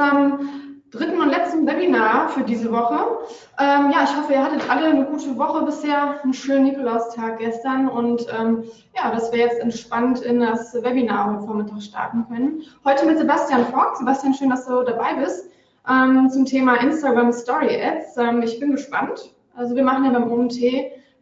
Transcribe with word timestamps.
Unserem 0.00 0.48
dritten 0.90 1.20
und 1.20 1.28
letzten 1.28 1.66
Webinar 1.66 2.30
für 2.30 2.42
diese 2.42 2.72
Woche. 2.72 3.18
Ähm, 3.60 3.92
ja, 3.92 4.04
ich 4.04 4.16
hoffe, 4.16 4.32
ihr 4.32 4.42
hattet 4.42 4.68
alle 4.68 4.86
eine 4.86 5.04
gute 5.04 5.36
Woche 5.38 5.64
bisher, 5.64 6.20
einen 6.22 6.32
schönen 6.32 6.64
Nikolaustag 6.64 7.38
gestern 7.38 7.88
und 7.88 8.26
ähm, 8.36 8.64
ja, 8.96 9.12
dass 9.12 9.30
wir 9.30 9.38
jetzt 9.38 9.60
entspannt 9.60 10.20
in 10.22 10.40
das 10.40 10.74
Webinar 10.74 11.34
heute 11.34 11.46
Vormittag 11.46 11.82
starten 11.82 12.26
können. 12.28 12.62
Heute 12.84 13.06
mit 13.06 13.18
Sebastian 13.18 13.66
Fogg. 13.66 13.96
Sebastian, 13.98 14.34
schön, 14.34 14.50
dass 14.50 14.66
du 14.66 14.82
dabei 14.82 15.14
bist 15.14 15.50
ähm, 15.88 16.28
zum 16.30 16.44
Thema 16.44 16.76
Instagram 16.76 17.32
Story 17.32 17.80
Ads. 17.80 18.16
Ähm, 18.16 18.42
ich 18.42 18.58
bin 18.58 18.72
gespannt. 18.72 19.32
Also 19.54 19.76
wir 19.76 19.84
machen 19.84 20.04
ja 20.04 20.10
beim 20.10 20.32
OMT 20.32 20.58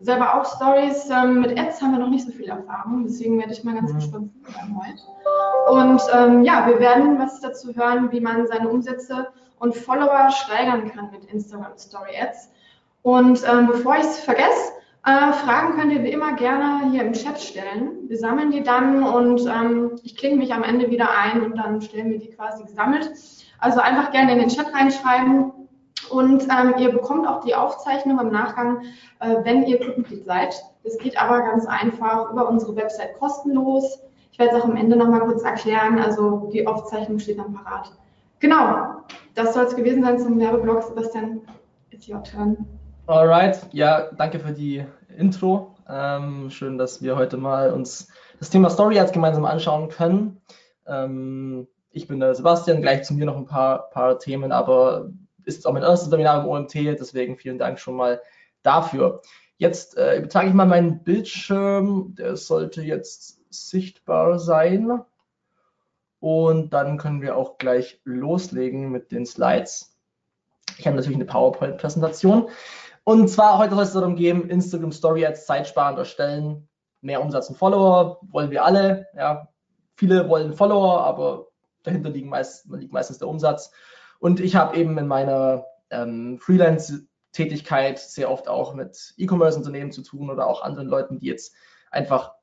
selber 0.00 0.34
auch 0.34 0.44
Stories. 0.44 1.08
Ähm, 1.10 1.40
mit 1.40 1.58
Ads 1.58 1.82
haben 1.82 1.92
wir 1.92 1.98
noch 1.98 2.10
nicht 2.10 2.26
so 2.26 2.32
viel 2.32 2.48
Erfahrung, 2.48 3.04
deswegen 3.04 3.38
werde 3.38 3.52
ich 3.52 3.64
mal 3.64 3.74
ganz 3.74 3.92
mhm. 3.92 3.96
gespannt 3.96 4.30
sein 4.44 4.78
heute. 4.78 5.78
Und 5.78 6.02
ähm, 6.12 6.44
ja, 6.44 6.66
wir 6.66 6.78
werden 6.78 7.18
was 7.18 7.40
dazu 7.40 7.74
hören, 7.74 8.10
wie 8.12 8.20
man 8.20 8.46
seine 8.46 8.68
Umsätze 8.68 9.28
und 9.58 9.74
Follower 9.74 10.30
steigern 10.30 10.90
kann 10.90 11.10
mit 11.10 11.24
Instagram 11.26 11.76
Story 11.76 12.16
Ads. 12.20 12.50
Und 13.02 13.42
ähm, 13.48 13.66
bevor 13.66 13.96
ich 13.96 14.02
es 14.02 14.20
vergesse, 14.20 14.72
äh, 15.04 15.32
Fragen 15.32 15.78
könnt 15.78 15.92
ihr 15.92 16.02
wie 16.02 16.12
immer 16.12 16.34
gerne 16.34 16.90
hier 16.90 17.02
im 17.02 17.12
Chat 17.12 17.40
stellen. 17.40 18.08
Wir 18.08 18.18
sammeln 18.18 18.50
die 18.50 18.62
dann 18.62 19.02
und 19.02 19.46
ähm, 19.46 19.92
ich 20.02 20.16
klinge 20.16 20.36
mich 20.36 20.52
am 20.52 20.62
Ende 20.62 20.90
wieder 20.90 21.08
ein 21.16 21.42
und 21.42 21.56
dann 21.56 21.80
stellen 21.80 22.10
wir 22.10 22.18
die 22.18 22.30
quasi 22.30 22.64
gesammelt. 22.64 23.10
Also 23.58 23.80
einfach 23.80 24.12
gerne 24.12 24.32
in 24.32 24.38
den 24.38 24.48
Chat 24.48 24.72
reinschreiben 24.72 25.52
und 26.10 26.42
ähm, 26.44 26.74
ihr 26.78 26.92
bekommt 26.92 27.26
auch 27.26 27.44
die 27.44 27.54
Aufzeichnung 27.54 28.18
im 28.20 28.30
Nachgang, 28.30 28.82
äh, 29.20 29.36
wenn 29.44 29.64
ihr 29.64 29.78
Clubmitglied 29.78 30.24
seid. 30.24 30.54
Das 30.84 30.98
geht 30.98 31.20
aber 31.20 31.40
ganz 31.42 31.66
einfach 31.66 32.30
über 32.30 32.48
unsere 32.48 32.74
Website 32.76 33.18
kostenlos. 33.18 34.00
Ich 34.32 34.38
werde 34.38 34.56
es 34.56 34.62
auch 34.62 34.66
am 34.66 34.76
Ende 34.76 34.96
nochmal 34.96 35.20
kurz 35.20 35.42
erklären. 35.42 35.98
Also 35.98 36.48
die 36.52 36.66
Aufzeichnung 36.66 37.18
steht 37.18 37.38
dann 37.38 37.52
parat. 37.52 37.92
Genau, 38.40 39.02
das 39.34 39.54
soll 39.54 39.64
es 39.64 39.74
gewesen 39.74 40.02
sein 40.02 40.18
zum 40.18 40.38
Werbeblock. 40.38 40.82
Sebastian, 40.82 41.40
it's 41.90 42.08
your 42.08 42.22
turn. 42.22 42.56
Alright, 43.06 43.66
ja, 43.72 44.10
danke 44.16 44.38
für 44.38 44.52
die 44.52 44.84
Intro. 45.16 45.74
Ähm, 45.88 46.50
schön, 46.50 46.78
dass 46.78 47.02
wir 47.02 47.16
heute 47.16 47.36
mal 47.36 47.72
uns 47.72 48.08
das 48.38 48.50
Thema 48.50 48.70
Story 48.70 48.98
Ads 49.00 49.12
gemeinsam 49.12 49.44
anschauen 49.44 49.88
können. 49.88 50.40
Ähm, 50.86 51.66
ich 51.90 52.06
bin 52.06 52.20
der 52.20 52.34
Sebastian, 52.34 52.82
gleich 52.82 53.02
zu 53.04 53.14
mir 53.14 53.26
noch 53.26 53.36
ein 53.36 53.46
paar, 53.46 53.90
paar 53.90 54.18
Themen, 54.18 54.52
aber 54.52 55.10
ist 55.48 55.66
auch 55.66 55.72
mein 55.72 55.82
erstes 55.82 56.10
Seminar 56.10 56.42
im 56.42 56.48
OMT, 56.48 56.74
deswegen 56.74 57.38
vielen 57.38 57.58
Dank 57.58 57.80
schon 57.80 57.96
mal 57.96 58.20
dafür. 58.62 59.22
Jetzt 59.56 59.96
äh, 59.96 60.18
übertrage 60.18 60.48
ich 60.48 60.54
mal 60.54 60.66
meinen 60.66 61.02
Bildschirm, 61.02 62.14
der 62.16 62.36
sollte 62.36 62.82
jetzt 62.82 63.40
sichtbar 63.50 64.38
sein. 64.38 65.00
Und 66.20 66.70
dann 66.70 66.98
können 66.98 67.22
wir 67.22 67.36
auch 67.36 67.58
gleich 67.58 68.00
loslegen 68.04 68.90
mit 68.90 69.10
den 69.10 69.24
Slides. 69.24 69.96
Ich 70.76 70.86
habe 70.86 70.96
natürlich 70.96 71.16
eine 71.16 71.24
PowerPoint-Präsentation. 71.24 72.50
Und 73.04 73.28
zwar 73.28 73.58
heute 73.58 73.74
soll 73.74 73.84
es 73.84 73.92
darum 73.92 74.16
gehen, 74.16 74.50
Instagram 74.50 74.92
Story 74.92 75.24
Ads 75.24 75.46
zeitsparend 75.46 75.98
erstellen, 75.98 76.68
mehr 77.00 77.22
Umsatz 77.22 77.48
und 77.48 77.56
Follower, 77.56 78.20
wollen 78.30 78.50
wir 78.50 78.64
alle. 78.64 79.06
Ja, 79.16 79.48
viele 79.96 80.28
wollen 80.28 80.52
Follower, 80.52 81.04
aber 81.04 81.46
dahinter 81.84 82.10
liegen 82.10 82.28
meist, 82.28 82.66
liegt 82.70 82.92
meistens 82.92 83.18
der 83.18 83.28
Umsatz. 83.28 83.72
Und 84.18 84.40
ich 84.40 84.56
habe 84.56 84.76
eben 84.76 84.96
in 84.98 85.06
meiner 85.06 85.66
ähm, 85.90 86.38
Freelance-Tätigkeit 86.40 87.98
sehr 87.98 88.30
oft 88.30 88.48
auch 88.48 88.74
mit 88.74 89.14
E-Commerce-Unternehmen 89.16 89.92
zu 89.92 90.02
tun 90.02 90.30
oder 90.30 90.46
auch 90.46 90.62
anderen 90.62 90.88
Leuten, 90.88 91.18
die 91.18 91.26
jetzt 91.26 91.54
einfach 91.90 92.34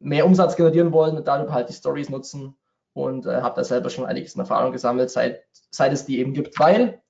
mehr 0.00 0.26
Umsatz 0.26 0.56
generieren 0.56 0.92
wollen 0.92 1.16
und 1.16 1.28
darüber 1.28 1.52
halt 1.52 1.68
die 1.68 1.74
Stories 1.74 2.08
nutzen. 2.08 2.56
Und 2.94 3.26
äh, 3.26 3.42
habe 3.42 3.54
da 3.54 3.62
selber 3.62 3.90
schon 3.90 4.06
einiges 4.06 4.34
in 4.34 4.40
Erfahrung 4.40 4.72
gesammelt, 4.72 5.10
seit, 5.10 5.44
seit 5.70 5.92
es 5.92 6.04
die 6.04 6.18
eben 6.18 6.32
gibt, 6.32 6.58
weil 6.58 7.00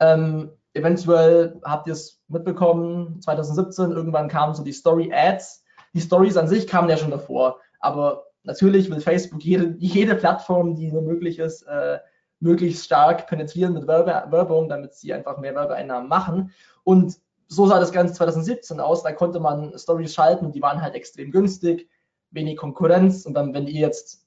ähm, 0.00 0.50
eventuell 0.74 1.60
habt 1.64 1.86
ihr 1.86 1.92
es 1.92 2.20
mitbekommen, 2.28 3.20
2017 3.20 3.92
irgendwann 3.92 4.28
kamen 4.28 4.54
so 4.54 4.64
die 4.64 4.72
Story-Ads. 4.72 5.64
Die 5.94 6.00
Stories 6.00 6.36
an 6.36 6.48
sich 6.48 6.66
kamen 6.66 6.88
ja 6.88 6.96
schon 6.96 7.10
davor, 7.10 7.60
aber 7.80 8.26
natürlich 8.42 8.90
will 8.90 9.00
Facebook 9.00 9.42
jede, 9.42 9.76
jede 9.78 10.14
Plattform, 10.14 10.74
die 10.74 10.92
nur 10.92 11.02
möglich 11.02 11.38
ist, 11.38 11.62
äh, 11.62 11.98
möglichst 12.40 12.84
stark 12.84 13.26
penetrieren 13.26 13.74
mit 13.74 13.86
Werbe, 13.86 14.30
Werbung, 14.30 14.68
damit 14.68 14.94
sie 14.94 15.12
einfach 15.12 15.38
mehr 15.38 15.54
Werbeeinnahmen 15.54 16.08
machen. 16.08 16.52
Und 16.84 17.18
so 17.48 17.66
sah 17.66 17.80
das 17.80 17.92
Ganze 17.92 18.14
2017 18.14 18.80
aus. 18.80 19.02
Da 19.02 19.12
konnte 19.12 19.40
man 19.40 19.76
Stories 19.78 20.14
schalten 20.14 20.46
und 20.46 20.54
die 20.54 20.62
waren 20.62 20.80
halt 20.80 20.94
extrem 20.94 21.30
günstig, 21.30 21.88
wenig 22.30 22.56
Konkurrenz. 22.56 23.26
Und 23.26 23.34
dann, 23.34 23.54
wenn 23.54 23.66
ihr 23.66 23.80
jetzt, 23.80 24.26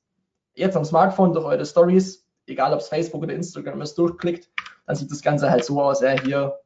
jetzt 0.56 0.76
am 0.76 0.86
Smartphone 0.86 1.34
durch 1.34 1.46
eure 1.46 1.66
Stories, 1.66 2.26
egal 2.48 2.74
ob 2.74 2.80
es 2.80 2.90
Facebook 2.90 3.22
oder 3.22 3.34
Instagram 3.34 3.82
ist, 3.82 3.98
durchklickt, 3.98 4.50
dann 4.88 4.96
sieht 4.96 5.12
das 5.12 5.22
Ganze 5.22 5.50
halt 5.50 5.64
so 5.64 5.82
aus. 5.82 6.02
Ja, 6.02 6.12
hier 6.22 6.60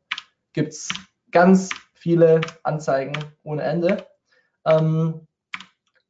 gibt 0.54 0.74
es 0.74 0.90
ganz 1.32 1.70
viele 1.94 2.42
Anzeigen 2.64 3.14
ohne 3.44 3.64
Ende. 3.64 4.08
Ähm, 4.66 5.28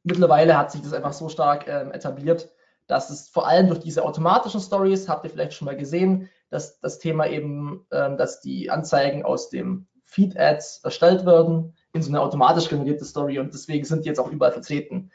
mittlerweile 0.04 0.56
hat 0.56 0.70
sich 0.70 0.82
das 0.82 0.92
einfach 0.92 1.12
so 1.12 1.28
stark 1.28 1.66
ähm, 1.66 1.90
etabliert, 1.90 2.50
dass 2.86 3.10
es 3.10 3.28
vor 3.28 3.46
allem 3.46 3.68
durch 3.68 3.80
diese 3.80 4.04
automatischen 4.04 4.60
Stories, 4.60 5.08
habt 5.08 5.24
ihr 5.24 5.30
vielleicht 5.30 5.54
schon 5.54 5.66
mal 5.66 5.76
gesehen, 5.76 6.28
dass 6.50 6.78
das 6.80 6.98
Thema 6.98 7.26
eben, 7.26 7.86
ähm, 7.90 8.16
dass 8.16 8.40
die 8.40 8.70
Anzeigen 8.70 9.24
aus 9.24 9.50
dem 9.50 9.86
Feed-Ads 10.04 10.82
erstellt 10.84 11.26
werden 11.26 11.74
in 11.92 12.02
so 12.02 12.10
eine 12.10 12.20
automatisch 12.20 12.68
generierte 12.68 13.04
Story 13.04 13.38
und 13.38 13.52
deswegen 13.52 13.84
sind 13.84 14.04
die 14.04 14.08
jetzt 14.08 14.20
auch 14.20 14.30
überall 14.30 14.52
vertreten. 14.52 15.10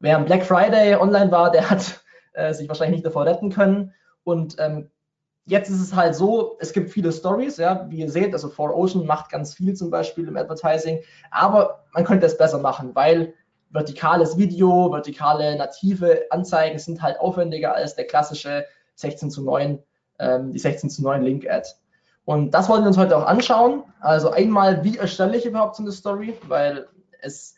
Wer 0.00 0.16
am 0.16 0.24
Black 0.24 0.44
Friday 0.44 0.96
online 0.96 1.30
war, 1.30 1.50
der 1.50 1.70
hat 1.70 2.00
äh, 2.32 2.52
sich 2.52 2.68
wahrscheinlich 2.68 2.96
nicht 2.96 3.06
davor 3.06 3.26
retten 3.26 3.50
können 3.50 3.94
und 4.24 4.56
ähm, 4.58 4.90
jetzt 5.44 5.70
ist 5.70 5.80
es 5.80 5.94
halt 5.94 6.14
so, 6.14 6.56
es 6.60 6.72
gibt 6.72 6.90
viele 6.90 7.12
Stories, 7.12 7.56
ja, 7.56 7.86
wie 7.88 7.98
ihr 7.98 8.10
seht, 8.10 8.32
also 8.32 8.48
4Ocean 8.48 9.04
macht 9.04 9.30
ganz 9.30 9.54
viel 9.54 9.74
zum 9.74 9.90
Beispiel 9.90 10.26
im 10.26 10.36
Advertising, 10.36 11.00
aber 11.30 11.84
man 11.92 12.04
könnte 12.04 12.26
es 12.26 12.36
besser 12.36 12.58
machen, 12.58 12.94
weil 12.94 13.34
vertikales 13.72 14.36
Video, 14.36 14.92
vertikale 14.92 15.56
native 15.56 16.26
Anzeigen 16.30 16.78
sind 16.78 17.02
halt 17.02 17.18
aufwendiger 17.18 17.74
als 17.74 17.94
der 17.94 18.06
klassische 18.06 18.66
16 18.96 19.30
zu 19.30 19.42
9, 19.42 19.78
ähm, 20.18 20.52
die 20.52 20.58
16 20.58 20.90
zu 20.90 21.02
9 21.02 21.22
Link-Ad. 21.22 21.68
Und 22.24 22.52
das 22.52 22.68
wollen 22.68 22.82
wir 22.82 22.88
uns 22.88 22.98
heute 22.98 23.16
auch 23.16 23.26
anschauen. 23.26 23.82
Also 24.00 24.30
einmal, 24.30 24.84
wie 24.84 24.98
erstelle 24.98 25.36
ich 25.36 25.46
überhaupt 25.46 25.76
so 25.76 25.82
eine 25.82 25.92
Story, 25.92 26.38
weil 26.46 26.86
es 27.20 27.56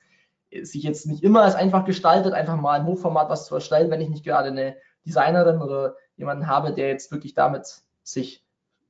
sich 0.62 0.84
jetzt 0.84 1.06
nicht 1.06 1.22
immer 1.22 1.42
als 1.42 1.54
einfach 1.54 1.84
gestaltet, 1.84 2.32
einfach 2.32 2.56
mal 2.56 2.78
im 2.78 2.86
Hochformat 2.86 3.28
was 3.28 3.46
zu 3.46 3.56
erstellen, 3.56 3.90
wenn 3.90 4.00
ich 4.00 4.08
nicht 4.08 4.24
gerade 4.24 4.48
eine 4.48 4.76
Designerin 5.04 5.60
oder 5.60 5.96
jemanden 6.16 6.46
habe, 6.46 6.72
der 6.72 6.88
jetzt 6.88 7.10
wirklich 7.10 7.34
damit 7.34 7.82
sich 8.04 8.44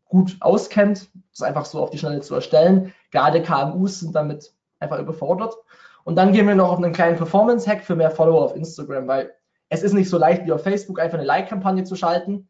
gut 0.04 0.36
auskennt, 0.40 1.08
das 1.30 1.42
einfach 1.42 1.64
so 1.64 1.80
auf 1.80 1.90
die 1.90 1.98
Schnelle 1.98 2.20
zu 2.20 2.34
erstellen. 2.34 2.92
Gerade 3.10 3.42
KMUs 3.42 4.00
sind 4.00 4.14
damit 4.14 4.52
einfach 4.78 4.98
überfordert. 4.98 5.54
Und 6.04 6.16
dann 6.16 6.32
gehen 6.32 6.46
wir 6.46 6.54
noch 6.54 6.70
auf 6.70 6.78
einen 6.78 6.92
kleinen 6.92 7.16
Performance-Hack 7.16 7.82
für 7.82 7.96
mehr 7.96 8.10
Follower 8.10 8.44
auf 8.44 8.54
Instagram, 8.54 9.08
weil 9.08 9.34
es 9.70 9.82
ist 9.82 9.94
nicht 9.94 10.10
so 10.10 10.18
leicht 10.18 10.44
wie 10.46 10.52
auf 10.52 10.62
Facebook 10.62 11.00
einfach 11.00 11.18
eine 11.18 11.26
Like-Kampagne 11.26 11.84
zu 11.84 11.96
schalten. 11.96 12.48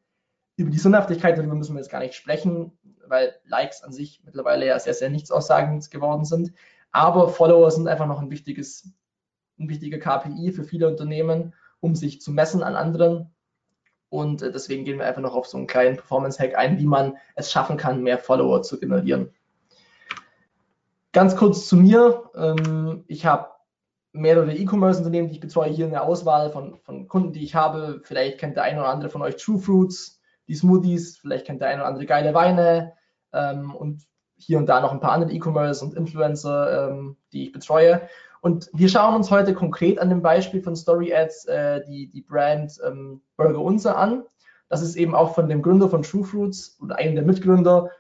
Über 0.57 0.71
die 0.71 0.79
Sinnhaftigkeit 0.79 1.39
darüber 1.39 1.55
müssen 1.55 1.75
wir 1.75 1.81
jetzt 1.81 1.91
gar 1.91 2.01
nicht 2.01 2.15
sprechen, 2.15 2.77
weil 3.07 3.35
Likes 3.45 3.83
an 3.83 3.93
sich 3.93 4.23
mittlerweile 4.25 4.67
ja 4.67 4.79
sehr, 4.79 4.95
sehr 4.95 5.09
nichtsaussagens 5.09 5.91
geworden 5.91 6.25
sind. 6.25 6.53
Aber 6.91 7.29
Follower 7.29 7.71
sind 7.71 7.89
einfach 7.89 8.07
noch 8.07 8.21
ein 8.21 8.31
wichtiges, 8.31 8.93
ein 9.59 9.69
wichtiger 9.69 9.99
KPI 9.99 10.53
für 10.53 10.65
viele 10.65 10.89
Unternehmen, 10.89 11.55
um 11.81 11.95
sich 11.95 12.21
zu 12.21 12.33
messen 12.33 12.63
an 12.63 12.77
anderen. 12.77 13.35
Und 14.09 14.43
äh, 14.43 14.53
deswegen 14.53 14.85
gehen 14.85 14.99
wir 14.99 15.07
einfach 15.07 15.23
noch 15.23 15.35
auf 15.35 15.47
so 15.47 15.57
einen 15.57 15.67
kleinen 15.67 15.97
Performance-Hack 15.97 16.57
ein, 16.57 16.79
wie 16.79 16.87
man 16.87 17.17
es 17.37 17.51
schaffen 17.51 17.77
kann, 17.77 18.03
mehr 18.03 18.19
Follower 18.19 18.63
zu 18.63 18.79
generieren. 18.79 19.33
Ganz 21.15 21.37
kurz 21.37 21.69
zu 21.69 21.77
mir. 21.77 22.29
Ähm, 22.35 23.05
ich 23.07 23.25
habe 23.25 23.47
mehrere 24.13 24.53
E-Commerce-Unternehmen, 24.53 25.29
die 25.29 25.35
ich 25.35 25.41
betreue, 25.41 25.71
hier 25.71 25.85
in 25.85 25.93
der 25.93 26.03
Auswahl 26.03 26.51
von, 26.51 26.81
von 26.81 27.07
Kunden, 27.07 27.33
die 27.33 27.45
ich 27.45 27.55
habe. 27.55 28.01
Vielleicht 28.03 28.39
kennt 28.39 28.57
der 28.57 28.65
eine 28.65 28.81
oder 28.81 28.89
andere 28.89 29.11
von 29.11 29.23
euch 29.23 29.37
True 29.37 29.61
Fruits, 29.61 30.21
die 30.49 30.57
Smoothies, 30.57 31.17
vielleicht 31.17 31.47
kennt 31.47 31.61
der 31.61 31.69
eine 31.69 31.83
oder 31.83 31.87
andere 31.87 32.07
geile 32.07 32.35
Weine 32.35 32.95
ähm, 33.33 33.73
und 33.77 34.03
hier 34.35 34.59
und 34.59 34.67
da 34.67 34.81
noch 34.81 34.91
ein 34.91 34.99
paar 34.99 35.13
andere 35.13 35.31
E-Commerce 35.31 35.85
und 35.85 35.95
Influencer, 35.95 36.91
ähm, 36.91 37.17
die 37.33 37.45
ich 37.45 37.53
betreue. 37.53 38.03
Und 38.41 38.69
wir 38.73 38.89
schauen 38.89 39.15
uns 39.15 39.31
heute 39.31 39.55
konkret 39.55 40.01
an 40.01 40.09
dem 40.09 40.21
Beispiel 40.21 40.63
von 40.63 40.75
Story 40.75 41.15
Ads 41.15 41.45
äh, 41.45 41.85
die, 41.85 42.09
die 42.09 42.23
Brand 42.23 42.81
ähm, 42.85 43.23
Burger 43.37 43.61
Unser 43.61 43.97
an. 43.97 44.25
Das 44.69 44.83
ist 44.83 44.97
eben 44.97 45.15
auch 45.15 45.37
von 45.37 45.49
dem 45.49 45.63
Gründer 45.63 45.89
von 45.89 46.03
True 46.03 46.25
Fruits 46.25 46.77
oder 46.83 46.97
einem 46.97 47.15
der 47.15 47.25
Mitgründer 47.25 47.91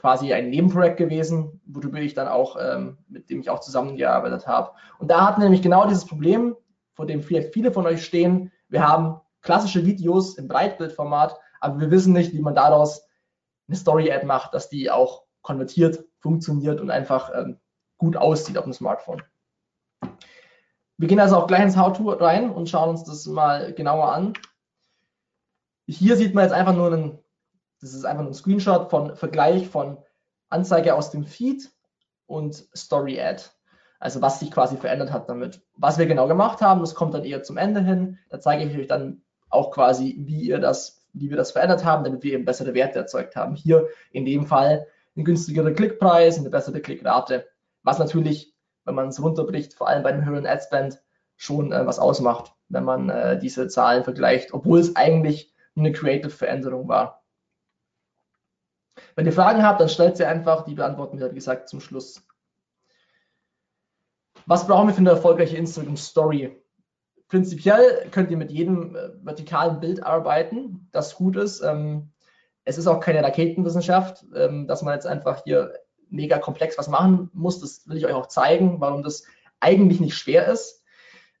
quasi 0.00 0.32
ein 0.32 0.48
Nebenprojekt 0.48 0.96
gewesen, 0.96 1.60
worüber 1.66 1.98
ich 1.98 2.14
dann 2.14 2.26
auch, 2.26 2.56
ähm, 2.58 2.96
mit 3.08 3.28
dem 3.28 3.40
ich 3.40 3.50
auch 3.50 3.60
zusammengearbeitet 3.60 4.46
habe. 4.46 4.72
Und 4.98 5.10
da 5.10 5.26
hatten 5.26 5.40
wir 5.40 5.44
nämlich 5.44 5.62
genau 5.62 5.86
dieses 5.86 6.06
Problem, 6.06 6.56
vor 6.94 7.06
dem 7.06 7.22
vielleicht 7.22 7.52
viele 7.52 7.70
von 7.70 7.86
euch 7.86 8.02
stehen. 8.02 8.50
Wir 8.68 8.86
haben 8.86 9.20
klassische 9.42 9.84
Videos 9.84 10.38
im 10.38 10.48
Breitbildformat, 10.48 11.38
aber 11.60 11.80
wir 11.80 11.90
wissen 11.90 12.14
nicht, 12.14 12.32
wie 12.32 12.40
man 12.40 12.54
daraus 12.54 13.06
eine 13.68 13.76
Story-Ad 13.76 14.24
macht, 14.24 14.54
dass 14.54 14.70
die 14.70 14.90
auch 14.90 15.24
konvertiert, 15.42 16.04
funktioniert 16.18 16.80
und 16.80 16.90
einfach 16.90 17.30
ähm, 17.34 17.58
gut 17.98 18.16
aussieht 18.16 18.56
auf 18.56 18.64
dem 18.64 18.72
Smartphone. 18.72 19.22
Wir 20.96 21.08
gehen 21.08 21.20
also 21.20 21.36
auch 21.36 21.46
gleich 21.46 21.62
ins 21.62 21.76
How-To 21.76 22.10
rein 22.10 22.50
und 22.50 22.68
schauen 22.68 22.90
uns 22.90 23.04
das 23.04 23.26
mal 23.26 23.72
genauer 23.74 24.12
an. 24.12 24.32
Hier 25.86 26.16
sieht 26.16 26.34
man 26.34 26.44
jetzt 26.44 26.52
einfach 26.52 26.74
nur 26.74 26.92
einen, 26.92 27.18
das 27.80 27.94
ist 27.94 28.04
einfach 28.04 28.24
ein 28.24 28.34
Screenshot 28.34 28.90
von 28.90 29.16
Vergleich 29.16 29.68
von 29.68 29.98
Anzeige 30.48 30.94
aus 30.94 31.10
dem 31.10 31.24
Feed 31.24 31.70
und 32.26 32.66
Story 32.76 33.20
Ad. 33.20 33.42
Also 33.98 34.22
was 34.22 34.40
sich 34.40 34.50
quasi 34.50 34.76
verändert 34.76 35.12
hat 35.12 35.28
damit. 35.28 35.60
Was 35.76 35.98
wir 35.98 36.06
genau 36.06 36.26
gemacht 36.26 36.60
haben, 36.60 36.80
das 36.80 36.94
kommt 36.94 37.14
dann 37.14 37.24
eher 37.24 37.42
zum 37.42 37.58
Ende 37.58 37.82
hin. 37.82 38.18
Da 38.30 38.40
zeige 38.40 38.64
ich 38.64 38.76
euch 38.76 38.86
dann 38.86 39.22
auch 39.50 39.70
quasi, 39.70 40.16
wie 40.20 40.42
ihr 40.42 40.58
das, 40.58 41.06
wie 41.12 41.28
wir 41.28 41.36
das 41.36 41.52
verändert 41.52 41.84
haben, 41.84 42.04
damit 42.04 42.22
wir 42.22 42.32
eben 42.32 42.44
bessere 42.44 42.74
Werte 42.74 42.98
erzeugt 42.98 43.36
haben. 43.36 43.54
Hier 43.54 43.88
in 44.10 44.24
dem 44.24 44.46
Fall 44.46 44.86
ein 45.16 45.24
günstigerer 45.24 45.72
Klickpreis, 45.72 46.38
eine 46.38 46.50
bessere 46.50 46.80
Klickrate, 46.80 47.46
was 47.82 47.98
natürlich, 47.98 48.54
wenn 48.84 48.94
man 48.94 49.08
es 49.08 49.22
runterbricht, 49.22 49.74
vor 49.74 49.88
allem 49.88 50.02
bei 50.02 50.10
einem 50.10 50.24
höheren 50.24 50.46
Adspend, 50.46 51.02
schon 51.36 51.72
äh, 51.72 51.86
was 51.86 51.98
ausmacht, 51.98 52.52
wenn 52.68 52.84
man 52.84 53.08
äh, 53.08 53.38
diese 53.38 53.68
Zahlen 53.68 54.04
vergleicht, 54.04 54.52
obwohl 54.52 54.78
es 54.78 54.94
eigentlich 54.96 55.54
eine 55.74 55.92
Creative-Veränderung 55.92 56.88
war. 56.88 57.19
Wenn 59.16 59.26
ihr 59.26 59.32
Fragen 59.32 59.62
habt, 59.62 59.80
dann 59.80 59.88
stellt 59.88 60.16
sie 60.16 60.24
einfach, 60.24 60.64
die 60.64 60.74
beantworten 60.74 61.18
wir, 61.18 61.30
wie 61.30 61.36
gesagt, 61.36 61.68
zum 61.68 61.80
Schluss. 61.80 62.22
Was 64.46 64.66
brauchen 64.66 64.88
wir 64.88 64.94
für 64.94 65.00
eine 65.00 65.10
erfolgreiche 65.10 65.56
Instagram-Story? 65.56 66.56
Prinzipiell 67.28 68.08
könnt 68.10 68.30
ihr 68.30 68.36
mit 68.36 68.50
jedem 68.50 68.96
äh, 68.96 69.10
vertikalen 69.22 69.78
Bild 69.80 70.02
arbeiten, 70.02 70.88
das 70.90 71.14
gut 71.14 71.36
ist. 71.36 71.60
Ähm, 71.60 72.10
es 72.64 72.78
ist 72.78 72.86
auch 72.86 73.00
keine 73.00 73.22
Raketenwissenschaft, 73.22 74.24
ähm, 74.34 74.66
dass 74.66 74.82
man 74.82 74.94
jetzt 74.94 75.06
einfach 75.06 75.44
hier 75.44 75.72
mega 76.08 76.38
komplex 76.38 76.76
was 76.76 76.88
machen 76.88 77.30
muss. 77.32 77.60
Das 77.60 77.88
will 77.88 77.96
ich 77.96 78.06
euch 78.06 78.12
auch 78.12 78.26
zeigen, 78.26 78.80
warum 78.80 79.02
das 79.02 79.24
eigentlich 79.60 80.00
nicht 80.00 80.16
schwer 80.16 80.48
ist. 80.48 80.82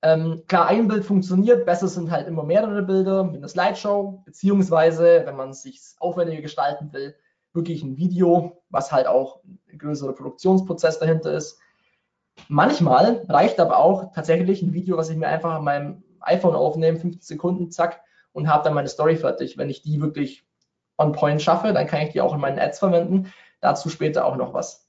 Ähm, 0.02 0.44
klar, 0.46 0.66
ein 0.66 0.88
Bild 0.88 1.04
funktioniert, 1.04 1.66
besser 1.66 1.88
sind 1.88 2.10
halt 2.10 2.26
immer 2.26 2.42
mehrere 2.42 2.82
Bilder 2.82 3.24
mit 3.24 3.36
einer 3.36 3.48
Slideshow, 3.48 4.22
beziehungsweise, 4.24 5.22
wenn 5.26 5.36
man 5.36 5.50
es 5.50 5.62
sich 5.62 5.80
aufwendiger 5.98 6.40
gestalten 6.40 6.92
will, 6.92 7.14
wirklich 7.52 7.82
ein 7.82 7.96
Video, 7.96 8.62
was 8.68 8.92
halt 8.92 9.06
auch 9.06 9.40
ein 9.44 9.78
größerer 9.78 10.12
Produktionsprozess 10.12 10.98
dahinter 10.98 11.32
ist. 11.32 11.58
Manchmal 12.48 13.24
reicht 13.28 13.60
aber 13.60 13.78
auch 13.78 14.12
tatsächlich 14.12 14.62
ein 14.62 14.72
Video, 14.72 14.96
was 14.96 15.10
ich 15.10 15.16
mir 15.16 15.28
einfach 15.28 15.54
an 15.54 15.64
meinem 15.64 16.04
iPhone 16.20 16.54
aufnehme, 16.54 16.98
15 16.98 17.22
Sekunden, 17.22 17.70
zack, 17.70 18.02
und 18.32 18.48
habe 18.48 18.64
dann 18.64 18.74
meine 18.74 18.88
Story 18.88 19.16
fertig. 19.16 19.58
Wenn 19.58 19.70
ich 19.70 19.82
die 19.82 20.00
wirklich 20.00 20.46
on 20.96 21.12
point 21.12 21.42
schaffe, 21.42 21.72
dann 21.72 21.86
kann 21.86 22.02
ich 22.02 22.12
die 22.12 22.20
auch 22.20 22.34
in 22.34 22.40
meinen 22.40 22.58
Ads 22.58 22.78
verwenden. 22.78 23.32
Dazu 23.60 23.88
später 23.88 24.24
auch 24.24 24.36
noch 24.36 24.54
was. 24.54 24.88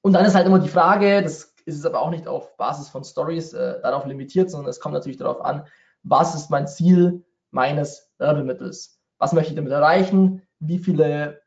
Und 0.00 0.14
dann 0.14 0.24
ist 0.24 0.34
halt 0.34 0.46
immer 0.46 0.58
die 0.58 0.68
Frage, 0.68 1.22
das 1.22 1.54
ist 1.64 1.86
aber 1.86 2.00
auch 2.00 2.10
nicht 2.10 2.26
auf 2.26 2.56
Basis 2.56 2.88
von 2.88 3.04
Stories 3.04 3.52
äh, 3.52 3.80
darauf 3.82 4.04
limitiert, 4.06 4.50
sondern 4.50 4.70
es 4.70 4.80
kommt 4.80 4.94
natürlich 4.94 5.18
darauf 5.18 5.44
an, 5.44 5.66
was 6.02 6.34
ist 6.34 6.50
mein 6.50 6.66
Ziel 6.66 7.24
meines 7.50 8.12
Werbemittels? 8.18 9.00
Was 9.18 9.32
möchte 9.32 9.50
ich 9.50 9.56
damit 9.56 9.70
erreichen? 9.70 10.42
Wie 10.58 10.78
viele, 10.78 11.41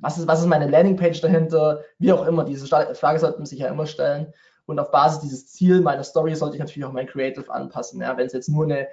was 0.00 0.18
ist, 0.18 0.26
was 0.26 0.40
ist 0.40 0.46
meine 0.46 0.68
Landingpage 0.68 1.20
dahinter? 1.20 1.82
Wie 1.98 2.12
auch 2.12 2.26
immer, 2.26 2.44
diese 2.44 2.66
Frage 2.66 3.18
sollte 3.18 3.38
man 3.38 3.46
sich 3.46 3.58
ja 3.58 3.68
immer 3.68 3.86
stellen. 3.86 4.32
Und 4.66 4.78
auf 4.78 4.90
Basis 4.90 5.20
dieses 5.20 5.48
Ziel 5.48 5.80
meiner 5.80 6.04
Story 6.04 6.34
sollte 6.36 6.56
ich 6.56 6.60
natürlich 6.60 6.84
auch 6.84 6.92
mein 6.92 7.06
Creative 7.06 7.50
anpassen. 7.52 8.00
Ja, 8.00 8.16
wenn 8.16 8.26
es 8.26 8.32
jetzt 8.32 8.48
nur 8.48 8.64
eine 8.64 8.86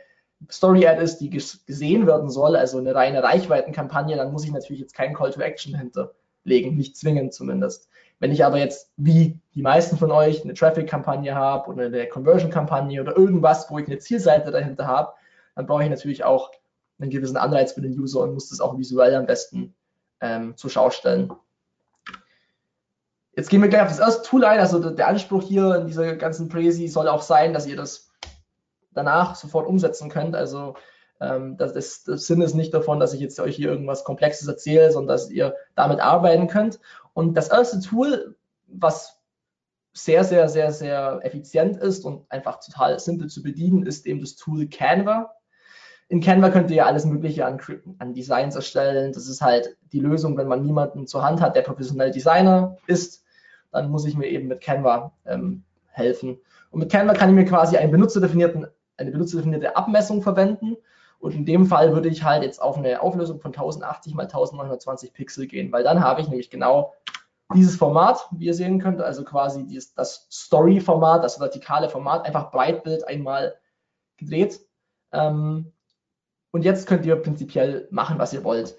Story-Ad 0.50 1.02
ist, 1.02 1.18
die 1.18 1.30
gesehen 1.30 2.08
werden 2.08 2.30
soll, 2.30 2.56
also 2.56 2.78
eine 2.78 2.96
reine 2.96 3.24
Reichweitenkampagne, 3.24 4.16
dann 4.16 4.32
muss 4.32 4.44
ich 4.44 4.52
natürlich 4.52 4.82
jetzt 4.82 4.96
keinen 4.96 5.14
Call 5.14 5.32
to 5.32 5.42
Action 5.42 5.76
hinterlegen, 5.76 6.76
nicht 6.76 6.98
zwingend 6.98 7.34
zumindest. 7.34 7.90
Wenn 8.20 8.32
ich 8.32 8.44
aber 8.44 8.58
jetzt, 8.58 8.92
wie 8.98 9.40
die 9.54 9.62
meisten 9.62 9.98
von 9.98 10.12
euch, 10.12 10.44
eine 10.44 10.54
Traffic-Kampagne 10.54 11.36
habe 11.36 11.70
oder 11.70 11.86
eine 11.86 12.08
Conversion-Kampagne 12.08 13.02
oder 13.02 13.16
irgendwas, 13.16 13.70
wo 13.70 13.78
ich 13.78 13.88
eine 13.88 14.00
Zielseite 14.00 14.52
dahinter 14.52 14.88
habe, 14.88 15.14
dann 15.56 15.68
brauche 15.68 15.84
ich 15.84 15.90
natürlich 15.90 16.24
auch 16.24 16.52
einen 17.00 17.12
gewissen 17.12 17.38
Anreiz 17.38 17.74
für 17.74 17.82
den 17.82 17.98
User 18.00 18.22
und 18.22 18.34
muss 18.34 18.50
das 18.50 18.60
auch 18.60 18.78
visuell 18.78 19.14
am 19.14 19.28
besten 19.28 19.76
ähm, 20.22 20.56
zur 20.58 20.70
Schau 20.70 20.90
stellen. 20.90 21.32
Jetzt 23.36 23.50
gehen 23.50 23.62
wir 23.62 23.70
gleich 23.70 23.84
auf 23.84 23.90
das 23.90 24.00
erste 24.00 24.28
Tool 24.28 24.44
ein. 24.46 24.60
Also 24.60 24.80
der 24.90 25.08
Anspruch 25.08 25.44
hier 25.44 25.76
in 25.76 25.86
dieser 25.86 26.16
ganzen 26.16 26.50
Presi 26.50 26.88
soll 26.88 27.08
auch 27.08 27.22
sein, 27.22 27.54
dass 27.54 27.68
ihr 27.68 27.76
das 27.76 28.12
danach 28.92 29.36
sofort 29.36 29.68
umsetzen 29.68 30.10
könnt. 30.10 30.36
Also 30.36 30.76
ähm, 31.20 31.56
das, 31.58 31.74
das, 31.74 32.04
das 32.04 32.26
Sinn 32.26 32.42
ist 32.42 32.56
nicht 32.56 32.74
davon, 32.74 33.00
dass 33.00 33.14
ich 33.14 33.20
jetzt 33.20 33.40
euch 33.40 33.56
hier 33.56 33.70
irgendwas 33.70 34.04
Komplexes 34.04 34.48
erzähle, 34.48 34.92
sondern 34.92 35.16
dass 35.16 35.30
ihr 35.30 35.56
damit 35.76 36.00
arbeiten 36.00 36.48
könnt. 36.48 36.80
Und 37.14 37.36
das 37.36 37.50
erste 37.50 37.80
Tool, 37.80 38.36
was 38.68 39.20
sehr, 39.94 40.24
sehr, 40.24 40.48
sehr, 40.50 40.72
sehr 40.72 41.20
effizient 41.24 41.78
ist 41.78 42.06
und 42.06 42.30
einfach 42.32 42.60
total 42.60 43.00
simpel 43.00 43.28
zu 43.30 43.42
bedienen, 43.42 43.86
ist 43.86 44.06
eben 44.06 44.22
das 44.22 44.36
Tool 44.36 44.68
Canva. 44.68 45.34
In 46.10 46.22
Canva 46.22 46.50
könnt 46.50 46.70
ihr 46.70 46.78
ja 46.78 46.86
alles 46.86 47.06
Mögliche 47.06 47.46
an, 47.46 47.60
an 48.00 48.14
Designs 48.14 48.56
erstellen. 48.56 49.12
Das 49.12 49.28
ist 49.28 49.42
halt 49.42 49.76
die 49.92 50.00
Lösung, 50.00 50.38
wenn 50.38 50.48
man 50.48 50.64
niemanden 50.64 51.06
zur 51.06 51.24
Hand 51.24 51.42
hat, 51.42 51.56
der 51.56 51.64
professionell 51.64 52.12
Designer 52.12 52.78
ist, 52.88 53.24
dann 53.72 53.90
muss 53.90 54.06
ich 54.06 54.16
mir 54.16 54.28
eben 54.28 54.48
mit 54.48 54.62
Canva 54.62 55.12
ähm, 55.26 55.64
helfen. 55.88 56.40
Und 56.72 56.80
mit 56.80 56.92
Canva 56.92 57.14
kann 57.14 57.30
ich 57.30 57.36
mir 57.36 57.46
quasi 57.46 57.76
einen 57.76 57.92
benutzerdefinierten 57.92 58.68
eine 58.98 59.12
benutzerdefinierte 59.12 59.76
Abmessung 59.76 60.22
verwenden. 60.22 60.76
Und 61.20 61.34
in 61.34 61.46
dem 61.46 61.66
Fall 61.66 61.94
würde 61.94 62.10
ich 62.10 62.24
halt 62.24 62.44
jetzt 62.44 62.62
auf 62.62 62.78
eine 62.78 63.02
Auflösung 63.02 63.40
von 63.40 63.52
1080 63.52 64.14
x 64.14 64.20
1920 64.20 65.14
Pixel 65.14 65.48
gehen, 65.48 65.72
weil 65.72 65.84
dann 65.84 66.04
habe 66.04 66.22
ich 66.22 66.28
nämlich 66.28 66.50
genau 66.50 66.94
dieses 67.56 67.78
Format, 67.78 68.28
wie 68.32 68.46
ihr 68.46 68.54
sehen 68.54 68.80
könnt, 68.80 69.02
also 69.02 69.24
quasi 69.24 69.66
dieses, 69.66 69.94
das 69.94 70.28
Story-Format, 70.30 71.24
das 71.24 71.40
vertikale 71.40 71.90
Format, 71.90 72.26
einfach 72.26 72.52
Breitbild 72.52 73.08
einmal 73.08 73.56
gedreht. 74.18 74.60
Ähm, 75.12 75.72
und 76.52 76.64
jetzt 76.64 76.88
könnt 76.88 77.06
ihr 77.06 77.16
prinzipiell 77.16 77.88
machen, 77.92 78.20
was 78.20 78.34
ihr 78.34 78.44
wollt. 78.44 78.76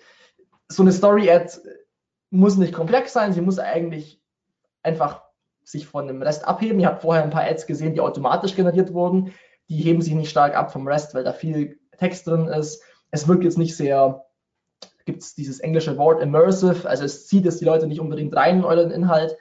So 0.68 0.82
eine 0.82 0.92
Story-Ad 0.92 1.52
muss 2.30 2.56
nicht 2.56 2.72
komplex 2.72 3.12
sein, 3.12 3.32
sie 3.32 3.40
muss 3.40 3.58
eigentlich 3.58 4.22
einfach 4.82 5.22
sich 5.64 5.86
von 5.86 6.06
dem 6.06 6.22
Rest 6.22 6.46
abheben. 6.46 6.80
Ihr 6.80 6.86
habt 6.86 7.02
vorher 7.02 7.22
ein 7.22 7.30
paar 7.30 7.44
Ads 7.44 7.66
gesehen, 7.66 7.94
die 7.94 8.00
automatisch 8.00 8.54
generiert 8.54 8.92
wurden 8.92 9.32
die 9.68 9.76
heben 9.76 10.02
sich 10.02 10.14
nicht 10.14 10.30
stark 10.30 10.56
ab 10.56 10.72
vom 10.72 10.86
Rest, 10.86 11.14
weil 11.14 11.24
da 11.24 11.32
viel 11.32 11.78
Text 11.98 12.26
drin 12.26 12.46
ist. 12.48 12.82
Es 13.10 13.28
wirkt 13.28 13.44
jetzt 13.44 13.58
nicht 13.58 13.76
sehr, 13.76 14.24
gibt 15.04 15.22
es 15.22 15.34
dieses 15.34 15.60
englische 15.60 15.96
Wort 15.98 16.22
immersive, 16.22 16.88
also 16.88 17.04
es 17.04 17.26
zieht 17.26 17.44
jetzt 17.44 17.60
die 17.60 17.64
Leute 17.64 17.86
nicht 17.86 18.00
unbedingt 18.00 18.34
rein 18.34 18.58
in 18.58 18.64
euren 18.64 18.90
Inhalt. 18.90 19.36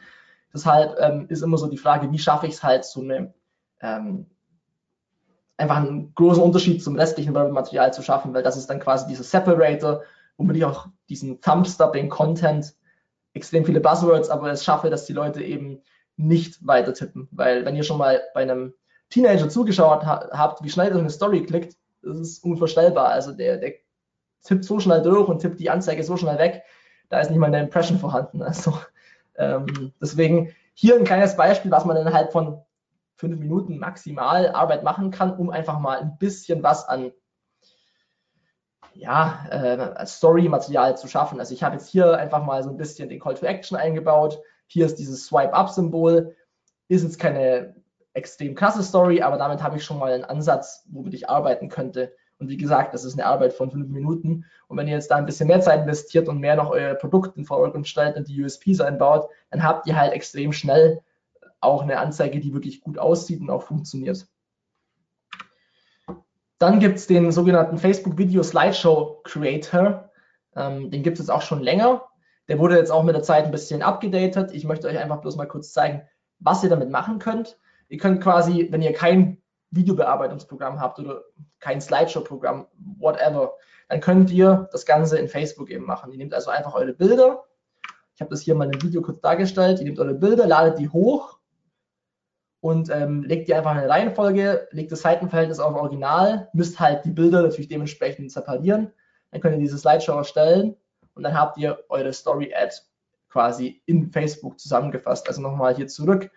Deshalb 0.53 0.97
ähm, 0.99 1.27
ist 1.29 1.43
immer 1.43 1.57
so 1.57 1.67
die 1.67 1.77
Frage, 1.77 2.11
wie 2.11 2.19
schaffe 2.19 2.47
ich 2.47 2.53
es 2.53 2.63
halt, 2.63 2.85
so 2.85 3.01
eine 3.01 3.33
ähm, 3.81 4.27
einfach 5.57 5.77
einen 5.77 6.13
großen 6.13 6.41
Unterschied 6.41 6.83
zum 6.83 6.95
restlichen 6.95 7.33
Werbematerial 7.33 7.93
zu 7.93 8.03
schaffen, 8.03 8.33
weil 8.33 8.43
das 8.43 8.57
ist 8.57 8.69
dann 8.69 8.79
quasi 8.79 9.07
dieser 9.07 9.23
Separator, 9.23 10.03
womit 10.37 10.57
ich 10.57 10.65
auch 10.65 10.87
diesen 11.09 11.41
Thumbstopping 11.41 12.09
Content 12.09 12.75
extrem 13.33 13.65
viele 13.65 13.81
Buzzwords, 13.81 14.29
aber 14.29 14.51
es 14.51 14.63
schaffe, 14.63 14.89
dass 14.89 15.05
die 15.05 15.13
Leute 15.13 15.43
eben 15.43 15.81
nicht 16.15 16.65
weiter 16.65 16.93
tippen, 16.93 17.27
weil 17.31 17.65
wenn 17.65 17.75
ihr 17.75 17.83
schon 17.83 17.97
mal 17.97 18.21
bei 18.33 18.41
einem 18.41 18.73
Teenager 19.09 19.49
zugeschaut 19.49 20.05
ha 20.05 20.29
habt, 20.31 20.63
wie 20.63 20.69
schnell 20.69 20.91
er 20.91 20.97
eine 20.97 21.09
Story 21.09 21.43
klickt, 21.43 21.77
das 22.01 22.19
ist 22.19 22.43
unvorstellbar. 22.43 23.09
Also 23.09 23.31
der, 23.31 23.57
der 23.57 23.73
tippt 24.43 24.65
so 24.65 24.79
schnell 24.79 25.01
durch 25.01 25.27
und 25.27 25.39
tippt 25.39 25.59
die 25.59 25.69
Anzeige 25.69 26.03
so 26.03 26.17
schnell 26.17 26.37
weg, 26.37 26.63
da 27.09 27.19
ist 27.19 27.29
nicht 27.29 27.39
mal 27.39 27.47
eine 27.47 27.61
Impression 27.61 27.99
vorhanden. 27.99 28.41
Also 28.41 28.77
ähm, 29.35 29.93
deswegen 30.01 30.53
hier 30.73 30.95
ein 30.95 31.03
kleines 31.03 31.35
Beispiel, 31.35 31.71
was 31.71 31.85
man 31.85 31.97
innerhalb 31.97 32.31
von 32.31 32.61
fünf 33.17 33.39
Minuten 33.39 33.79
maximal 33.79 34.51
Arbeit 34.51 34.83
machen 34.83 35.11
kann, 35.11 35.35
um 35.35 35.49
einfach 35.49 35.79
mal 35.79 35.99
ein 35.99 36.17
bisschen 36.17 36.63
was 36.63 36.87
an 36.87 37.11
ja, 38.93 39.45
äh, 39.49 40.05
Story-Material 40.05 40.97
zu 40.97 41.07
schaffen. 41.07 41.39
Also 41.39 41.53
ich 41.53 41.63
habe 41.63 41.75
jetzt 41.75 41.87
hier 41.87 42.17
einfach 42.17 42.43
mal 42.43 42.63
so 42.63 42.69
ein 42.69 42.77
bisschen 42.77 43.09
den 43.09 43.19
Call 43.19 43.35
to 43.35 43.45
Action 43.45 43.77
eingebaut. 43.77 44.39
Hier 44.67 44.85
ist 44.85 44.95
dieses 44.95 45.25
Swipe-Up-Symbol. 45.25 46.35
Ist 46.87 47.03
jetzt 47.03 47.19
keine 47.19 47.75
extrem 48.13 48.55
krasse 48.55 48.81
Story, 48.81 49.21
aber 49.21 49.37
damit 49.37 49.61
habe 49.61 49.77
ich 49.77 49.83
schon 49.83 49.99
mal 49.99 50.13
einen 50.13 50.23
Ansatz, 50.23 50.85
womit 50.89 51.13
ich 51.13 51.29
arbeiten 51.29 51.69
könnte. 51.69 52.13
Und 52.39 52.49
wie 52.49 52.57
gesagt, 52.57 52.93
das 52.93 53.03
ist 53.03 53.13
eine 53.13 53.25
Arbeit 53.25 53.53
von 53.53 53.71
fünf 53.71 53.89
Minuten. 53.89 54.45
Und 54.67 54.77
wenn 54.77 54.87
ihr 54.87 54.93
jetzt 54.93 55.09
da 55.11 55.15
ein 55.15 55.25
bisschen 55.25 55.47
mehr 55.47 55.61
Zeit 55.61 55.81
investiert 55.81 56.27
und 56.27 56.39
mehr 56.39 56.55
noch 56.55 56.69
euer 56.69 56.95
Produkt 56.95 57.37
in 57.37 57.45
Vordergrund 57.45 57.87
stellt 57.87 58.15
und 58.15 58.27
die 58.27 58.43
USPs 58.43 58.79
einbaut, 58.79 59.29
dann 59.49 59.63
habt 59.63 59.87
ihr 59.87 59.99
halt 59.99 60.13
extrem 60.13 60.51
schnell 60.51 61.01
auch 61.59 61.81
eine 61.81 61.99
Anzeige, 61.99 62.39
die 62.39 62.53
wirklich 62.53 62.81
gut 62.81 62.97
aussieht 62.97 63.41
und 63.41 63.49
auch 63.49 63.63
funktioniert. 63.63 64.27
Dann 66.59 66.79
gibt 66.79 66.97
es 66.97 67.07
den 67.07 67.31
sogenannten 67.31 67.77
Facebook 67.77 68.17
Video 68.17 68.41
Slideshow 68.41 69.21
Creator. 69.23 70.09
Ähm, 70.55 70.89
den 70.89 71.03
gibt 71.03 71.19
es 71.19 71.29
auch 71.29 71.41
schon 71.41 71.61
länger. 71.61 72.03
Der 72.47 72.59
wurde 72.59 72.77
jetzt 72.77 72.91
auch 72.91 73.03
mit 73.03 73.15
der 73.15 73.23
Zeit 73.23 73.45
ein 73.45 73.51
bisschen 73.51 73.83
abgedatet. 73.83 74.51
Ich 74.53 74.65
möchte 74.65 74.87
euch 74.87 74.97
einfach 74.97 75.21
bloß 75.21 75.35
mal 75.35 75.47
kurz 75.47 75.71
zeigen, 75.71 76.01
was 76.39 76.63
ihr 76.63 76.69
damit 76.69 76.89
machen 76.89 77.19
könnt. 77.19 77.59
Ihr 77.89 77.99
könnt 77.99 78.21
quasi, 78.21 78.67
wenn 78.71 78.81
ihr 78.81 78.93
kein 78.93 79.41
Videobearbeitungsprogramm 79.71 80.79
habt 80.79 80.99
oder 80.99 81.23
kein 81.59 81.81
Slideshow-Programm, 81.81 82.67
whatever, 82.97 83.53
dann 83.89 83.99
könnt 83.99 84.31
ihr 84.31 84.67
das 84.71 84.85
Ganze 84.85 85.17
in 85.17 85.27
Facebook 85.27 85.69
eben 85.69 85.85
machen. 85.85 86.11
Ihr 86.11 86.17
nehmt 86.17 86.33
also 86.33 86.49
einfach 86.49 86.73
eure 86.73 86.93
Bilder. 86.93 87.43
Ich 88.15 88.21
habe 88.21 88.31
das 88.31 88.41
hier 88.41 88.55
mal 88.55 88.65
in 88.65 88.71
einem 88.71 88.81
Video 88.81 89.01
kurz 89.01 89.21
dargestellt. 89.21 89.79
Ihr 89.79 89.85
nehmt 89.85 89.99
eure 89.99 90.15
Bilder, 90.15 90.47
ladet 90.47 90.79
die 90.79 90.89
hoch 90.89 91.36
und 92.67 92.89
ähm, 92.89 93.23
legt 93.23 93.47
die 93.47 93.53
einfach 93.53 93.71
in 93.71 93.77
eine 93.77 93.89
Reihenfolge, 93.89 94.67
legt 94.71 94.91
das 94.91 94.99
Seitenverhältnis 94.99 95.59
auf 95.59 95.73
Original, 95.73 96.49
müsst 96.51 96.81
halt 96.81 97.05
die 97.05 97.11
Bilder 97.11 97.41
natürlich 97.41 97.69
dementsprechend 97.69 98.29
separieren. 98.29 98.91
Dann 99.31 99.39
könnt 99.39 99.55
ihr 99.55 99.61
diese 99.61 99.77
Slideshow 99.77 100.17
erstellen 100.17 100.75
und 101.15 101.23
dann 101.23 101.33
habt 101.33 101.57
ihr 101.57 101.79
eure 101.87 102.11
Story-Ad 102.11 102.75
quasi 103.29 103.81
in 103.85 104.11
Facebook 104.11 104.59
zusammengefasst. 104.59 105.29
Also 105.29 105.41
nochmal 105.41 105.77
hier 105.77 105.87
zurück. 105.87 106.29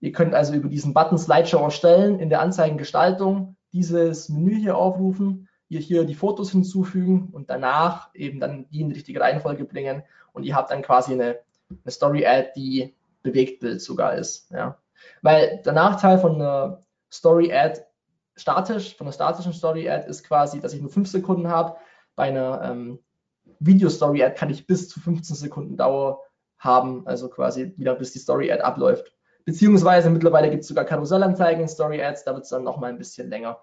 Ihr 0.00 0.10
könnt 0.10 0.34
also 0.34 0.52
über 0.52 0.68
diesen 0.68 0.94
Button 0.94 1.16
Slideshow 1.16 1.62
erstellen 1.62 2.18
in 2.18 2.28
der 2.28 2.40
Anzeigengestaltung 2.40 3.54
dieses 3.72 4.28
Menü 4.28 4.56
hier 4.56 4.76
aufrufen, 4.76 5.48
ihr 5.68 5.78
hier 5.78 6.04
die 6.04 6.16
Fotos 6.16 6.50
hinzufügen 6.50 7.28
und 7.30 7.50
danach 7.50 8.12
eben 8.16 8.40
dann 8.40 8.68
die 8.70 8.80
in 8.80 8.88
die 8.88 8.96
richtige 8.96 9.20
Reihenfolge 9.20 9.64
bringen 9.64 10.02
und 10.32 10.42
ihr 10.42 10.56
habt 10.56 10.72
dann 10.72 10.82
quasi 10.82 11.12
eine, 11.12 11.38
eine 11.70 11.92
Story-Ad, 11.92 12.50
die 12.56 12.96
Bewegtbild 13.22 13.80
sogar 13.80 14.16
ist. 14.16 14.50
Ja. 14.50 14.81
Weil 15.22 15.62
der 15.64 15.72
Nachteil 15.72 16.18
von 16.18 16.36
einer 16.36 16.84
Story-Ad 17.12 17.82
statisch, 18.36 18.96
von 18.96 19.06
einer 19.06 19.12
statischen 19.12 19.52
Story-Ad 19.52 20.08
ist 20.08 20.24
quasi, 20.24 20.60
dass 20.60 20.74
ich 20.74 20.80
nur 20.80 20.90
5 20.90 21.08
Sekunden 21.08 21.48
habe. 21.48 21.76
Bei 22.14 22.24
einer 22.24 22.62
ähm, 22.62 22.98
Video-Story-Ad 23.60 24.34
kann 24.34 24.50
ich 24.50 24.66
bis 24.66 24.88
zu 24.88 25.00
15 25.00 25.36
Sekunden 25.36 25.76
Dauer 25.76 26.20
haben, 26.58 27.06
also 27.06 27.28
quasi 27.28 27.72
wieder 27.76 27.94
bis 27.94 28.12
die 28.12 28.18
Story-Ad 28.18 28.62
abläuft. 28.62 29.12
Beziehungsweise 29.44 30.10
mittlerweile 30.10 30.50
gibt 30.50 30.62
es 30.62 30.68
sogar 30.68 30.84
Karussellanzeigen 30.84 31.62
in 31.62 31.68
Story-Ads, 31.68 32.24
da 32.24 32.34
wird 32.34 32.44
es 32.44 32.50
dann 32.50 32.62
nochmal 32.62 32.90
ein 32.90 32.98
bisschen 32.98 33.28
länger. 33.28 33.58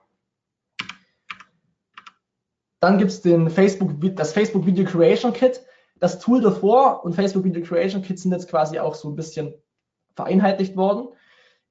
Dann 2.81 2.97
gibt 2.97 3.11
es 3.11 3.21
Facebook, 3.53 3.91
das 4.15 4.33
Facebook 4.33 4.65
Video 4.65 4.85
Creation 4.85 5.33
Kit. 5.33 5.61
Das 5.99 6.19
Tool 6.19 6.41
davor 6.41 7.03
und 7.03 7.13
Facebook 7.13 7.43
Video 7.43 7.61
Creation 7.61 8.01
Kit 8.01 8.19
sind 8.19 8.31
jetzt 8.31 8.49
quasi 8.49 8.79
auch 8.79 8.95
so 8.95 9.09
ein 9.09 9.15
bisschen 9.15 9.53
vereinheitlicht 10.15 10.77
worden. 10.77 11.09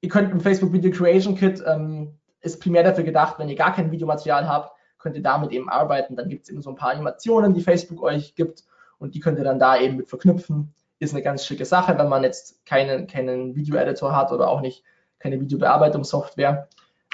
Ihr 0.01 0.09
könnt 0.09 0.31
im 0.31 0.39
Facebook 0.39 0.71
Video 0.71 0.91
Creation 0.91 1.35
Kit, 1.35 1.63
ähm, 1.65 2.19
ist 2.41 2.61
primär 2.61 2.83
dafür 2.83 3.03
gedacht, 3.03 3.37
wenn 3.37 3.49
ihr 3.49 3.55
gar 3.55 3.73
kein 3.73 3.91
Videomaterial 3.91 4.47
habt, 4.47 4.73
könnt 4.97 5.15
ihr 5.15 5.23
damit 5.23 5.51
eben 5.51 5.69
arbeiten. 5.69 6.15
Dann 6.15 6.29
gibt 6.29 6.43
es 6.43 6.49
eben 6.49 6.61
so 6.61 6.69
ein 6.69 6.75
paar 6.75 6.91
Animationen, 6.91 7.53
die 7.53 7.61
Facebook 7.61 8.01
euch 8.01 8.35
gibt 8.35 8.63
und 8.97 9.15
die 9.15 9.19
könnt 9.19 9.37
ihr 9.37 9.43
dann 9.43 9.59
da 9.59 9.77
eben 9.77 9.97
mit 9.97 10.09
verknüpfen. 10.09 10.73
Ist 10.99 11.13
eine 11.13 11.23
ganz 11.23 11.45
schicke 11.45 11.65
Sache, 11.65 11.97
wenn 11.97 12.09
man 12.09 12.23
jetzt 12.23 12.65
keinen, 12.65 13.07
keinen 13.07 13.55
Video-Editor 13.55 14.15
hat 14.15 14.31
oder 14.31 14.49
auch 14.49 14.61
nicht 14.61 14.83
keine 15.19 15.39
Videobearbeitungssoftware. 15.39 16.67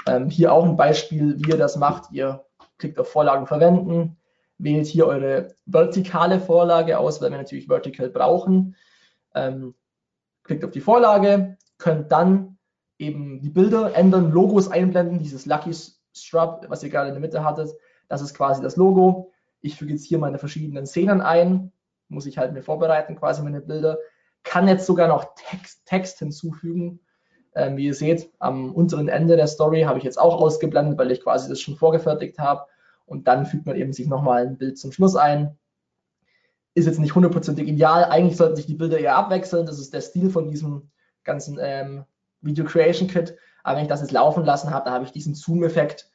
Ähm, 0.06 0.30
hier 0.30 0.52
auch 0.52 0.64
ein 0.64 0.76
Beispiel, 0.76 1.36
wie 1.38 1.50
ihr 1.50 1.56
das 1.56 1.76
macht. 1.76 2.12
Ihr 2.12 2.44
klickt 2.78 2.98
auf 2.98 3.10
Vorlagen 3.10 3.46
verwenden, 3.46 4.16
wählt 4.58 4.86
hier 4.86 5.06
eure 5.06 5.54
vertikale 5.66 6.40
Vorlage 6.40 6.98
aus, 6.98 7.20
weil 7.20 7.30
wir 7.30 7.38
natürlich 7.38 7.66
Vertical 7.66 8.10
brauchen. 8.10 8.76
Ähm, 9.34 9.74
klickt 10.44 10.64
auf 10.64 10.70
die 10.70 10.80
Vorlage, 10.80 11.56
könnt 11.78 12.10
dann 12.12 12.55
eben 12.98 13.40
die 13.40 13.50
Bilder 13.50 13.94
ändern, 13.94 14.30
Logos 14.30 14.68
einblenden, 14.68 15.18
dieses 15.18 15.46
Lucky 15.46 15.72
Strap, 16.14 16.66
was 16.68 16.82
ihr 16.82 16.90
gerade 16.90 17.08
in 17.08 17.14
der 17.14 17.20
Mitte 17.20 17.44
hattet, 17.44 17.70
das 18.08 18.22
ist 18.22 18.34
quasi 18.34 18.62
das 18.62 18.76
Logo. 18.76 19.32
Ich 19.60 19.76
füge 19.76 19.92
jetzt 19.92 20.04
hier 20.04 20.18
meine 20.18 20.38
verschiedenen 20.38 20.86
Szenen 20.86 21.20
ein, 21.20 21.72
muss 22.08 22.26
ich 22.26 22.38
halt 22.38 22.52
mir 22.52 22.62
vorbereiten, 22.62 23.16
quasi 23.16 23.42
meine 23.42 23.60
Bilder. 23.60 23.98
Kann 24.42 24.68
jetzt 24.68 24.86
sogar 24.86 25.08
noch 25.08 25.34
Text, 25.34 25.84
Text 25.86 26.18
hinzufügen. 26.20 27.00
Ähm, 27.54 27.76
wie 27.76 27.86
ihr 27.86 27.94
seht, 27.94 28.30
am 28.38 28.72
unteren 28.72 29.08
Ende 29.08 29.36
der 29.36 29.46
Story 29.46 29.82
habe 29.82 29.98
ich 29.98 30.04
jetzt 30.04 30.20
auch 30.20 30.40
ausgeblendet, 30.40 30.98
weil 30.98 31.10
ich 31.10 31.22
quasi 31.22 31.48
das 31.48 31.60
schon 31.60 31.76
vorgefertigt 31.76 32.38
habe. 32.38 32.66
Und 33.06 33.28
dann 33.28 33.46
fügt 33.46 33.66
man 33.66 33.76
eben 33.76 33.92
sich 33.92 34.06
nochmal 34.06 34.46
ein 34.46 34.58
Bild 34.58 34.78
zum 34.78 34.92
Schluss 34.92 35.16
ein. 35.16 35.58
Ist 36.74 36.86
jetzt 36.86 37.00
nicht 37.00 37.14
hundertprozentig 37.14 37.66
ideal. 37.66 38.04
Eigentlich 38.04 38.36
sollten 38.36 38.56
sich 38.56 38.66
die 38.66 38.74
Bilder 38.74 38.98
eher 38.98 39.16
abwechseln. 39.16 39.66
Das 39.66 39.78
ist 39.78 39.94
der 39.94 40.02
Stil 40.02 40.30
von 40.30 40.48
diesem 40.48 40.90
ganzen 41.24 41.58
ähm, 41.60 42.04
Video 42.40 42.64
Creation 42.64 43.08
Kit. 43.08 43.36
Aber 43.64 43.76
wenn 43.76 43.84
ich 43.84 43.88
das 43.88 44.00
jetzt 44.00 44.12
laufen 44.12 44.44
lassen 44.44 44.70
habe, 44.70 44.84
da 44.84 44.92
habe 44.92 45.04
ich 45.04 45.12
diesen 45.12 45.34
Zoom-Effekt. 45.34 46.10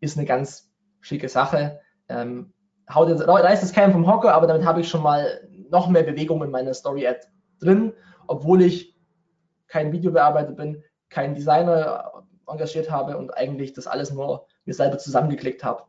Ist 0.00 0.16
eine 0.16 0.26
ganz 0.26 0.70
schicke 1.00 1.28
Sache. 1.28 1.80
Ähm, 2.08 2.52
haut 2.92 3.08
jetzt, 3.08 3.26
reißt 3.26 3.62
das 3.62 3.72
keinen 3.72 3.92
vom 3.92 4.06
Hocker, 4.06 4.34
aber 4.34 4.46
damit 4.46 4.64
habe 4.64 4.80
ich 4.80 4.88
schon 4.88 5.02
mal 5.02 5.48
noch 5.70 5.88
mehr 5.88 6.02
Bewegung 6.02 6.42
in 6.42 6.50
meiner 6.50 6.74
Story-Ad 6.74 7.20
drin, 7.60 7.92
obwohl 8.26 8.62
ich 8.62 8.96
kein 9.68 9.92
Videobearbeiter 9.92 10.52
bin, 10.52 10.82
keinen 11.08 11.34
Designer 11.34 12.24
engagiert 12.46 12.90
habe 12.90 13.16
und 13.16 13.36
eigentlich 13.36 13.72
das 13.72 13.86
alles 13.86 14.12
nur 14.12 14.46
mir 14.64 14.74
selber 14.74 14.98
zusammengeklickt 14.98 15.62
habe. 15.62 15.84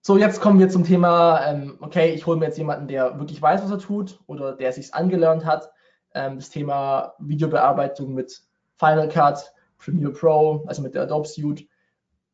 So, 0.00 0.18
jetzt 0.18 0.40
kommen 0.40 0.58
wir 0.58 0.68
zum 0.68 0.84
Thema, 0.84 1.44
ähm, 1.46 1.78
okay, 1.80 2.12
ich 2.12 2.26
hole 2.26 2.38
mir 2.38 2.46
jetzt 2.46 2.58
jemanden, 2.58 2.88
der 2.88 3.18
wirklich 3.18 3.40
weiß, 3.40 3.62
was 3.62 3.70
er 3.70 3.78
tut 3.78 4.20
oder 4.26 4.54
der 4.54 4.72
sich 4.72 4.94
angelernt 4.94 5.46
hat. 5.46 5.72
Ähm, 6.14 6.36
das 6.36 6.50
Thema 6.50 7.14
Videobearbeitung 7.18 8.14
mit 8.14 8.42
Final 8.78 9.08
Cut, 9.08 9.52
Premiere 9.78 10.12
Pro, 10.12 10.64
also 10.66 10.82
mit 10.82 10.94
der 10.94 11.02
Adobe 11.02 11.28
Suite 11.28 11.66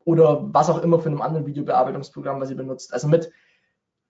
oder 0.04 0.42
was 0.52 0.70
auch 0.70 0.82
immer 0.82 0.99
für 0.99 1.08
einem 1.08 1.20
anderen 1.20 1.46
Videobearbeitungsprogramm, 1.46 2.40
was 2.40 2.50
ihr 2.50 2.56
benutzt. 2.56 2.92
Also 2.92 3.08
mit 3.08 3.30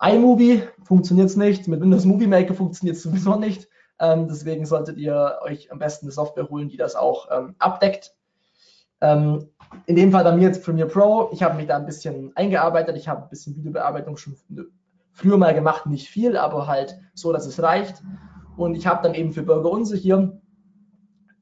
iMovie 0.02 0.62
funktioniert 0.84 1.28
es 1.28 1.36
nicht, 1.36 1.68
mit 1.68 1.80
Windows 1.80 2.04
Movie 2.04 2.26
Maker 2.26 2.54
funktioniert 2.54 2.96
es 2.96 3.02
sowieso 3.02 3.36
nicht. 3.36 3.68
Ähm, 3.98 4.28
deswegen 4.28 4.64
solltet 4.64 4.96
ihr 4.96 5.38
euch 5.42 5.70
am 5.70 5.78
besten 5.78 6.06
eine 6.06 6.12
Software 6.12 6.48
holen, 6.48 6.68
die 6.68 6.78
das 6.78 6.96
auch 6.96 7.28
ähm, 7.30 7.54
abdeckt. 7.58 8.14
Ähm, 9.02 9.50
in 9.86 9.96
dem 9.96 10.10
Fall 10.10 10.24
bei 10.24 10.34
mir 10.34 10.48
jetzt 10.48 10.64
Premiere 10.64 10.88
Pro. 10.88 11.28
Ich 11.32 11.42
habe 11.42 11.54
mich 11.54 11.66
da 11.66 11.76
ein 11.76 11.86
bisschen 11.86 12.32
eingearbeitet. 12.34 12.96
Ich 12.96 13.08
habe 13.08 13.22
ein 13.22 13.28
bisschen 13.28 13.56
Videobearbeitung 13.56 14.16
schon 14.16 14.36
früher 15.12 15.36
mal 15.36 15.54
gemacht, 15.54 15.86
nicht 15.86 16.08
viel, 16.08 16.36
aber 16.36 16.66
halt 16.66 16.98
so, 17.14 17.32
dass 17.32 17.46
es 17.46 17.62
reicht. 17.62 18.02
Und 18.57 18.75
ich 18.75 18.87
habe 18.87 19.02
dann 19.02 19.14
eben 19.14 19.33
für 19.33 19.42
Burger 19.42 19.71
Unse 19.71 19.97
hier 19.97 20.40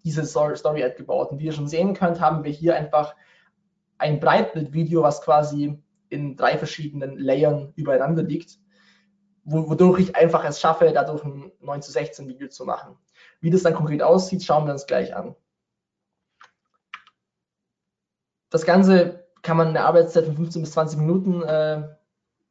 diese 0.04 0.24
Story-Ad 0.24 0.94
gebaut. 0.96 1.32
Und 1.32 1.38
wie 1.38 1.46
ihr 1.46 1.52
schon 1.52 1.68
sehen 1.68 1.94
könnt, 1.94 2.20
haben 2.20 2.44
wir 2.44 2.50
hier 2.50 2.76
einfach 2.76 3.14
ein 3.98 4.20
Breitbildvideo, 4.20 5.02
was 5.02 5.22
quasi 5.22 5.82
in 6.08 6.36
drei 6.36 6.56
verschiedenen 6.56 7.18
Layern 7.18 7.72
übereinander 7.76 8.22
liegt, 8.22 8.58
wodurch 9.44 10.00
ich 10.00 10.16
einfach 10.16 10.44
es 10.44 10.60
schaffe, 10.60 10.90
dadurch 10.94 11.24
ein 11.24 11.52
9 11.60 11.82
zu 11.82 11.92
16 11.92 12.28
Video 12.28 12.48
zu 12.48 12.64
machen. 12.64 12.96
Wie 13.40 13.50
das 13.50 13.62
dann 13.62 13.74
konkret 13.74 14.02
aussieht, 14.02 14.44
schauen 14.44 14.66
wir 14.66 14.72
uns 14.72 14.86
gleich 14.86 15.14
an. 15.14 15.34
Das 18.50 18.64
Ganze 18.64 19.26
kann 19.42 19.56
man 19.56 19.68
in 19.68 19.74
der 19.74 19.84
Arbeitszeit 19.84 20.24
von 20.24 20.36
15 20.36 20.62
bis 20.62 20.72
20 20.72 20.98
Minuten 20.98 21.42
äh, 21.42 21.88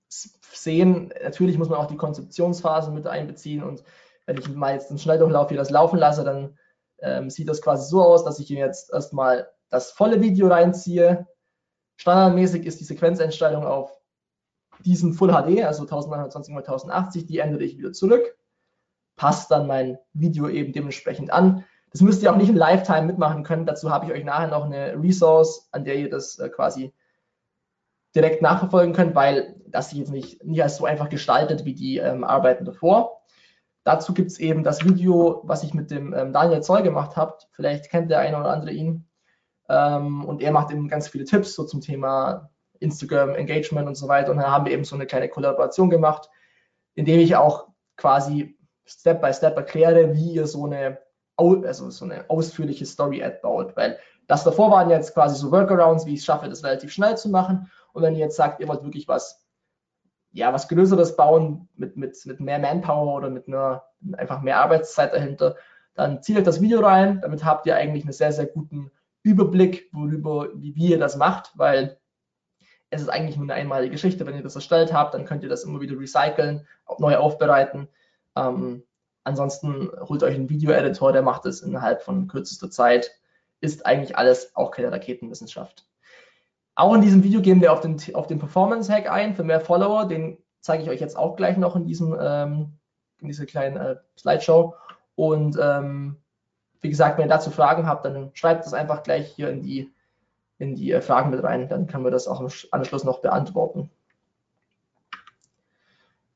sehen. 0.09 1.13
Natürlich 1.23 1.57
muss 1.57 1.69
man 1.69 1.79
auch 1.79 1.87
die 1.87 1.97
Konzeptionsphase 1.97 2.91
mit 2.91 3.07
einbeziehen 3.07 3.63
und 3.63 3.83
wenn 4.27 4.37
ich 4.37 4.47
mal 4.49 4.73
jetzt 4.73 4.91
einen 4.91 4.99
Schnelldurchlauf 4.99 5.49
hier 5.49 5.57
das 5.57 5.71
laufen 5.71 5.97
lasse, 5.97 6.23
dann 6.23 6.57
ähm, 6.99 7.29
sieht 7.31 7.49
das 7.49 7.61
quasi 7.61 7.89
so 7.89 8.03
aus, 8.03 8.23
dass 8.23 8.39
ich 8.39 8.47
hier 8.47 8.59
jetzt 8.59 8.93
erstmal 8.93 9.49
das 9.69 9.91
volle 9.91 10.21
Video 10.21 10.47
reinziehe, 10.47 11.25
Standardmäßig 11.97 12.65
ist 12.65 12.79
die 12.79 12.85
Sequenzeinstellung 12.85 13.65
auf 13.65 13.99
diesen 14.85 15.13
Full 15.13 15.29
HD, 15.29 15.63
also 15.63 15.83
1920 15.83 16.53
x 16.53 16.67
1080, 16.69 17.25
die 17.25 17.39
ändere 17.39 17.63
ich 17.63 17.77
wieder 17.77 17.91
zurück, 17.91 18.37
passt 19.15 19.49
dann 19.49 19.65
mein 19.65 19.97
Video 20.13 20.47
eben 20.47 20.71
dementsprechend 20.71 21.31
an. 21.31 21.65
Das 21.91 22.01
müsst 22.01 22.21
ihr 22.21 22.31
auch 22.31 22.37
nicht 22.37 22.49
in 22.49 22.55
Lifetime 22.55 23.07
mitmachen 23.07 23.43
können. 23.43 23.65
Dazu 23.65 23.89
habe 23.89 24.05
ich 24.05 24.11
euch 24.11 24.23
nachher 24.23 24.49
noch 24.49 24.65
eine 24.65 24.93
Resource, 25.01 25.67
an 25.71 25.83
der 25.83 25.95
ihr 25.95 26.09
das 26.09 26.37
äh, 26.37 26.49
quasi 26.49 26.93
direkt 28.13 28.43
nachverfolgen 28.43 28.93
könnt, 28.93 29.15
weil 29.15 29.55
das 29.67 29.89
sich 29.89 29.99
jetzt 29.99 30.11
nicht, 30.11 30.43
nicht 30.43 30.61
als 30.61 30.77
so 30.77 30.85
einfach 30.85 31.09
gestaltet 31.09 31.65
wie 31.65 31.73
die 31.73 31.97
ähm, 31.97 32.23
Arbeiten 32.23 32.65
davor. 32.65 33.21
Dazu 33.87 34.13
gibt 34.13 34.31
es 34.31 34.37
eben 34.37 34.65
das 34.65 34.83
Video, 34.83 35.39
was 35.45 35.63
ich 35.63 35.73
mit 35.73 35.91
dem 35.91 36.13
ähm, 36.13 36.33
Daniel 36.33 36.61
Zoll 36.61 36.83
gemacht 36.83 37.15
habe. 37.15 37.37
Vielleicht 37.53 37.89
kennt 37.89 38.11
der 38.11 38.19
eine 38.19 38.37
oder 38.37 38.49
andere 38.49 38.71
ihn. 38.71 39.07
Ähm, 39.69 40.25
und 40.25 40.41
er 40.41 40.51
macht 40.51 40.71
eben 40.71 40.89
ganz 40.89 41.07
viele 41.07 41.23
Tipps 41.23 41.55
so 41.55 41.63
zum 41.63 41.79
Thema 41.79 42.49
Instagram 42.81 43.35
Engagement 43.35 43.87
und 43.87 43.95
so 43.95 44.09
weiter. 44.09 44.31
Und 44.31 44.39
dann 44.39 44.51
haben 44.51 44.65
wir 44.65 44.73
eben 44.73 44.83
so 44.83 44.97
eine 44.97 45.05
kleine 45.05 45.29
Kollaboration 45.29 45.89
gemacht, 45.89 46.29
in 46.95 47.05
dem 47.05 47.21
ich 47.21 47.37
auch 47.37 47.69
quasi 47.95 48.59
Step 48.85 49.21
by 49.21 49.31
Step 49.31 49.55
erkläre, 49.55 50.13
wie 50.13 50.33
ihr 50.33 50.47
so 50.47 50.65
eine, 50.65 50.99
also 51.37 51.89
so 51.89 52.03
eine 52.03 52.29
ausführliche 52.29 52.85
Story-Ad 52.85 53.39
baut. 53.41 53.77
Weil 53.77 53.99
das 54.27 54.43
davor 54.43 54.69
waren 54.69 54.89
jetzt 54.89 55.13
quasi 55.13 55.37
so 55.39 55.49
Workarounds, 55.49 56.05
wie 56.05 56.15
ich 56.15 56.19
es 56.19 56.25
schaffe, 56.25 56.49
das 56.49 56.61
relativ 56.61 56.91
schnell 56.91 57.15
zu 57.15 57.29
machen. 57.29 57.71
Und 57.93 58.03
wenn 58.03 58.15
ihr 58.15 58.25
jetzt 58.25 58.35
sagt, 58.35 58.59
ihr 58.59 58.67
wollt 58.67 58.83
wirklich 58.83 59.07
was, 59.07 59.46
ja, 60.31 60.53
was 60.53 60.67
Größeres 60.67 61.15
bauen 61.15 61.67
mit, 61.75 61.97
mit, 61.97 62.17
mit 62.25 62.39
mehr 62.39 62.59
Manpower 62.59 63.15
oder 63.15 63.29
mit 63.29 63.47
einer 63.47 63.83
einfach 64.13 64.41
mehr 64.41 64.59
Arbeitszeit 64.59 65.13
dahinter, 65.13 65.55
dann 65.95 66.21
zieht 66.21 66.37
euch 66.37 66.43
das 66.43 66.61
Video 66.61 66.79
rein. 66.79 67.21
Damit 67.21 67.43
habt 67.43 67.65
ihr 67.65 67.75
eigentlich 67.75 68.03
einen 68.03 68.13
sehr, 68.13 68.31
sehr 68.31 68.45
guten 68.45 68.91
Überblick, 69.23 69.89
worüber, 69.91 70.49
wie, 70.55 70.75
wie 70.75 70.89
ihr 70.89 70.99
das 70.99 71.15
macht, 71.15 71.51
weil 71.55 71.97
es 72.89 73.01
ist 73.01 73.09
eigentlich 73.09 73.35
nur 73.35 73.45
eine 73.45 73.55
einmalige 73.55 73.91
Geschichte. 73.91 74.25
Wenn 74.25 74.35
ihr 74.35 74.43
das 74.43 74.55
erstellt 74.55 74.93
habt, 74.93 75.13
dann 75.13 75.25
könnt 75.25 75.43
ihr 75.43 75.49
das 75.49 75.63
immer 75.63 75.81
wieder 75.81 75.99
recyceln, 75.99 76.67
neu 76.99 77.17
aufbereiten. 77.17 77.89
Ähm, 78.35 78.83
ansonsten 79.23 79.89
holt 80.07 80.23
euch 80.23 80.35
einen 80.35 80.49
Video-Editor, 80.49 81.11
der 81.11 81.23
macht 81.23 81.45
es 81.45 81.61
innerhalb 81.61 82.01
von 82.03 82.27
kürzester 82.27 82.69
Zeit. 82.69 83.11
Ist 83.59 83.85
eigentlich 83.85 84.17
alles 84.17 84.55
auch 84.55 84.71
keine 84.71 84.91
Raketenwissenschaft. 84.91 85.86
Auch 86.77 86.93
in 86.93 87.01
diesem 87.01 87.23
Video 87.23 87.41
gehen 87.41 87.59
wir 87.59 87.73
auf 87.73 87.81
den, 87.81 87.97
auf 88.13 88.27
den 88.27 88.37
Performance-Hack 88.37 89.09
ein 89.09 89.35
für 89.35 89.43
mehr 89.43 89.61
Follower. 89.61 90.05
Den 90.05 90.37
zeige 90.61 90.83
ich 90.83 90.89
euch 90.91 91.01
jetzt 91.01 91.17
auch 91.17 91.35
gleich 91.35 91.57
noch 91.57 91.75
in, 91.75 91.85
diesem, 91.85 92.15
ähm, 92.21 92.77
in 93.19 93.29
dieser 93.29 93.47
kleinen 93.47 93.77
äh, 93.77 93.95
Slideshow. 94.15 94.75
Und 95.15 95.57
ähm, 95.59 96.17
wie 96.81 96.89
gesagt, 96.89 97.17
wenn 97.17 97.25
ihr 97.25 97.33
dazu 97.33 97.49
Fragen 97.49 97.87
habt, 97.87 98.05
dann 98.05 98.29
schreibt 98.35 98.63
das 98.63 98.75
einfach 98.75 99.01
gleich 99.01 99.31
hier 99.31 99.49
in 99.49 99.63
die, 99.63 99.91
in 100.59 100.75
die 100.75 100.91
äh, 100.91 101.01
Fragen 101.01 101.31
mit 101.31 101.43
rein. 101.43 101.67
Dann 101.67 101.87
können 101.87 102.03
wir 102.03 102.11
das 102.11 102.27
auch 102.27 102.41
im 102.41 102.49
Anschluss 102.69 103.03
noch 103.03 103.21
beantworten. 103.21 103.89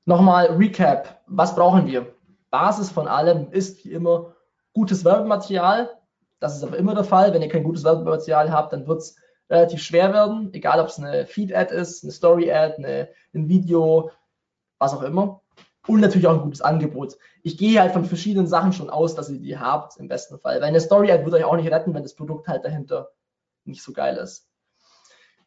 Nochmal 0.05 0.47
Recap. 0.47 1.21
Was 1.27 1.53
brauchen 1.53 1.85
wir? 1.85 2.15
Basis 2.49 2.89
von 2.89 3.07
allem 3.07 3.51
ist 3.51 3.85
wie 3.85 3.91
immer 3.91 4.33
gutes 4.73 5.05
Werbematerial. 5.05 5.91
Das 6.39 6.55
ist 6.55 6.63
aber 6.63 6.77
immer 6.77 6.95
der 6.95 7.03
Fall. 7.03 7.31
Wenn 7.31 7.43
ihr 7.43 7.47
kein 7.49 7.63
gutes 7.63 7.83
Werbematerial 7.83 8.51
habt, 8.51 8.73
dann 8.73 8.87
wird 8.87 9.01
es 9.01 9.15
relativ 9.51 9.81
schwer 9.81 10.13
werden, 10.13 10.49
egal 10.53 10.79
ob 10.79 10.87
es 10.87 10.97
eine 10.97 11.25
Feed-Ad 11.25 11.73
ist, 11.73 12.03
eine 12.03 12.11
Story-Ad, 12.11 12.83
ein 13.33 13.49
Video, 13.49 14.11
was 14.79 14.93
auch 14.93 15.03
immer. 15.03 15.41
Und 15.87 15.99
natürlich 15.99 16.27
auch 16.27 16.35
ein 16.35 16.43
gutes 16.43 16.61
Angebot. 16.61 17.17
Ich 17.43 17.57
gehe 17.57 17.81
halt 17.81 17.91
von 17.91 18.05
verschiedenen 18.05 18.47
Sachen 18.47 18.71
schon 18.71 18.89
aus, 18.89 19.15
dass 19.15 19.29
ihr 19.29 19.39
die 19.39 19.57
habt, 19.57 19.97
im 19.97 20.07
besten 20.07 20.37
Fall. 20.39 20.57
Weil 20.57 20.63
eine 20.63 20.79
Story-Ad 20.79 21.25
wird 21.25 21.35
euch 21.35 21.43
auch 21.43 21.55
nicht 21.55 21.71
retten, 21.71 21.93
wenn 21.93 22.03
das 22.03 22.15
Produkt 22.15 22.47
halt 22.47 22.63
dahinter 22.63 23.09
nicht 23.65 23.83
so 23.83 23.91
geil 23.91 24.17
ist. 24.17 24.47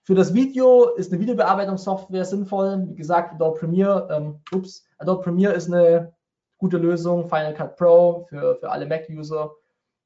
Für 0.02 0.14
das 0.14 0.34
Video 0.34 0.94
ist 0.96 1.12
eine 1.12 1.20
Videobearbeitungssoftware 1.20 2.24
sinnvoll. 2.24 2.84
Wie 2.88 2.96
gesagt, 2.96 3.34
Adobe 3.34 3.60
Premiere, 3.60 4.08
ähm, 4.10 4.40
ups, 4.52 4.84
Adobe 4.98 5.22
Premiere 5.22 5.54
ist 5.54 5.72
eine 5.72 6.12
gute 6.58 6.76
Lösung. 6.78 7.28
Final 7.28 7.54
Cut 7.54 7.76
Pro 7.76 8.26
für, 8.28 8.56
für 8.56 8.70
alle 8.70 8.86
Mac-User. 8.86 9.52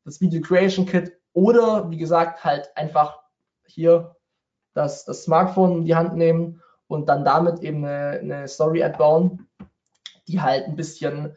Das 0.05 0.21
Video 0.21 0.41
Creation 0.41 0.87
Kit 0.87 1.13
oder, 1.33 1.91
wie 1.91 1.99
gesagt, 1.99 2.45
halt 2.45 2.71
einfach 2.77 3.19
hier 3.71 4.17
das, 4.75 5.05
das 5.05 5.25
Smartphone 5.25 5.79
in 5.79 5.85
die 5.85 5.95
Hand 5.95 6.17
nehmen 6.17 6.63
und 6.87 7.09
dann 7.09 7.25
damit 7.25 7.61
eben 7.61 7.85
eine, 7.85 8.19
eine 8.21 8.49
Story-Ad 8.49 8.97
bauen, 8.99 9.49
die 10.27 10.41
halt 10.41 10.67
ein 10.67 10.77
bisschen 10.77 11.37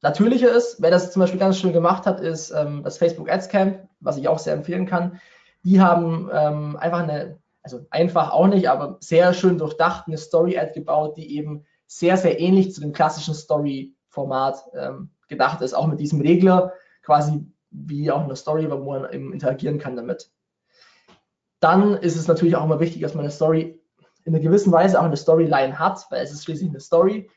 natürlicher 0.00 0.50
ist. 0.50 0.80
Wer 0.80 0.90
das 0.90 1.12
zum 1.12 1.20
Beispiel 1.20 1.40
ganz 1.40 1.58
schön 1.58 1.72
gemacht 1.72 2.06
hat, 2.06 2.20
ist 2.20 2.50
ähm, 2.50 2.82
das 2.82 2.98
Facebook 2.98 3.30
Ads 3.30 3.48
Camp, 3.48 3.88
was 4.00 4.16
ich 4.16 4.28
auch 4.28 4.38
sehr 4.38 4.54
empfehlen 4.54 4.86
kann. 4.86 5.20
Die 5.64 5.80
haben 5.80 6.30
ähm, 6.32 6.76
einfach 6.76 7.00
eine, 7.00 7.38
also 7.62 7.86
einfach 7.90 8.32
auch 8.32 8.46
nicht, 8.46 8.68
aber 8.68 8.98
sehr 9.00 9.32
schön 9.32 9.58
durchdacht 9.58 10.06
eine 10.06 10.18
Story-Ad 10.18 10.72
gebaut, 10.72 11.16
die 11.16 11.36
eben 11.36 11.64
sehr, 11.86 12.16
sehr 12.16 12.38
ähnlich 12.38 12.74
zu 12.74 12.80
dem 12.80 12.92
klassischen 12.92 13.34
Story-Format 13.34 14.64
ähm, 14.74 15.10
gedacht 15.28 15.62
ist, 15.62 15.74
auch 15.74 15.86
mit 15.86 16.00
diesem 16.00 16.20
Regler, 16.20 16.72
quasi 17.02 17.46
wie 17.70 18.10
auch 18.10 18.22
eine 18.22 18.36
Story, 18.36 18.70
wo 18.70 18.76
man 18.78 19.12
eben 19.12 19.32
interagieren 19.32 19.78
kann 19.78 19.96
damit 19.96 20.30
dann 21.64 21.94
ist 21.94 22.16
es 22.16 22.28
natürlich 22.28 22.56
auch 22.56 22.64
immer 22.64 22.78
wichtig, 22.78 23.00
dass 23.00 23.14
man 23.14 23.24
eine 23.24 23.32
Story 23.32 23.80
in 24.24 24.34
einer 24.34 24.42
gewissen 24.42 24.70
Weise 24.70 25.00
auch 25.00 25.04
eine 25.04 25.16
Storyline 25.16 25.78
hat, 25.78 26.06
weil 26.10 26.22
es 26.22 26.30
ist 26.30 26.44
schließlich 26.44 26.68
eine 26.68 26.80
Story, 26.80 27.30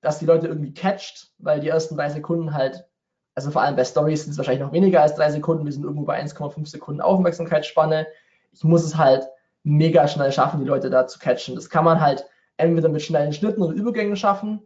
dass 0.00 0.20
die 0.20 0.24
Leute 0.24 0.46
irgendwie 0.46 0.72
catcht, 0.72 1.32
weil 1.38 1.58
die 1.58 1.68
ersten 1.68 1.96
drei 1.96 2.08
Sekunden 2.10 2.54
halt, 2.54 2.86
also 3.34 3.50
vor 3.50 3.62
allem 3.62 3.74
bei 3.74 3.84
Stories 3.84 4.22
sind 4.22 4.32
es 4.32 4.38
wahrscheinlich 4.38 4.62
noch 4.62 4.72
weniger 4.72 5.02
als 5.02 5.16
drei 5.16 5.30
Sekunden, 5.32 5.64
wir 5.64 5.72
sind 5.72 5.82
irgendwo 5.82 6.04
bei 6.04 6.22
1,5 6.22 6.64
Sekunden 6.68 7.00
Aufmerksamkeitsspanne. 7.00 8.06
Ich 8.52 8.62
muss 8.62 8.84
es 8.84 8.96
halt 8.96 9.28
mega 9.64 10.06
schnell 10.06 10.30
schaffen, 10.30 10.60
die 10.60 10.66
Leute 10.66 10.88
da 10.88 11.08
zu 11.08 11.18
catchen. 11.18 11.56
Das 11.56 11.68
kann 11.68 11.84
man 11.84 12.00
halt 12.00 12.26
entweder 12.56 12.88
mit 12.88 13.02
schnellen 13.02 13.32
Schnitten 13.32 13.62
und 13.62 13.74
Übergängen 13.74 14.16
schaffen, 14.16 14.64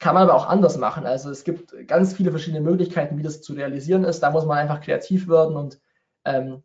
kann 0.00 0.14
man 0.14 0.24
aber 0.24 0.34
auch 0.34 0.48
anders 0.48 0.76
machen. 0.76 1.06
Also 1.06 1.30
es 1.30 1.44
gibt 1.44 1.72
ganz 1.86 2.14
viele 2.14 2.30
verschiedene 2.30 2.62
Möglichkeiten, 2.62 3.16
wie 3.16 3.22
das 3.22 3.42
zu 3.42 3.52
realisieren 3.52 4.02
ist. 4.02 4.20
Da 4.20 4.30
muss 4.30 4.44
man 4.44 4.58
einfach 4.58 4.80
kreativ 4.80 5.28
werden 5.28 5.56
und 5.56 5.80
ähm, 6.24 6.64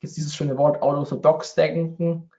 jetzt 0.00 0.16
dieses 0.16 0.34
schöne 0.34 0.58
Wort 0.58 0.82
orthodox 0.82 1.54
denken. 1.54 2.30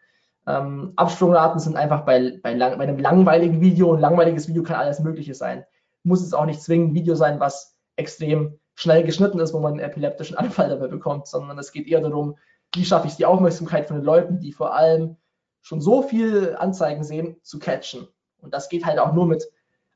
Ähm, 0.48 0.94
Absprungraten 0.96 1.60
sind 1.60 1.78
einfach 1.78 2.02
bei, 2.02 2.40
bei, 2.42 2.54
lang, 2.54 2.78
bei, 2.78 2.84
einem 2.84 3.00
langweiligen 3.00 3.62
Video, 3.62 3.94
ein 3.94 4.02
langweiliges 4.02 4.48
Video 4.48 4.64
kann 4.64 4.78
alles 4.78 5.00
Mögliche 5.00 5.36
sein. 5.36 5.66
Muss 6.04 6.22
es 6.22 6.34
auch 6.34 6.46
nicht 6.46 6.62
zwingend 6.62 6.92
ein 6.92 6.96
Video 6.96 7.16
sein, 7.16 7.40
was 7.40 7.78
extrem 7.96 8.60
schnell 8.74 9.04
geschnitten 9.04 9.40
ist, 9.40 9.54
wo 9.54 9.60
man 9.60 9.74
einen 9.74 9.82
epileptischen 9.82 10.38
Anfall 10.38 10.70
dabei 10.70 10.88
bekommt, 10.88 11.28
sondern 11.28 11.58
es 11.60 11.72
geht 11.72 11.88
eher 11.88 12.02
darum, 12.02 12.38
wie 12.74 12.86
schaffe 12.86 13.08
ich 13.08 13.16
die 13.16 13.26
Aufmerksamkeit 13.26 13.88
von 13.88 13.98
den 13.98 14.06
Leuten, 14.06 14.40
die 14.40 14.54
vor 14.54 14.74
allem 14.74 15.18
schon 15.62 15.82
so 15.82 16.02
viel 16.02 16.56
Anzeigen 16.58 17.04
sehen, 17.04 17.38
zu 17.44 17.60
catchen. 17.60 18.08
Und 18.40 18.54
das 18.54 18.70
geht 18.70 18.86
halt 18.86 18.98
auch 18.98 19.14
nur 19.14 19.28
mit 19.28 19.46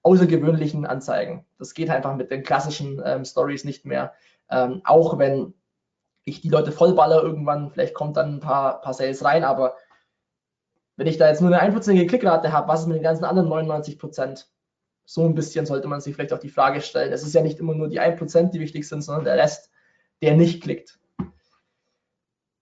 außergewöhnlichen 0.03 0.85
Anzeigen. 0.85 1.45
Das 1.57 1.73
geht 1.73 1.89
einfach 1.89 2.15
mit 2.15 2.29
den 2.29 2.43
klassischen 2.43 3.01
ähm, 3.03 3.25
Stories 3.25 3.63
nicht 3.63 3.85
mehr. 3.85 4.13
Ähm, 4.51 4.81
auch 4.83 5.17
wenn 5.17 5.55
ich 6.25 6.41
die 6.41 6.49
Leute 6.49 6.71
vollballer 6.71 7.23
irgendwann, 7.23 7.71
vielleicht 7.71 7.93
kommt 7.93 8.17
dann 8.17 8.35
ein 8.35 8.39
paar, 8.39 8.81
paar 8.81 8.93
Sales 8.93 9.23
rein, 9.23 9.43
aber 9.43 9.75
wenn 10.97 11.07
ich 11.07 11.17
da 11.17 11.27
jetzt 11.27 11.41
nur 11.41 11.51
eine 11.51 11.61
einprozentige 11.61 12.07
Klickrate 12.07 12.51
habe, 12.51 12.67
was 12.67 12.81
ist 12.81 12.87
mit 12.87 12.97
den 12.97 13.03
ganzen 13.03 13.25
anderen 13.25 13.49
99 13.49 13.99
Prozent? 13.99 14.49
So 15.05 15.23
ein 15.23 15.35
bisschen 15.35 15.65
sollte 15.65 15.87
man 15.87 16.01
sich 16.01 16.15
vielleicht 16.15 16.33
auch 16.33 16.39
die 16.39 16.49
Frage 16.49 16.81
stellen. 16.81 17.13
Es 17.13 17.23
ist 17.23 17.35
ja 17.35 17.41
nicht 17.41 17.59
immer 17.59 17.75
nur 17.75 17.89
die 17.89 18.01
1%, 18.01 18.51
die 18.51 18.59
wichtig 18.59 18.87
sind, 18.87 19.03
sondern 19.03 19.25
der 19.25 19.37
Rest, 19.37 19.69
der 20.21 20.35
nicht 20.35 20.63
klickt. 20.63 20.97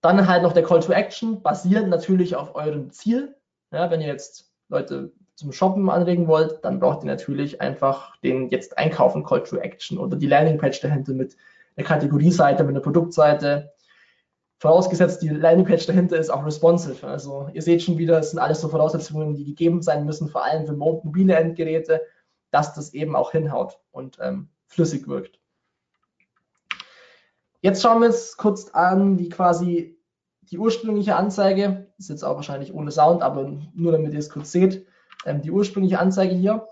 Dann 0.01 0.27
halt 0.27 0.43
noch 0.43 0.51
der 0.51 0.63
Call 0.63 0.81
to 0.81 0.91
Action, 0.91 1.41
basierend 1.41 1.89
natürlich 1.89 2.35
auf 2.35 2.55
eurem 2.55 2.91
Ziel. 2.91 3.37
Ja, 3.71 3.89
wenn 3.89 4.01
ihr 4.01 4.07
jetzt 4.07 4.51
Leute 4.67 5.13
zum 5.35 5.53
Shoppen 5.53 5.89
anregen 5.89 6.27
wollt, 6.27 6.65
dann 6.65 6.79
braucht 6.79 7.03
ihr 7.03 7.07
natürlich 7.07 7.61
einfach 7.61 8.17
den 8.17 8.49
jetzt 8.49 8.77
einkaufen 8.77 9.23
Call 9.23 9.43
to 9.43 9.57
Action 9.57 9.97
oder 9.97 10.17
die 10.17 10.27
Landingpage 10.27 10.81
dahinter 10.81 11.13
mit 11.13 11.37
eine 11.75 11.85
Kategorieseite, 11.85 12.63
mit 12.63 12.75
einer 12.75 12.83
Produktseite. 12.83 13.71
Vorausgesetzt, 14.59 15.21
die 15.21 15.29
Landingpage 15.29 15.85
dahinter 15.85 16.17
ist 16.17 16.29
auch 16.29 16.45
responsive. 16.45 17.05
Also 17.05 17.49
ihr 17.53 17.61
seht 17.61 17.83
schon 17.83 17.97
wieder, 17.97 18.19
es 18.19 18.31
sind 18.31 18.39
alles 18.39 18.61
so 18.61 18.69
Voraussetzungen, 18.69 19.35
die 19.35 19.43
gegeben 19.43 19.81
sein 19.81 20.05
müssen, 20.05 20.29
vor 20.29 20.45
allem 20.45 20.65
für 20.65 20.73
mobile 20.73 21.35
Endgeräte, 21.35 22.01
dass 22.51 22.73
das 22.73 22.93
eben 22.93 23.15
auch 23.15 23.31
hinhaut 23.31 23.79
und 23.91 24.17
ähm, 24.21 24.49
flüssig 24.67 25.07
wirkt. 25.07 25.39
Jetzt 27.61 27.81
schauen 27.81 28.01
wir 28.01 28.07
uns 28.07 28.37
kurz 28.37 28.69
an, 28.69 29.17
wie 29.19 29.29
quasi 29.29 29.97
die 30.41 30.57
ursprüngliche 30.57 31.15
Anzeige, 31.15 31.87
ist 31.97 32.09
jetzt 32.09 32.23
auch 32.23 32.35
wahrscheinlich 32.35 32.73
ohne 32.73 32.91
Sound, 32.91 33.21
aber 33.21 33.51
nur 33.73 33.91
damit 33.91 34.13
ihr 34.13 34.19
es 34.19 34.29
kurz 34.29 34.51
seht, 34.51 34.85
ähm, 35.25 35.41
die 35.41 35.51
ursprüngliche 35.51 35.99
Anzeige 35.99 36.35
hier. 36.35 36.67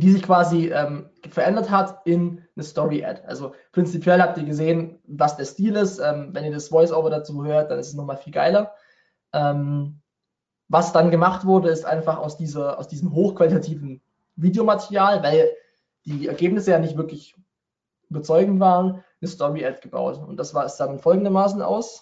Die 0.00 0.12
sich 0.12 0.22
quasi 0.22 0.68
ähm, 0.68 1.10
verändert 1.30 1.70
hat 1.70 2.00
in 2.04 2.42
eine 2.56 2.64
Story-Ad. 2.64 3.22
Also 3.26 3.54
prinzipiell 3.72 4.20
habt 4.20 4.38
ihr 4.38 4.44
gesehen, 4.44 4.98
was 5.06 5.36
der 5.36 5.44
Stil 5.44 5.76
ist. 5.76 5.98
Ähm, 5.98 6.30
wenn 6.32 6.44
ihr 6.44 6.52
das 6.52 6.68
Voice-Over 6.68 7.10
dazu 7.10 7.44
hört, 7.44 7.70
dann 7.70 7.78
ist 7.78 7.88
es 7.88 7.94
nochmal 7.94 8.16
viel 8.16 8.32
geiler. 8.32 8.74
Ähm, 9.32 10.00
was 10.68 10.92
dann 10.92 11.10
gemacht 11.10 11.44
wurde, 11.44 11.70
ist 11.70 11.84
einfach 11.84 12.18
aus, 12.18 12.36
dieser, 12.36 12.78
aus 12.78 12.88
diesem 12.88 13.12
hochqualitativen 13.12 14.00
Videomaterial, 14.36 15.22
weil 15.22 15.50
die 16.04 16.28
Ergebnisse 16.28 16.70
ja 16.70 16.78
nicht 16.78 16.96
wirklich 16.96 17.34
überzeugend 18.08 18.60
waren, 18.60 19.04
eine 19.20 19.28
Story-Ad 19.28 19.80
gebaut. 19.82 20.18
Und 20.18 20.36
das 20.36 20.54
war 20.54 20.64
es 20.64 20.76
dann 20.76 20.98
folgendermaßen 20.98 21.62
aus. 21.62 22.00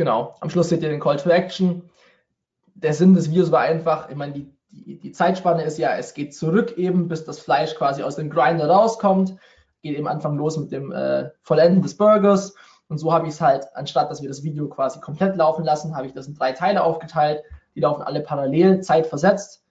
Genau, 0.00 0.34
am 0.40 0.48
Schluss 0.48 0.70
seht 0.70 0.82
ihr 0.82 0.88
den 0.88 0.98
Call 0.98 1.18
to 1.18 1.28
Action. 1.28 1.82
Der 2.74 2.94
Sinn 2.94 3.12
des 3.12 3.28
Videos 3.28 3.52
war 3.52 3.60
einfach, 3.60 4.08
ich 4.08 4.16
meine, 4.16 4.32
die, 4.32 4.50
die, 4.70 4.98
die 4.98 5.12
Zeitspanne 5.12 5.62
ist 5.62 5.76
ja, 5.76 5.94
es 5.94 6.14
geht 6.14 6.34
zurück 6.34 6.78
eben, 6.78 7.06
bis 7.06 7.26
das 7.26 7.38
Fleisch 7.38 7.74
quasi 7.74 8.02
aus 8.02 8.16
dem 8.16 8.30
Grinder 8.30 8.66
rauskommt. 8.66 9.36
Geht 9.82 9.98
eben 9.98 10.08
Anfang 10.08 10.38
los 10.38 10.56
mit 10.56 10.72
dem 10.72 10.90
äh, 10.90 11.28
Vollenden 11.42 11.82
des 11.82 11.98
Burgers. 11.98 12.54
Und 12.88 12.96
so 12.96 13.12
habe 13.12 13.26
ich 13.26 13.34
es 13.34 13.42
halt, 13.42 13.66
anstatt 13.74 14.10
dass 14.10 14.22
wir 14.22 14.30
das 14.30 14.42
Video 14.42 14.70
quasi 14.70 15.00
komplett 15.00 15.36
laufen 15.36 15.66
lassen, 15.66 15.94
habe 15.94 16.06
ich 16.06 16.14
das 16.14 16.28
in 16.28 16.34
drei 16.34 16.52
Teile 16.52 16.82
aufgeteilt. 16.82 17.42
Die 17.74 17.80
laufen 17.80 18.00
alle 18.00 18.22
parallel, 18.22 18.80
zeitversetzt. 18.80 19.66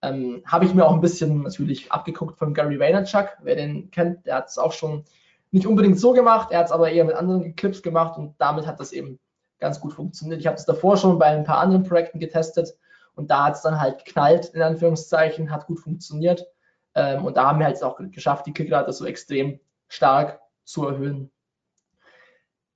Ähm, 0.00 0.44
habe 0.46 0.64
ich 0.64 0.74
mir 0.74 0.86
auch 0.86 0.94
ein 0.94 1.00
bisschen 1.00 1.42
natürlich 1.42 1.90
abgeguckt 1.90 2.38
von 2.38 2.54
Gary 2.54 2.78
Vaynerchuk. 2.78 3.30
Wer 3.42 3.56
den 3.56 3.90
kennt, 3.90 4.26
der 4.26 4.36
hat 4.36 4.48
es 4.48 4.58
auch 4.58 4.70
schon 4.70 5.02
nicht 5.50 5.66
unbedingt 5.66 5.98
so 5.98 6.12
gemacht. 6.12 6.52
Er 6.52 6.60
hat 6.60 6.66
es 6.66 6.72
aber 6.72 6.92
eher 6.92 7.04
mit 7.04 7.16
anderen 7.16 7.56
Clips 7.56 7.82
gemacht 7.82 8.16
und 8.16 8.36
damit 8.38 8.68
hat 8.68 8.78
das 8.78 8.92
eben 8.92 9.18
ganz 9.62 9.80
gut 9.80 9.94
funktioniert. 9.94 10.40
Ich 10.40 10.46
habe 10.46 10.56
es 10.56 10.66
davor 10.66 10.98
schon 10.98 11.18
bei 11.18 11.26
ein 11.26 11.44
paar 11.44 11.58
anderen 11.58 11.84
Projekten 11.84 12.18
getestet 12.18 12.74
Und 13.14 13.30
da 13.30 13.46
hat 13.46 13.54
es 13.54 13.62
dann 13.62 13.80
halt 13.80 14.04
geknallt, 14.04 14.46
in 14.54 14.62
Anführungszeichen, 14.62 15.50
hat 15.50 15.66
gut 15.66 15.80
funktioniert. 15.80 16.46
Ähm, 16.94 17.24
und 17.24 17.36
da 17.36 17.46
haben 17.46 17.58
wir 17.58 17.66
halt 17.66 17.82
auch 17.82 17.98
geschafft, 18.10 18.46
die 18.46 18.52
Klickrate 18.52 18.92
so 18.92 19.06
extrem 19.06 19.60
stark 19.88 20.40
zu 20.64 20.86
erhöhen. 20.86 21.30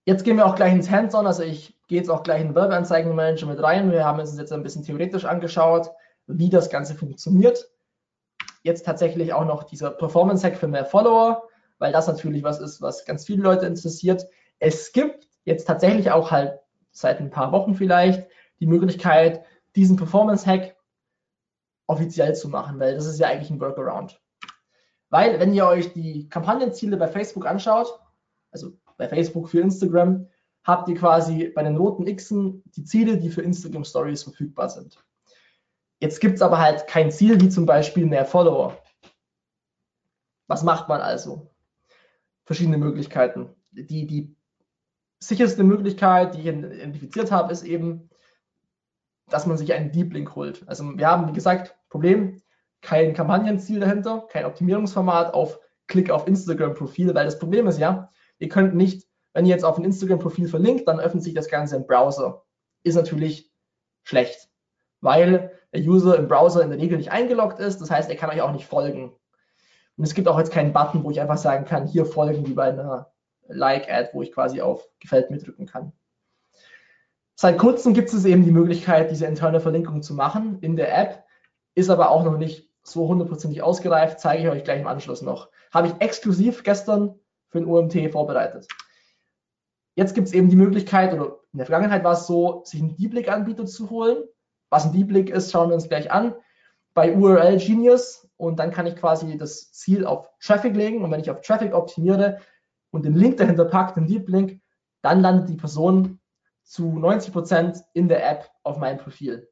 Jetzt 0.04 0.24
gehen 0.24 0.36
wir 0.36 0.46
auch 0.46 0.54
gleich 0.54 0.72
ins 0.72 0.90
Hands-on, 0.90 1.26
also 1.26 1.42
ich 1.42 1.76
gehe 1.88 1.98
jetzt 1.98 2.10
auch 2.10 2.22
gleich 2.22 2.40
in 2.40 2.48
den 2.48 2.54
Werbeanzeigenmanager 2.54 3.46
mit 3.46 3.62
rein. 3.62 3.90
Wir 3.90 4.04
haben 4.04 4.20
uns 4.20 4.38
jetzt 4.38 4.52
ein 4.52 4.62
bisschen 4.62 4.84
theoretisch 4.84 5.24
angeschaut, 5.24 5.90
wie 6.26 6.50
das 6.50 6.70
Ganze 6.70 6.94
funktioniert. 6.94 7.68
Jetzt 8.62 8.84
tatsächlich 8.84 9.32
auch 9.32 9.44
noch 9.44 9.64
dieser 9.64 9.90
Performance-Hack 9.90 10.56
für 10.56 10.68
mehr 10.68 10.84
Follower, 10.84 11.48
weil 11.78 11.92
das 11.92 12.06
natürlich 12.06 12.42
was 12.42 12.60
ist, 12.60 12.80
was 12.80 13.04
ganz 13.04 13.24
viele 13.24 13.42
Leute 13.42 13.66
interessiert. 13.66 14.26
Es 14.58 14.92
gibt 14.92 15.26
jetzt 15.44 15.66
tatsächlich 15.66 16.10
auch 16.10 16.30
halt 16.30 16.60
seit 16.96 17.20
ein 17.20 17.30
paar 17.30 17.52
Wochen 17.52 17.74
vielleicht 17.74 18.26
die 18.60 18.66
Möglichkeit, 18.66 19.44
diesen 19.74 19.96
Performance-Hack 19.96 20.76
offiziell 21.86 22.34
zu 22.34 22.48
machen, 22.48 22.80
weil 22.80 22.94
das 22.94 23.06
ist 23.06 23.18
ja 23.18 23.28
eigentlich 23.28 23.50
ein 23.50 23.60
Workaround. 23.60 24.20
Weil, 25.10 25.38
wenn 25.38 25.54
ihr 25.54 25.66
euch 25.66 25.92
die 25.92 26.28
Kampagnenziele 26.28 26.96
bei 26.96 27.06
Facebook 27.06 27.46
anschaut, 27.46 28.00
also 28.50 28.72
bei 28.96 29.08
Facebook 29.08 29.48
für 29.48 29.60
Instagram, 29.60 30.26
habt 30.64 30.88
ihr 30.88 30.96
quasi 30.96 31.52
bei 31.54 31.62
den 31.62 31.76
roten 31.76 32.04
Xen 32.16 32.62
die 32.74 32.84
Ziele, 32.84 33.18
die 33.18 33.30
für 33.30 33.42
Instagram 33.42 33.84
Stories 33.84 34.24
verfügbar 34.24 34.68
sind. 34.68 34.98
Jetzt 36.00 36.20
gibt 36.20 36.36
es 36.36 36.42
aber 36.42 36.58
halt 36.58 36.86
kein 36.88 37.10
Ziel, 37.10 37.40
wie 37.40 37.48
zum 37.48 37.66
Beispiel 37.66 38.06
mehr 38.06 38.24
Follower. 38.24 38.76
Was 40.48 40.62
macht 40.62 40.88
man 40.88 41.00
also? 41.00 41.50
Verschiedene 42.44 42.78
Möglichkeiten. 42.78 43.54
Die, 43.70 44.06
die 44.06 44.35
sicherste 45.18 45.64
Möglichkeit, 45.64 46.34
die 46.34 46.40
ich 46.40 46.46
identifiziert 46.46 47.30
habe, 47.30 47.52
ist 47.52 47.64
eben, 47.64 48.10
dass 49.28 49.46
man 49.46 49.56
sich 49.56 49.72
einen 49.72 49.92
Deep 49.92 50.12
Link 50.12 50.34
holt. 50.36 50.62
Also 50.66 50.96
wir 50.96 51.08
haben, 51.08 51.28
wie 51.28 51.32
gesagt, 51.32 51.76
Problem, 51.88 52.42
kein 52.82 53.14
Kampagnenziel 53.14 53.80
dahinter, 53.80 54.26
kein 54.30 54.44
Optimierungsformat 54.44 55.34
auf 55.34 55.58
Klick 55.88 56.10
auf 56.10 56.26
Instagram-Profil, 56.26 57.14
weil 57.14 57.24
das 57.24 57.38
Problem 57.38 57.66
ist 57.66 57.78
ja, 57.78 58.10
ihr 58.38 58.48
könnt 58.48 58.74
nicht, 58.74 59.06
wenn 59.32 59.46
ihr 59.46 59.52
jetzt 59.52 59.64
auf 59.64 59.78
ein 59.78 59.84
Instagram-Profil 59.84 60.48
verlinkt, 60.48 60.86
dann 60.88 61.00
öffnet 61.00 61.22
sich 61.22 61.34
das 61.34 61.48
Ganze 61.48 61.76
im 61.76 61.86
Browser. 61.86 62.44
Ist 62.82 62.94
natürlich 62.94 63.50
schlecht, 64.04 64.48
weil 65.00 65.52
der 65.72 65.82
User 65.82 66.16
im 66.16 66.28
Browser 66.28 66.62
in 66.62 66.70
der 66.70 66.78
Regel 66.78 66.98
nicht 66.98 67.12
eingeloggt 67.12 67.58
ist, 67.58 67.80
das 67.80 67.90
heißt, 67.90 68.08
er 68.10 68.16
kann 68.16 68.30
euch 68.30 68.42
auch 68.42 68.52
nicht 68.52 68.66
folgen. 68.66 69.12
Und 69.96 70.04
es 70.04 70.14
gibt 70.14 70.28
auch 70.28 70.38
jetzt 70.38 70.52
keinen 70.52 70.72
Button, 70.72 71.02
wo 71.04 71.10
ich 71.10 71.20
einfach 71.20 71.38
sagen 71.38 71.64
kann, 71.64 71.86
hier 71.86 72.04
folgen 72.04 72.46
wie 72.46 72.54
bei 72.54 72.68
einer 72.68 73.12
Like-Ad, 73.48 74.10
wo 74.12 74.22
ich 74.22 74.32
quasi 74.32 74.60
auf 74.60 74.88
Gefällt 75.00 75.30
mir 75.30 75.38
drücken 75.38 75.66
kann. 75.66 75.92
Seit 77.34 77.58
kurzem 77.58 77.92
gibt 77.92 78.12
es 78.12 78.24
eben 78.24 78.44
die 78.44 78.50
Möglichkeit, 78.50 79.10
diese 79.10 79.26
interne 79.26 79.60
Verlinkung 79.60 80.02
zu 80.02 80.14
machen 80.14 80.58
in 80.60 80.76
der 80.76 80.96
App, 80.96 81.24
ist 81.74 81.90
aber 81.90 82.10
auch 82.10 82.24
noch 82.24 82.38
nicht 82.38 82.70
so 82.82 83.08
hundertprozentig 83.08 83.62
ausgereift, 83.62 84.20
zeige 84.20 84.42
ich 84.42 84.48
euch 84.48 84.64
gleich 84.64 84.80
im 84.80 84.86
Anschluss 84.86 85.20
noch. 85.20 85.50
Habe 85.72 85.88
ich 85.88 85.94
exklusiv 85.98 86.62
gestern 86.62 87.18
für 87.48 87.58
den 87.58 87.68
UMT 87.68 88.12
vorbereitet. 88.12 88.66
Jetzt 89.96 90.14
gibt 90.14 90.28
es 90.28 90.34
eben 90.34 90.48
die 90.48 90.56
Möglichkeit, 90.56 91.12
oder 91.12 91.40
in 91.52 91.58
der 91.58 91.66
Vergangenheit 91.66 92.04
war 92.04 92.12
es 92.12 92.26
so, 92.26 92.62
sich 92.64 92.80
einen 92.80 92.96
Deep 92.96 93.12
Link 93.12 93.28
Anbieter 93.28 93.66
zu 93.66 93.90
holen. 93.90 94.24
Was 94.70 94.84
ein 94.84 94.92
Deep 94.92 95.10
Link 95.10 95.30
ist, 95.30 95.50
schauen 95.50 95.68
wir 95.70 95.74
uns 95.74 95.88
gleich 95.88 96.10
an. 96.10 96.34
Bei 96.94 97.14
URL 97.14 97.58
Genius 97.58 98.28
und 98.36 98.58
dann 98.58 98.70
kann 98.70 98.86
ich 98.86 98.96
quasi 98.96 99.36
das 99.36 99.72
Ziel 99.72 100.06
auf 100.06 100.30
Traffic 100.40 100.74
legen 100.74 101.02
und 101.02 101.10
wenn 101.10 101.20
ich 101.20 101.30
auf 101.30 101.40
Traffic 101.40 101.74
optimiere 101.74 102.40
und 102.90 103.04
den 103.04 103.14
Link 103.14 103.36
dahinter 103.36 103.64
packe, 103.64 104.00
den 104.00 104.06
Deep 104.06 104.28
Link, 104.28 104.60
dann 105.02 105.20
landet 105.20 105.48
die 105.48 105.56
Person 105.56 106.20
zu 106.62 106.98
90 106.98 107.32
Prozent 107.32 107.78
in 107.92 108.08
der 108.08 108.28
App 108.28 108.50
auf 108.62 108.78
meinem 108.78 108.98
Profil. 108.98 109.48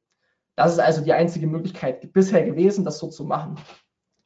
Das 0.57 0.73
ist 0.73 0.79
also 0.79 1.03
die 1.03 1.13
einzige 1.13 1.47
Möglichkeit 1.47 2.13
bisher 2.13 2.45
gewesen, 2.45 2.85
das 2.85 2.99
so 2.99 3.09
zu 3.09 3.25
machen. 3.25 3.57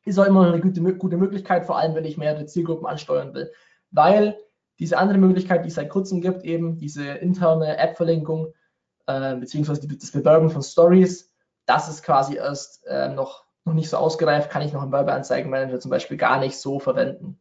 Ist 0.04 0.18
auch 0.18 0.26
immer 0.26 0.46
eine 0.46 0.60
gute, 0.60 0.80
gute 0.96 1.16
Möglichkeit, 1.16 1.66
vor 1.66 1.78
allem 1.78 1.94
wenn 1.94 2.04
ich 2.04 2.16
mehrere 2.16 2.46
Zielgruppen 2.46 2.86
ansteuern 2.86 3.34
will. 3.34 3.50
Weil 3.90 4.38
diese 4.78 4.96
andere 4.96 5.18
Möglichkeit, 5.18 5.64
die 5.64 5.68
es 5.68 5.74
seit 5.74 5.90
kurzem 5.90 6.20
gibt, 6.20 6.44
eben 6.44 6.78
diese 6.78 7.04
interne 7.04 7.76
App-Verlinkung, 7.76 8.54
äh, 9.06 9.36
beziehungsweise 9.36 9.86
das 9.86 10.12
Bewerben 10.12 10.50
von 10.50 10.62
Stories, 10.62 11.32
das 11.66 11.88
ist 11.88 12.02
quasi 12.02 12.36
erst 12.36 12.86
äh, 12.86 13.08
noch, 13.08 13.44
noch 13.64 13.74
nicht 13.74 13.90
so 13.90 13.96
ausgereift, 13.96 14.50
kann 14.50 14.62
ich 14.62 14.72
noch 14.72 14.82
im 14.82 14.92
Werbeanzeigenmanager 14.92 15.80
zum 15.80 15.90
Beispiel 15.90 16.16
gar 16.16 16.38
nicht 16.38 16.56
so 16.56 16.78
verwenden. 16.78 17.38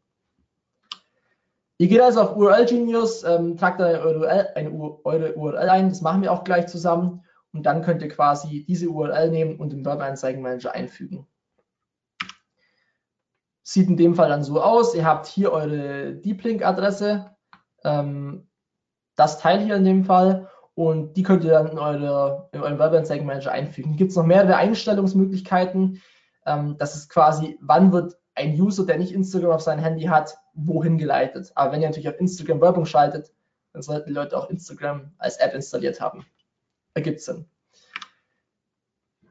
Ihr 1.79 1.87
geht 1.87 2.01
also 2.01 2.21
auf 2.21 2.35
URL 2.35 2.65
Genius, 2.65 3.23
ähm, 3.23 3.55
tragt 3.55 3.79
eine 3.81 4.03
URL, 4.03 4.47
eine 4.55 4.71
eure 5.03 5.35
URL 5.35 5.69
ein, 5.69 5.89
das 5.89 6.01
machen 6.01 6.23
wir 6.23 6.31
auch 6.31 6.43
gleich 6.43 6.67
zusammen 6.67 7.23
und 7.53 7.65
dann 7.67 7.83
könnt 7.83 8.01
ihr 8.01 8.09
quasi 8.09 8.65
diese 8.67 8.89
URL 8.89 9.29
nehmen 9.29 9.59
und 9.59 9.73
im 9.73 9.85
Werbeanzeigenmanager 9.85 10.73
einfügen. 10.73 11.27
Sieht 13.61 13.89
in 13.89 13.97
dem 13.97 14.15
Fall 14.15 14.29
dann 14.29 14.43
so 14.43 14.61
aus, 14.61 14.95
ihr 14.95 15.05
habt 15.05 15.27
hier 15.27 15.51
eure 15.51 16.15
Deep 16.15 16.43
Link 16.43 16.65
Adresse, 16.65 17.35
ähm, 17.83 18.49
das 19.15 19.39
Teil 19.39 19.59
hier 19.59 19.75
in 19.75 19.85
dem 19.85 20.03
Fall 20.03 20.49
und 20.73 21.15
die 21.15 21.23
könnt 21.23 21.43
ihr 21.43 21.51
dann 21.51 21.67
in, 21.67 21.77
eure, 21.77 22.49
in 22.53 22.61
euren 22.61 22.79
Werbeanzeigenmanager 22.79 23.51
einfügen. 23.51 23.97
Gibt 23.97 24.11
es 24.11 24.17
noch 24.17 24.25
mehrere 24.25 24.55
Einstellungsmöglichkeiten. 24.55 26.01
Ähm, 26.45 26.75
das 26.79 26.95
ist 26.95 27.09
quasi, 27.09 27.57
wann 27.61 27.91
wird 27.91 28.17
ein 28.37 28.59
User, 28.59 28.85
der 28.85 28.97
nicht 28.97 29.11
Instagram 29.11 29.51
auf 29.51 29.61
seinem 29.61 29.83
Handy 29.83 30.03
hat, 30.03 30.37
wohin 30.53 30.97
geleitet. 30.97 31.51
Aber 31.55 31.71
wenn 31.71 31.81
ihr 31.81 31.87
natürlich 31.87 32.09
auf 32.09 32.19
Instagram 32.19 32.61
Werbung 32.61 32.85
schaltet, 32.85 33.31
dann 33.73 33.81
sollten 33.81 34.07
die 34.07 34.13
Leute 34.13 34.37
auch 34.37 34.49
Instagram 34.49 35.11
als 35.17 35.37
App 35.37 35.53
installiert 35.53 35.99
haben. 35.99 36.25
Ergibt 36.93 37.21
Sinn. 37.21 37.45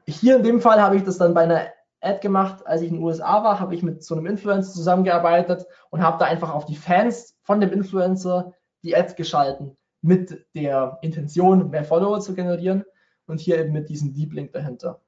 Hier 0.05 0.37
in 0.37 0.43
dem 0.43 0.61
Fall 0.61 0.81
habe 0.81 0.95
ich 0.95 1.03
das 1.03 1.17
dann 1.17 1.33
bei 1.33 1.41
einer 1.41 1.67
Ad 1.99 2.19
gemacht, 2.19 2.65
als 2.67 2.81
ich 2.81 2.89
in 2.89 2.95
den 2.95 3.03
USA 3.03 3.43
war, 3.43 3.59
habe 3.59 3.73
ich 3.73 3.81
mit 3.81 4.03
so 4.03 4.15
einem 4.15 4.27
Influencer 4.27 4.71
zusammengearbeitet 4.71 5.65
und 5.89 6.01
habe 6.01 6.19
da 6.19 6.25
einfach 6.25 6.53
auf 6.53 6.65
die 6.65 6.75
Fans 6.75 7.35
von 7.41 7.59
dem 7.59 7.71
Influencer 7.71 8.53
die 8.83 8.95
Ads 8.95 9.15
geschalten 9.15 9.75
mit 10.01 10.45
der 10.53 10.99
Intention, 11.01 11.69
mehr 11.69 11.83
Follower 11.83 12.19
zu 12.19 12.35
generieren 12.35 12.85
und 13.25 13.39
hier 13.39 13.57
eben 13.57 13.73
mit 13.73 13.89
diesem 13.89 14.13
Deep 14.13 14.33
Link 14.33 14.53
dahinter. 14.53 15.01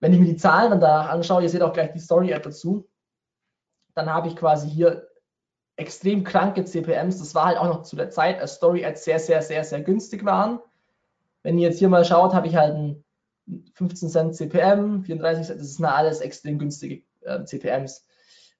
Wenn 0.00 0.12
ich 0.12 0.20
mir 0.20 0.26
die 0.26 0.36
Zahlen 0.36 0.70
dann 0.70 0.80
danach 0.80 1.10
anschaue, 1.10 1.42
ihr 1.42 1.48
seht 1.48 1.62
auch 1.62 1.72
gleich 1.72 1.92
die 1.92 1.98
Story-Ad 1.98 2.44
dazu, 2.44 2.88
dann 3.94 4.12
habe 4.12 4.28
ich 4.28 4.36
quasi 4.36 4.68
hier 4.68 5.08
extrem 5.76 6.24
kranke 6.24 6.64
CPMs. 6.64 7.18
Das 7.18 7.34
war 7.34 7.46
halt 7.46 7.58
auch 7.58 7.66
noch 7.66 7.82
zu 7.82 7.96
der 7.96 8.10
Zeit, 8.10 8.40
als 8.40 8.54
Story-Ads 8.54 9.04
sehr, 9.04 9.18
sehr, 9.18 9.42
sehr, 9.42 9.64
sehr 9.64 9.80
günstig 9.80 10.24
waren. 10.24 10.60
Wenn 11.42 11.58
ihr 11.58 11.68
jetzt 11.68 11.78
hier 11.78 11.88
mal 11.88 12.04
schaut, 12.04 12.34
habe 12.34 12.46
ich 12.46 12.56
halt 12.56 12.74
ein 12.74 13.04
15 13.74 14.08
Cent 14.08 14.34
CPM, 14.36 15.02
34 15.02 15.46
Cent, 15.46 15.60
das 15.60 15.74
sind 15.74 15.84
alles 15.84 16.20
extrem 16.20 16.58
günstige 16.58 17.02
äh, 17.22 17.44
CPMs. 17.44 18.06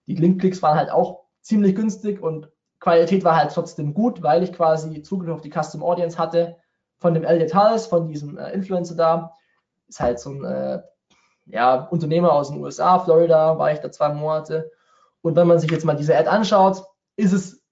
Die 0.06 0.14
Link-Klicks 0.14 0.62
waren 0.62 0.78
halt 0.78 0.90
auch 0.90 1.24
ziemlich 1.42 1.74
günstig 1.74 2.22
und 2.22 2.50
Qualität 2.80 3.24
war 3.24 3.36
halt 3.36 3.52
trotzdem 3.52 3.92
gut, 3.92 4.22
weil 4.22 4.42
ich 4.42 4.52
quasi 4.52 5.02
Zugriff 5.02 5.34
auf 5.34 5.40
die 5.40 5.50
Custom 5.50 5.82
Audience 5.82 6.16
hatte 6.16 6.56
von 6.96 7.14
dem 7.14 7.24
Elliot 7.24 7.54
Hulls, 7.54 7.86
von 7.86 8.08
diesem 8.08 8.38
äh, 8.38 8.52
Influencer 8.52 8.94
da. 8.94 9.34
Ist 9.88 10.00
halt 10.00 10.20
so 10.20 10.30
ein 10.30 10.44
äh, 10.44 10.82
ja, 11.48 11.86
Unternehmer 11.86 12.32
aus 12.32 12.50
den 12.50 12.62
USA, 12.62 12.98
Florida, 12.98 13.58
war 13.58 13.72
ich 13.72 13.80
da 13.80 13.90
zwei 13.90 14.10
Monate. 14.10 14.70
Und 15.22 15.36
wenn 15.36 15.46
man 15.46 15.58
sich 15.58 15.70
jetzt 15.70 15.84
mal 15.84 15.96
diese 15.96 16.16
Ad 16.16 16.28
anschaut, 16.28 16.84
ist 17.16 17.32
es 17.32 17.62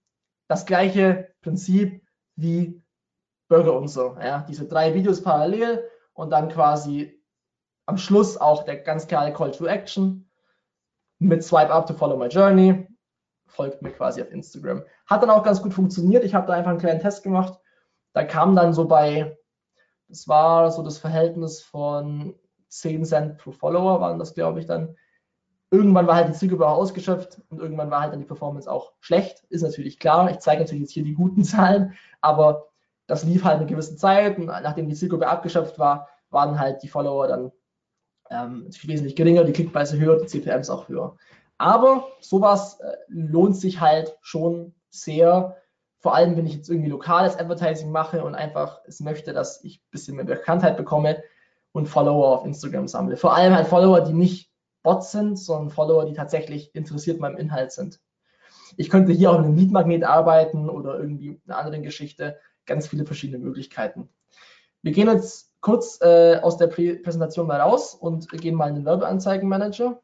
das 0.49 0.67
gleiche 0.67 1.29
Prinzip 1.43 2.03
wie 2.37 2.83
Burger 3.49 3.75
und 3.75 3.89
so. 3.89 4.17
Ja? 4.21 4.45
Diese 4.49 4.67
drei 4.67 4.95
Videos 4.95 5.23
parallel 5.23 5.89
und 6.15 6.31
dann 6.31 6.49
quasi 6.49 7.23
am 7.87 7.99
Schluss 7.99 8.37
auch 8.37 8.65
der 8.65 8.79
ganz 8.79 9.07
klare 9.07 9.33
Call 9.33 9.53
to 9.53 9.67
Action 9.67 10.29
mit 11.19 11.45
Swipe 11.45 11.71
Up 11.71 11.87
to 11.87 11.95
Follow 11.95 12.17
My 12.17 12.27
Journey. 12.27 12.89
Folgt 13.47 13.81
mir 13.83 13.93
quasi 13.93 14.21
auf 14.21 14.31
Instagram. 14.31 14.83
Hat 15.07 15.23
dann 15.23 15.31
auch 15.31 15.45
ganz 15.45 15.63
gut 15.63 15.73
funktioniert. 15.73 16.25
Ich 16.25 16.35
habe 16.35 16.47
da 16.47 16.55
einfach 16.55 16.71
einen 16.71 16.81
kleinen 16.81 17.01
Test 17.01 17.23
gemacht. 17.23 17.59
Da 18.13 18.25
kam 18.25 18.57
dann 18.57 18.73
so 18.73 18.87
bei, 18.87 19.39
das 20.09 20.27
war 20.27 20.73
so 20.73 20.83
das 20.83 20.99
Verhältnis 20.99 21.63
von 21.63 22.35
10 22.81 23.05
Cent 23.05 23.39
pro 23.39 23.53
Follower, 23.53 24.01
waren 24.01 24.19
das, 24.19 24.35
glaube 24.35 24.61
ich, 24.61 24.67
dann. 24.67 24.97
Irgendwann 25.71 26.07
war 26.07 26.15
halt 26.15 26.29
die 26.29 26.33
Zielgruppe 26.33 26.67
auch 26.67 26.77
ausgeschöpft 26.77 27.41
und 27.51 27.59
irgendwann 27.59 27.91
war 27.91 28.01
halt 28.01 28.13
dann 28.13 28.21
die 28.21 28.27
Performance 28.27 28.71
auch 28.71 28.93
schlecht. 29.01 29.45
Ist 29.49 29.63
natürlich 29.63 29.99
klar. 29.99 30.31
Ich 30.31 30.39
zeige 30.39 30.63
natürlich 30.63 30.83
jetzt 30.83 30.93
hier 30.93 31.03
die 31.03 31.15
guten 31.15 31.43
Zahlen, 31.45 31.95
aber 32.21 32.69
das 33.07 33.25
lief 33.25 33.45
halt 33.45 33.59
eine 33.59 33.67
gewisse 33.67 33.97
Zeit 33.97 34.39
und 34.39 34.47
nachdem 34.47 34.89
die 34.89 34.95
Zielgruppe 34.95 35.29
abgeschöpft 35.29 35.79
war, 35.79 36.09
waren 36.31 36.59
halt 36.59 36.83
die 36.83 36.89
Follower 36.89 37.27
dann 37.29 37.53
ähm, 38.31 38.69
wesentlich 38.83 39.17
geringer, 39.17 39.45
die 39.45 39.53
Klickpreise 39.53 39.99
höher, 39.99 40.19
die 40.19 40.27
CPMs 40.27 40.71
auch 40.71 40.89
höher. 40.89 41.17
Aber 41.59 42.09
sowas 42.21 42.81
äh, 42.81 42.97
lohnt 43.09 43.57
sich 43.57 43.81
halt 43.81 44.17
schon 44.21 44.75
sehr, 44.91 45.57
vor 45.99 46.15
allem 46.15 46.37
wenn 46.37 46.47
ich 46.47 46.55
jetzt 46.55 46.69
irgendwie 46.69 46.91
lokales 46.91 47.39
Advertising 47.39 47.91
mache 47.91 48.25
und 48.25 48.35
einfach 48.35 48.81
es 48.87 49.01
möchte, 49.01 49.33
dass 49.33 49.63
ich 49.65 49.79
ein 49.79 49.91
bisschen 49.91 50.17
mehr 50.17 50.25
Bekanntheit 50.25 50.77
bekomme 50.77 51.23
und 51.77 51.87
Follower 51.87 52.39
auf 52.39 52.47
Instagram 52.47 52.89
sammle. 52.89 53.17
Vor 53.17 53.37
allem 53.37 53.55
halt 53.55 53.67
Follower, 53.67 54.01
die 54.01 54.15
nicht 54.15 54.51
Bots 54.83 55.13
sind, 55.13 55.39
sondern 55.39 55.71
Follower, 55.71 56.07
die 56.07 56.15
tatsächlich 56.15 56.75
interessiert 56.75 57.21
meinem 57.21 57.37
Inhalt 57.37 57.73
sind. 57.73 58.01
Ich 58.77 58.89
könnte 58.89 59.13
hier 59.13 59.31
auch 59.31 59.39
mit 59.39 59.47
einem 59.47 59.57
Leadmagnet 59.57 60.05
arbeiten 60.05 60.71
oder 60.71 60.99
irgendwie 60.99 61.41
einer 61.47 61.59
anderen 61.59 61.83
Geschichte 61.83 62.39
ganz 62.65 62.89
viele 62.89 63.05
verschiedene 63.05 63.39
Möglichkeiten. 63.39 64.09
Wir 64.83 64.93
gehen 64.93 65.09
jetzt 65.09 65.55
kurz 65.61 66.01
äh, 66.01 66.41
aus 66.43 66.57
der 66.57 66.69
Prä 66.69 66.95
Präsentation 66.95 67.47
mal 67.47 67.61
raus 67.61 67.95
und 67.95 68.29
gehen 68.31 68.55
mal 68.55 68.69
in 68.69 68.77
den 68.77 68.85
Werbeanzeigenmanager. 68.85 70.01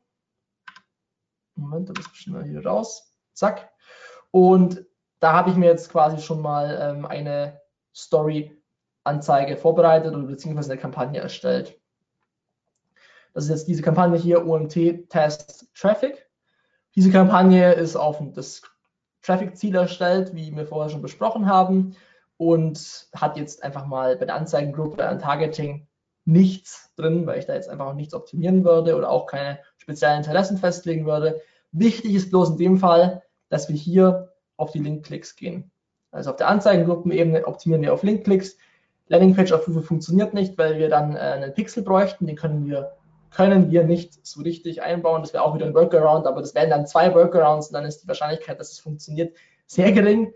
Moment, 1.55 1.89
da 1.89 1.95
müssen 1.97 2.11
wir 2.11 2.17
schnell 2.17 2.45
hier 2.45 2.67
raus. 2.67 3.17
Zack. 3.33 3.71
Und 4.31 4.85
da 5.21 5.33
habe 5.33 5.51
ich 5.51 5.57
mir 5.57 5.67
jetzt 5.67 5.91
quasi 5.91 6.19
schon 6.19 6.43
mal 6.43 6.79
ähm, 6.81 7.07
eine 7.07 7.61
Story-Anzeige 9.03 9.57
vorbereitet 9.57 10.15
oder 10.15 10.27
beziehungsweise 10.27 10.73
eine 10.73 10.81
Kampagne 10.81 11.21
erstellt. 11.21 11.79
Das 13.35 13.45
ist 13.45 13.51
jetzt 13.51 13.69
diese 13.69 13.83
Kampagne 13.83 14.19
hier, 14.19 14.47
OMT 14.47 15.09
Test 15.09 15.69
Traffic. 15.75 16.29
Diese 16.95 17.11
Kampagne 17.11 17.73
ist 17.73 17.97
auf 17.97 18.23
das 18.35 18.63
Traffic-Ziel 19.23 19.75
erstellt, 19.75 20.35
wie 20.35 20.55
wir 20.55 20.67
vorher 20.67 20.91
schon 20.91 21.03
besprochen 21.03 21.47
haben, 21.47 21.97
und 22.37 23.09
hat 23.15 23.37
jetzt 23.37 23.63
einfach 23.63 23.87
mal 23.87 24.17
bei 24.17 24.27
der 24.27 24.35
Anzeigengruppe 24.35 25.07
an 25.07 25.19
Targeting 25.19 25.87
nichts 26.25 26.93
drin, 26.97 27.27
weil 27.27 27.39
ich 27.39 27.47
da 27.47 27.55
jetzt 27.55 27.69
einfach 27.69 27.87
auch 27.87 27.95
nichts 27.95 28.15
optimieren 28.15 28.65
würde 28.65 28.97
oder 28.97 29.11
auch 29.11 29.27
keine 29.27 29.61
speziellen 29.79 30.19
Interessen 30.19 30.59
festlegen 30.59 31.07
würde. 31.07 31.41
Wichtig 31.71 32.15
ist 32.15 32.31
bloß 32.31 32.51
in 32.51 32.57
dem 32.59 32.79
Fall, 32.79 33.23
dass 33.49 33.69
wir 33.69 33.77
hier 33.77 34.33
auf 34.57 34.73
die 34.73 34.81
Link-Klicks 34.81 35.37
gehen. 35.37 35.71
Also 36.11 36.31
auf 36.31 36.37
der 36.37 36.49
Anzeigengruppenebene 36.49 37.47
optimieren 37.47 37.83
wir 37.83 37.95
auf 37.95 38.03
Link-Klicks. 38.03 38.57
Landingpage-Aufrufe 39.13 39.83
funktioniert 39.83 40.33
nicht, 40.33 40.57
weil 40.57 40.79
wir 40.79 40.89
dann 40.89 41.15
äh, 41.15 41.19
einen 41.19 41.53
Pixel 41.53 41.83
bräuchten. 41.83 42.27
Den 42.27 42.37
können 42.37 42.65
wir, 42.67 42.97
können 43.31 43.71
wir 43.71 43.85
nicht 43.85 44.27
so 44.27 44.41
richtig 44.41 44.83
einbauen. 44.83 45.21
Das 45.21 45.35
wäre 45.35 45.45
auch 45.45 45.55
wieder 45.55 45.67
ein 45.67 45.75
Workaround, 45.75 46.27
aber 46.27 46.41
das 46.41 46.55
wären 46.55 46.71
dann 46.71 46.87
zwei 46.87 47.15
Workarounds 47.15 47.69
und 47.69 47.75
dann 47.75 47.85
ist 47.85 48.03
die 48.03 48.09
Wahrscheinlichkeit, 48.09 48.59
dass 48.59 48.73
es 48.73 48.81
funktioniert, 48.81 49.37
sehr 49.67 49.93
gering. 49.93 50.33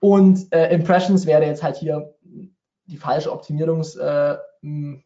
Und 0.00 0.52
äh, 0.52 0.72
Impressions 0.74 1.26
wäre 1.26 1.44
jetzt 1.44 1.62
halt 1.62 1.76
hier 1.76 2.12
die 2.86 2.96
falsche 2.96 3.32
Optimierungs, 3.32 3.94
äh, 3.94 4.36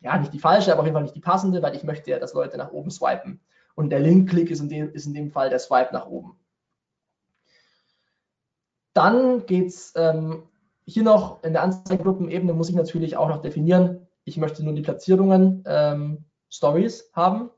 ja, 0.01 0.18
nicht 0.18 0.33
die 0.33 0.38
falsche, 0.38 0.72
aber 0.72 0.81
auf 0.81 0.87
jeden 0.87 0.94
Fall 0.94 1.03
nicht 1.03 1.16
die 1.16 1.20
passende, 1.20 1.62
weil 1.62 1.77
ich 1.77 1.85
möchte 1.85 2.11
ja, 2.11 2.18
dass 2.18 2.33
Leute 2.33 2.57
nach 2.57 2.72
oben 2.72 2.90
swipen. 2.90 3.40
Und 3.75 3.90
der 3.90 4.01
Link-Klick 4.01 4.51
ist, 4.51 4.61
in 4.61 4.70
dem, 4.70 4.90
ist 4.92 5.07
in 5.07 5.12
dem 5.12 5.31
Fall 5.31 5.51
der 5.51 5.59
Swipe 5.59 5.92
nach 5.92 6.07
oben. 6.07 6.38
Dann 8.94 9.44
geht 9.44 9.68
es 9.68 9.92
ähm, 9.96 10.44
hier 10.85 11.03
noch 11.03 11.42
in 11.42 11.53
der 11.53 11.62
Anzeigengruppenebene, 11.62 12.53
muss 12.53 12.68
ich 12.68 12.75
natürlich 12.75 13.16
auch 13.16 13.29
noch 13.29 13.42
definieren, 13.42 14.07
ich 14.25 14.37
möchte 14.37 14.64
nur 14.64 14.75
die 14.75 14.83
Platzierungen 14.83 15.64
ähm, 15.66 16.25
Stories 16.51 17.11
haben. 17.12 17.51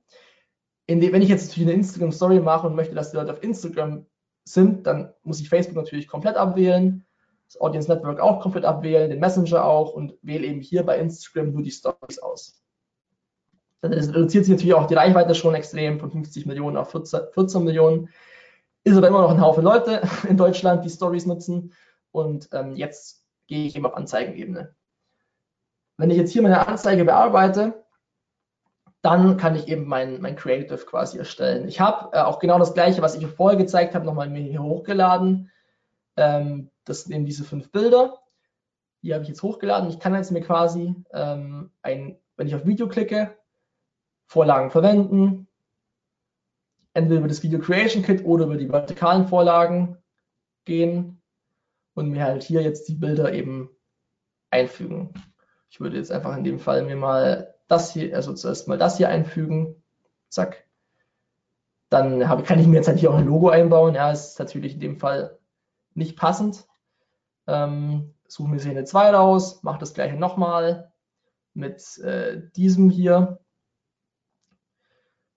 De, 0.88 1.12
wenn 1.12 1.22
ich 1.22 1.28
jetzt 1.28 1.48
natürlich 1.48 1.68
eine 1.68 1.78
Instagram-Story 1.78 2.40
mache 2.40 2.66
und 2.66 2.74
möchte, 2.74 2.94
dass 2.94 3.10
die 3.10 3.16
Leute 3.16 3.32
auf 3.32 3.42
Instagram 3.42 4.06
sind, 4.44 4.86
dann 4.86 5.12
muss 5.22 5.40
ich 5.40 5.48
Facebook 5.48 5.76
natürlich 5.76 6.06
komplett 6.06 6.36
abwählen, 6.36 7.04
das 7.46 7.60
Audience 7.60 7.90
Network 7.90 8.20
auch 8.20 8.40
komplett 8.40 8.64
abwählen, 8.64 9.10
den 9.10 9.20
Messenger 9.20 9.64
auch 9.64 9.92
und 9.92 10.14
wähle 10.22 10.46
eben 10.46 10.60
hier 10.60 10.84
bei 10.84 10.98
Instagram 10.98 11.52
nur 11.52 11.62
die 11.62 11.70
Stories 11.70 12.18
aus. 12.18 12.62
Dann 13.80 13.92
reduziert 13.92 14.44
sich 14.44 14.54
natürlich 14.54 14.74
auch 14.74 14.86
die 14.86 14.94
Reichweite 14.94 15.34
schon 15.34 15.54
extrem 15.54 16.00
von 16.00 16.10
50 16.10 16.46
Millionen 16.46 16.76
auf 16.76 16.90
14, 16.90 17.20
14 17.32 17.64
Millionen. 17.64 18.08
Ist 18.82 18.96
aber 18.96 19.08
immer 19.08 19.22
noch 19.22 19.30
ein 19.30 19.40
Haufen 19.40 19.64
Leute 19.64 20.02
in 20.28 20.36
Deutschland, 20.36 20.84
die 20.84 20.90
Stories 20.90 21.26
nutzen. 21.26 21.72
Und 22.14 22.48
ähm, 22.52 22.76
jetzt 22.76 23.26
gehe 23.48 23.66
ich 23.66 23.74
eben 23.74 23.86
auf 23.86 23.96
Anzeigenebene. 23.96 24.72
Wenn 25.96 26.10
ich 26.10 26.16
jetzt 26.16 26.30
hier 26.30 26.42
meine 26.42 26.64
Anzeige 26.64 27.04
bearbeite, 27.04 27.84
dann 29.02 29.36
kann 29.36 29.56
ich 29.56 29.66
eben 29.66 29.84
mein, 29.86 30.20
mein 30.20 30.36
Creative 30.36 30.78
quasi 30.78 31.18
erstellen. 31.18 31.66
Ich 31.66 31.80
habe 31.80 32.16
äh, 32.16 32.20
auch 32.20 32.38
genau 32.38 32.60
das 32.60 32.72
gleiche, 32.72 33.02
was 33.02 33.16
ich 33.16 33.26
vorher 33.26 33.58
gezeigt 33.58 33.96
habe, 33.96 34.06
nochmal 34.06 34.30
mir 34.30 34.42
hier 34.42 34.62
hochgeladen. 34.62 35.50
Ähm, 36.16 36.70
das 36.84 37.02
sind 37.02 37.16
eben 37.16 37.26
diese 37.26 37.42
fünf 37.42 37.72
Bilder. 37.72 38.20
Die 39.02 39.12
habe 39.12 39.24
ich 39.24 39.28
jetzt 39.28 39.42
hochgeladen. 39.42 39.90
Ich 39.90 39.98
kann 39.98 40.14
jetzt 40.14 40.30
mir 40.30 40.40
quasi 40.40 40.94
ähm, 41.12 41.72
ein, 41.82 42.16
wenn 42.36 42.46
ich 42.46 42.54
auf 42.54 42.64
Video 42.64 42.86
klicke, 42.86 43.36
Vorlagen 44.26 44.70
verwenden, 44.70 45.48
entweder 46.92 47.18
über 47.18 47.28
das 47.28 47.42
Video 47.42 47.58
Creation 47.58 48.04
Kit 48.04 48.24
oder 48.24 48.44
über 48.44 48.56
die 48.56 48.70
vertikalen 48.70 49.26
Vorlagen 49.26 49.98
gehen 50.64 51.20
und 51.94 52.10
mir 52.10 52.24
halt 52.24 52.42
hier 52.42 52.62
jetzt 52.62 52.88
die 52.88 52.94
Bilder 52.94 53.32
eben 53.32 53.70
einfügen. 54.50 55.14
Ich 55.70 55.80
würde 55.80 55.96
jetzt 55.96 56.12
einfach 56.12 56.36
in 56.36 56.44
dem 56.44 56.58
Fall 56.58 56.82
mir 56.82 56.96
mal 56.96 57.54
das 57.68 57.92
hier, 57.92 58.14
also 58.14 58.34
zuerst 58.34 58.68
mal 58.68 58.78
das 58.78 58.96
hier 58.96 59.08
einfügen. 59.08 59.82
Zack. 60.28 60.64
Dann 61.88 62.28
habe, 62.28 62.42
kann 62.42 62.58
ich 62.58 62.66
mir 62.66 62.76
jetzt 62.76 62.88
halt 62.88 62.98
hier 62.98 63.10
auch 63.10 63.18
ein 63.18 63.26
Logo 63.26 63.48
einbauen. 63.48 63.94
Ja, 63.94 64.10
ist 64.10 64.38
natürlich 64.38 64.74
in 64.74 64.80
dem 64.80 64.96
Fall 64.98 65.38
nicht 65.94 66.16
passend. 66.16 66.66
Ähm, 67.46 68.14
suche 68.26 68.48
mir 68.48 68.58
Szene 68.58 68.84
2 68.84 69.10
raus, 69.10 69.62
mache 69.62 69.78
das 69.78 69.94
gleiche 69.94 70.16
nochmal 70.16 70.92
mit 71.52 71.98
äh, 71.98 72.42
diesem 72.56 72.90
hier 72.90 73.38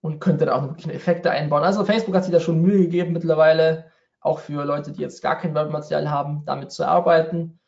und 0.02 0.20
könnte 0.20 0.46
da 0.46 0.56
auch 0.56 0.64
wirklich 0.64 0.94
Effekte 0.94 1.32
einbauen. 1.32 1.64
Also 1.64 1.86
Facebook 1.86 2.16
hat 2.16 2.24
sich 2.24 2.34
da 2.34 2.40
schon 2.40 2.62
Mühe 2.62 2.80
gegeben 2.80 3.14
mittlerweile, 3.14 3.87
auch 4.28 4.40
für 4.40 4.64
Leute, 4.66 4.92
die 4.92 5.02
jetzt 5.02 5.22
gar 5.22 5.38
kein 5.38 5.56
Werbematerial 5.56 6.12
haben, 6.12 6.44
damit 6.46 6.72
zu 6.72 6.86
arbeiten. 6.86 7.60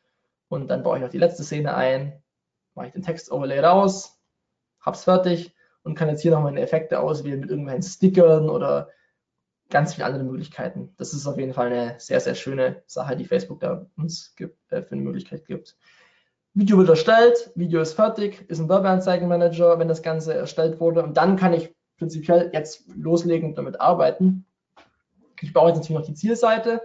Und 0.49 0.67
dann 0.69 0.83
baue 0.83 0.97
ich 0.97 1.03
noch 1.03 1.09
die 1.09 1.17
letzte 1.17 1.43
Szene 1.43 1.73
ein, 1.75 2.21
mache 2.75 2.87
ich 2.87 2.93
den 2.93 3.03
Text-Overlay 3.03 3.59
raus, 3.59 4.19
hab's 4.81 5.05
fertig 5.05 5.55
und 5.83 5.95
kann 5.95 6.09
jetzt 6.09 6.21
hier 6.21 6.31
noch 6.31 6.43
meine 6.43 6.61
Effekte 6.61 6.99
auswählen 6.99 7.39
mit 7.39 7.49
irgendwelchen 7.49 7.83
Stickern 7.83 8.49
oder 8.49 8.89
ganz 9.69 9.93
viele 9.93 10.05
andere 10.05 10.23
Möglichkeiten. 10.23 10.93
Das 10.97 11.13
ist 11.13 11.27
auf 11.27 11.37
jeden 11.37 11.53
Fall 11.53 11.67
eine 11.67 11.95
sehr, 11.99 12.19
sehr 12.19 12.35
schöne 12.35 12.81
Sache, 12.87 13.15
die 13.15 13.25
Facebook 13.25 13.59
da 13.59 13.85
uns 13.95 14.35
gibt, 14.35 14.71
äh, 14.71 14.81
für 14.81 14.93
eine 14.93 15.01
Möglichkeit 15.01 15.45
gibt. 15.45 15.77
Video 16.53 16.77
wird 16.77 16.89
erstellt, 16.89 17.51
Video 17.55 17.79
ist 17.79 17.93
fertig, 17.93 18.43
ist 18.49 18.59
ein 18.59 18.69
Werbeanzeigenmanager, 18.69 19.77
wenn 19.77 19.87
das 19.87 20.01
Ganze 20.01 20.33
erstellt 20.33 20.79
wurde. 20.79 21.03
Und 21.03 21.15
dann 21.15 21.35
kann 21.35 21.53
ich 21.53 21.75
prinzipiell 21.97 22.49
jetzt 22.53 22.83
loslegen 22.95 23.49
und 23.49 23.57
damit 23.57 23.79
arbeiten. 23.79 24.45
Ich 25.41 25.53
baue 25.53 25.69
jetzt 25.69 25.77
natürlich 25.77 25.99
noch 25.99 26.05
die 26.05 26.13
Zielseite. 26.13 26.81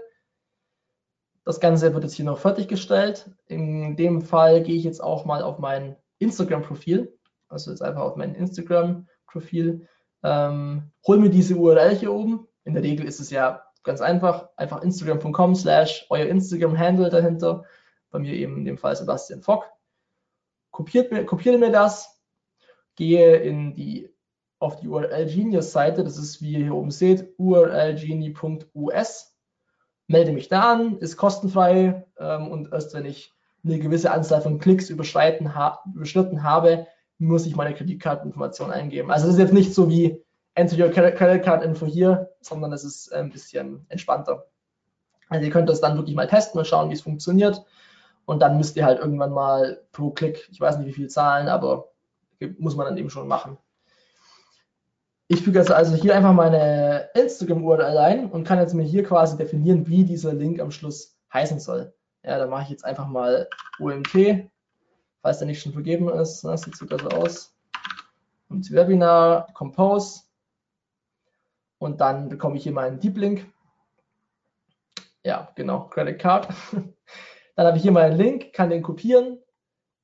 Das 1.44 1.60
Ganze 1.60 1.92
wird 1.92 2.04
jetzt 2.04 2.14
hier 2.14 2.24
noch 2.24 2.38
fertiggestellt. 2.38 3.30
In 3.46 3.96
dem 3.96 4.22
Fall 4.22 4.62
gehe 4.62 4.76
ich 4.76 4.84
jetzt 4.84 5.02
auch 5.02 5.24
mal 5.24 5.42
auf 5.42 5.58
mein 5.58 5.96
Instagram-Profil, 6.18 7.18
also 7.48 7.70
jetzt 7.70 7.82
einfach 7.82 8.02
auf 8.02 8.16
mein 8.16 8.34
Instagram-Profil, 8.34 9.86
ähm, 10.22 10.90
hol 11.06 11.18
mir 11.18 11.28
diese 11.28 11.56
URL 11.56 11.94
hier 11.94 12.12
oben. 12.12 12.48
In 12.64 12.72
der 12.72 12.82
Regel 12.82 13.06
ist 13.06 13.20
es 13.20 13.30
ja 13.30 13.62
ganz 13.82 14.00
einfach, 14.00 14.48
einfach 14.56 14.82
instagram.com 14.82 15.54
slash 15.54 16.06
euer 16.08 16.26
Instagram-Handle 16.26 17.10
dahinter. 17.10 17.64
Bei 18.10 18.18
mir 18.18 18.32
eben 18.32 18.56
in 18.56 18.64
dem 18.64 18.78
Fall 18.78 18.96
Sebastian 18.96 19.42
Fock. 19.42 19.70
Kopiert 20.70 21.12
mir, 21.12 21.26
kopiere 21.26 21.58
mir 21.58 21.70
das, 21.70 22.20
gehe 22.96 23.36
in 23.36 23.74
die 23.74 24.13
auf 24.58 24.76
die 24.76 24.88
URL 24.88 25.26
Genius 25.26 25.72
Seite, 25.72 26.04
das 26.04 26.16
ist 26.18 26.40
wie 26.40 26.52
ihr 26.52 26.64
hier 26.64 26.74
oben 26.74 26.90
seht, 26.90 27.34
urlgenie.us, 27.38 29.36
melde 30.06 30.32
mich 30.32 30.48
da 30.48 30.72
an, 30.72 30.98
ist 30.98 31.16
kostenfrei 31.16 32.06
ähm, 32.18 32.48
und 32.48 32.72
erst 32.72 32.94
wenn 32.94 33.04
ich 33.04 33.32
eine 33.64 33.78
gewisse 33.78 34.10
Anzahl 34.10 34.42
von 34.42 34.58
Klicks 34.58 34.90
überschritten, 34.90 35.54
ha 35.54 35.82
überschritten 35.94 36.42
habe, 36.42 36.86
muss 37.18 37.46
ich 37.46 37.56
meine 37.56 37.74
Kreditkarteninformation 37.74 38.70
eingeben. 38.70 39.10
Also 39.10 39.26
es 39.26 39.34
ist 39.34 39.40
jetzt 39.40 39.54
nicht 39.54 39.74
so 39.74 39.88
wie 39.88 40.22
Enter 40.54 40.78
your 40.78 40.90
Credit 40.90 41.42
Card 41.42 41.64
Info 41.64 41.86
hier, 41.86 42.30
sondern 42.40 42.72
es 42.72 42.84
ist 42.84 43.12
ein 43.12 43.30
bisschen 43.30 43.86
entspannter. 43.88 44.46
Also 45.28 45.44
ihr 45.44 45.50
könnt 45.50 45.68
das 45.68 45.80
dann 45.80 45.96
wirklich 45.96 46.14
mal 46.14 46.28
testen 46.28 46.58
und 46.58 46.66
schauen, 46.66 46.90
wie 46.90 46.94
es 46.94 47.00
funktioniert. 47.00 47.64
Und 48.24 48.40
dann 48.40 48.56
müsst 48.56 48.76
ihr 48.76 48.84
halt 48.84 49.00
irgendwann 49.00 49.32
mal 49.32 49.82
pro 49.92 50.10
Klick, 50.10 50.48
ich 50.50 50.60
weiß 50.60 50.78
nicht 50.78 50.86
wie 50.86 50.92
viel 50.92 51.08
zahlen, 51.08 51.48
aber 51.48 51.90
muss 52.58 52.76
man 52.76 52.86
dann 52.86 52.96
eben 52.96 53.10
schon 53.10 53.28
machen. 53.28 53.58
Ich 55.28 55.42
füge 55.42 55.58
jetzt 55.58 55.70
also 55.70 55.94
hier 55.96 56.14
einfach 56.14 56.34
meine 56.34 57.08
Instagram-URL 57.14 57.96
ein 57.96 58.30
und 58.30 58.44
kann 58.44 58.58
jetzt 58.58 58.74
mir 58.74 58.82
hier 58.82 59.04
quasi 59.04 59.36
definieren, 59.36 59.86
wie 59.86 60.04
dieser 60.04 60.34
Link 60.34 60.60
am 60.60 60.70
Schluss 60.70 61.16
heißen 61.32 61.60
soll. 61.60 61.94
Ja, 62.22 62.38
da 62.38 62.46
mache 62.46 62.64
ich 62.64 62.68
jetzt 62.70 62.84
einfach 62.84 63.08
mal 63.08 63.48
OMT, 63.78 64.50
falls 65.22 65.38
der 65.38 65.46
nicht 65.46 65.62
schon 65.62 65.72
vergeben 65.72 66.08
ist. 66.08 66.42
Das 66.44 66.62
sieht 66.62 66.76
sogar 66.76 66.98
so 66.98 67.08
aus. 67.08 67.54
Und 68.48 68.70
Webinar, 68.70 69.48
Compose. 69.54 70.22
Und 71.78 72.00
dann 72.00 72.28
bekomme 72.28 72.56
ich 72.56 72.62
hier 72.62 72.72
meinen 72.72 73.00
Deep 73.00 73.16
Link. 73.16 73.46
Ja, 75.24 75.50
genau, 75.54 75.88
Credit 75.88 76.18
Card. 76.18 76.48
Dann 77.56 77.66
habe 77.66 77.76
ich 77.76 77.82
hier 77.82 77.92
meinen 77.92 78.16
Link, 78.16 78.52
kann 78.52 78.68
den 78.68 78.82
kopieren 78.82 79.38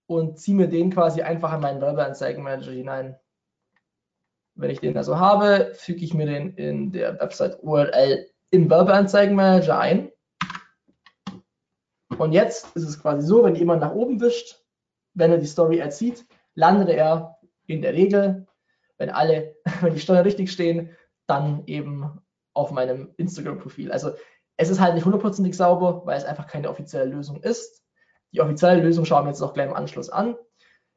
und 0.06 0.38
ziehe 0.38 0.56
mir 0.56 0.68
den 0.68 0.90
quasi 0.90 1.22
einfach 1.22 1.52
in 1.52 1.60
meinen 1.60 1.80
Werbeanzeigenmanager 1.80 2.70
hinein. 2.70 3.18
Wenn 4.54 4.70
ich 4.70 4.80
den 4.80 4.96
also 4.96 5.18
habe, 5.18 5.72
füge 5.74 6.04
ich 6.04 6.14
mir 6.14 6.26
den 6.26 6.54
in 6.54 6.92
der 6.92 7.18
Website-URL 7.18 8.26
im 8.50 8.68
Werbeanzeigenmanager 8.68 9.78
ein. 9.78 10.10
Und 12.18 12.32
jetzt 12.32 12.74
ist 12.76 12.84
es 12.84 13.00
quasi 13.00 13.26
so, 13.26 13.44
wenn 13.44 13.54
jemand 13.54 13.80
nach 13.80 13.94
oben 13.94 14.20
wischt, 14.20 14.62
wenn 15.14 15.30
er 15.30 15.38
die 15.38 15.46
Story 15.46 15.78
erzieht, 15.78 16.26
landet 16.54 16.88
er 16.88 17.38
in 17.66 17.82
der 17.82 17.94
Regel, 17.94 18.46
wenn 18.98 19.10
alle, 19.10 19.56
wenn 19.80 19.94
die 19.94 20.00
Steuern 20.00 20.24
richtig 20.24 20.52
stehen, 20.52 20.96
dann 21.26 21.62
eben 21.66 22.20
auf 22.54 22.72
meinem 22.72 23.14
Instagram-Profil. 23.16 23.92
Also 23.92 24.12
es 24.56 24.68
ist 24.68 24.80
halt 24.80 24.94
nicht 24.94 25.04
hundertprozentig 25.04 25.56
sauber, 25.56 26.02
weil 26.04 26.18
es 26.18 26.24
einfach 26.24 26.46
keine 26.46 26.68
offizielle 26.68 27.10
Lösung 27.10 27.42
ist. 27.42 27.82
Die 28.32 28.40
offizielle 28.40 28.82
Lösung 28.82 29.04
schauen 29.04 29.24
wir 29.24 29.30
jetzt 29.30 29.40
noch 29.40 29.54
gleich 29.54 29.68
im 29.68 29.74
Anschluss 29.74 30.10
an. 30.10 30.36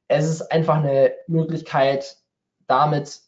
es 0.08 0.30
ist 0.30 0.52
einfach 0.52 0.76
eine 0.76 1.13
Möglichkeit, 1.28 2.18
damit 2.68 3.22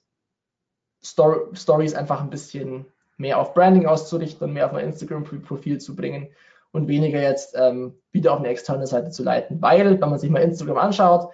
Stor 1.05 1.49
Stories 1.53 1.93
einfach 1.93 2.21
ein 2.21 2.29
bisschen 2.29 2.85
mehr 3.17 3.39
auf 3.39 3.53
Branding 3.53 3.85
auszurichten, 3.85 4.53
mehr 4.53 4.65
auf 4.65 4.71
mein 4.71 4.85
Instagram-Profil 4.85 5.79
zu 5.79 5.95
bringen 5.95 6.29
und 6.71 6.87
weniger 6.87 7.21
jetzt 7.21 7.55
ähm, 7.57 7.95
wieder 8.11 8.33
auf 8.33 8.39
eine 8.39 8.49
externe 8.49 8.87
Seite 8.87 9.11
zu 9.11 9.23
leiten. 9.23 9.61
Weil, 9.61 10.01
wenn 10.01 10.09
man 10.09 10.19
sich 10.19 10.29
mal 10.29 10.41
Instagram 10.41 10.77
anschaut, 10.77 11.29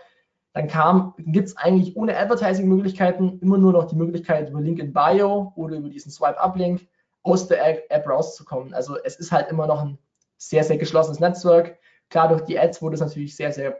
dann 0.53 1.13
gibt 1.17 1.47
es 1.47 1.57
eigentlich 1.57 1.95
ohne 1.95 2.17
Advertising-Möglichkeiten 2.17 3.39
immer 3.41 3.57
nur 3.57 3.71
noch 3.71 3.85
die 3.85 3.95
Möglichkeit, 3.95 4.49
über 4.49 4.59
Link 4.59 4.79
in 4.79 4.91
Bio 4.91 5.53
oder 5.55 5.77
über 5.77 5.89
diesen 5.89 6.11
Swipe-Up-Link 6.11 6.87
aus 7.23 7.47
der 7.47 7.89
App 7.91 8.07
rauszukommen. 8.07 8.73
Also 8.73 8.97
es 9.03 9.15
ist 9.15 9.31
halt 9.31 9.49
immer 9.49 9.67
noch 9.67 9.81
ein 9.81 9.97
sehr, 10.37 10.63
sehr 10.63 10.77
geschlossenes 10.77 11.19
Netzwerk. 11.19 11.77
Klar, 12.09 12.27
durch 12.27 12.41
die 12.41 12.59
Ads 12.59 12.81
wurde 12.81 12.95
es 12.95 13.01
natürlich 13.01 13.35
sehr, 13.35 13.53
sehr 13.53 13.77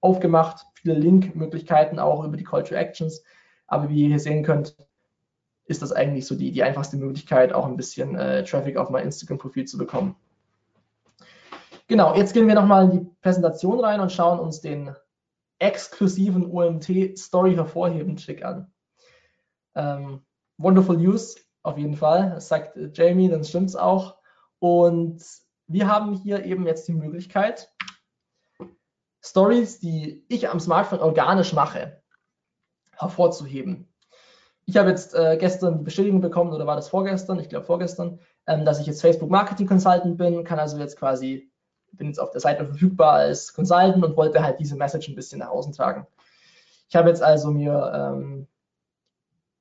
aufgemacht. 0.00 0.64
Viele 0.74 0.94
Link-Möglichkeiten 0.94 1.98
auch 1.98 2.24
über 2.24 2.36
die 2.36 2.44
Call 2.44 2.62
to 2.62 2.74
Actions. 2.74 3.22
Aber 3.66 3.88
wie 3.90 4.02
ihr 4.02 4.08
hier 4.08 4.20
sehen 4.20 4.42
könnt, 4.42 4.76
ist 5.66 5.82
das 5.82 5.92
eigentlich 5.92 6.26
so 6.26 6.34
die, 6.34 6.52
die 6.52 6.62
einfachste 6.62 6.96
Möglichkeit, 6.96 7.52
auch 7.52 7.66
ein 7.66 7.76
bisschen 7.76 8.16
äh, 8.16 8.44
Traffic 8.44 8.76
auf 8.76 8.90
mein 8.90 9.04
Instagram-Profil 9.04 9.64
zu 9.64 9.78
bekommen. 9.78 10.16
Genau, 11.86 12.14
jetzt 12.14 12.32
gehen 12.32 12.48
wir 12.48 12.54
nochmal 12.54 12.84
in 12.84 12.90
die 12.90 13.10
Präsentation 13.20 13.80
rein 13.80 14.00
und 14.00 14.12
schauen 14.12 14.38
uns 14.38 14.60
den 14.60 14.94
exklusiven 15.58 16.50
OMT 16.50 17.18
Story 17.18 17.54
hervorheben 17.54 18.16
Trick 18.16 18.44
an. 18.44 18.72
Ähm, 19.74 20.24
wonderful 20.58 20.96
News, 20.96 21.36
auf 21.62 21.78
jeden 21.78 21.96
Fall. 21.96 22.40
Sagt 22.40 22.76
äh, 22.76 22.90
Jamie, 22.92 23.28
dann 23.28 23.44
stimmt 23.44 23.68
es 23.68 23.76
auch. 23.76 24.16
Und 24.58 25.22
wir 25.66 25.88
haben 25.88 26.14
hier 26.14 26.44
eben 26.44 26.66
jetzt 26.66 26.88
die 26.88 26.94
Möglichkeit, 26.94 27.70
Stories, 29.22 29.80
die 29.80 30.24
ich 30.28 30.50
am 30.50 30.60
Smartphone 30.60 31.00
organisch 31.00 31.54
mache, 31.54 32.02
hervorzuheben. 32.92 33.88
Ich 34.66 34.76
habe 34.76 34.90
jetzt 34.90 35.14
äh, 35.14 35.36
gestern 35.38 35.84
Bestätigung 35.84 36.20
bekommen, 36.20 36.52
oder 36.52 36.66
war 36.66 36.76
das 36.76 36.88
vorgestern? 36.88 37.38
Ich 37.38 37.48
glaube 37.48 37.66
vorgestern, 37.66 38.18
ähm, 38.46 38.64
dass 38.64 38.80
ich 38.80 38.86
jetzt 38.86 39.02
Facebook 39.02 39.30
Marketing 39.30 39.66
Consultant 39.66 40.16
bin, 40.16 40.44
kann 40.44 40.58
also 40.58 40.78
jetzt 40.78 40.98
quasi, 40.98 41.50
bin 41.92 42.08
jetzt 42.08 42.18
auf 42.18 42.30
der 42.30 42.40
Seite 42.40 42.64
verfügbar 42.64 43.12
als 43.12 43.52
Consultant 43.52 44.02
und 44.02 44.16
wollte 44.16 44.42
halt 44.42 44.58
diese 44.60 44.76
Message 44.76 45.08
ein 45.08 45.14
bisschen 45.14 45.40
nach 45.40 45.48
außen 45.48 45.72
tragen. 45.72 46.06
Ich 46.88 46.96
habe 46.96 47.08
jetzt 47.08 47.22
also 47.22 47.50
mir 47.50 47.92
ähm, 47.94 48.46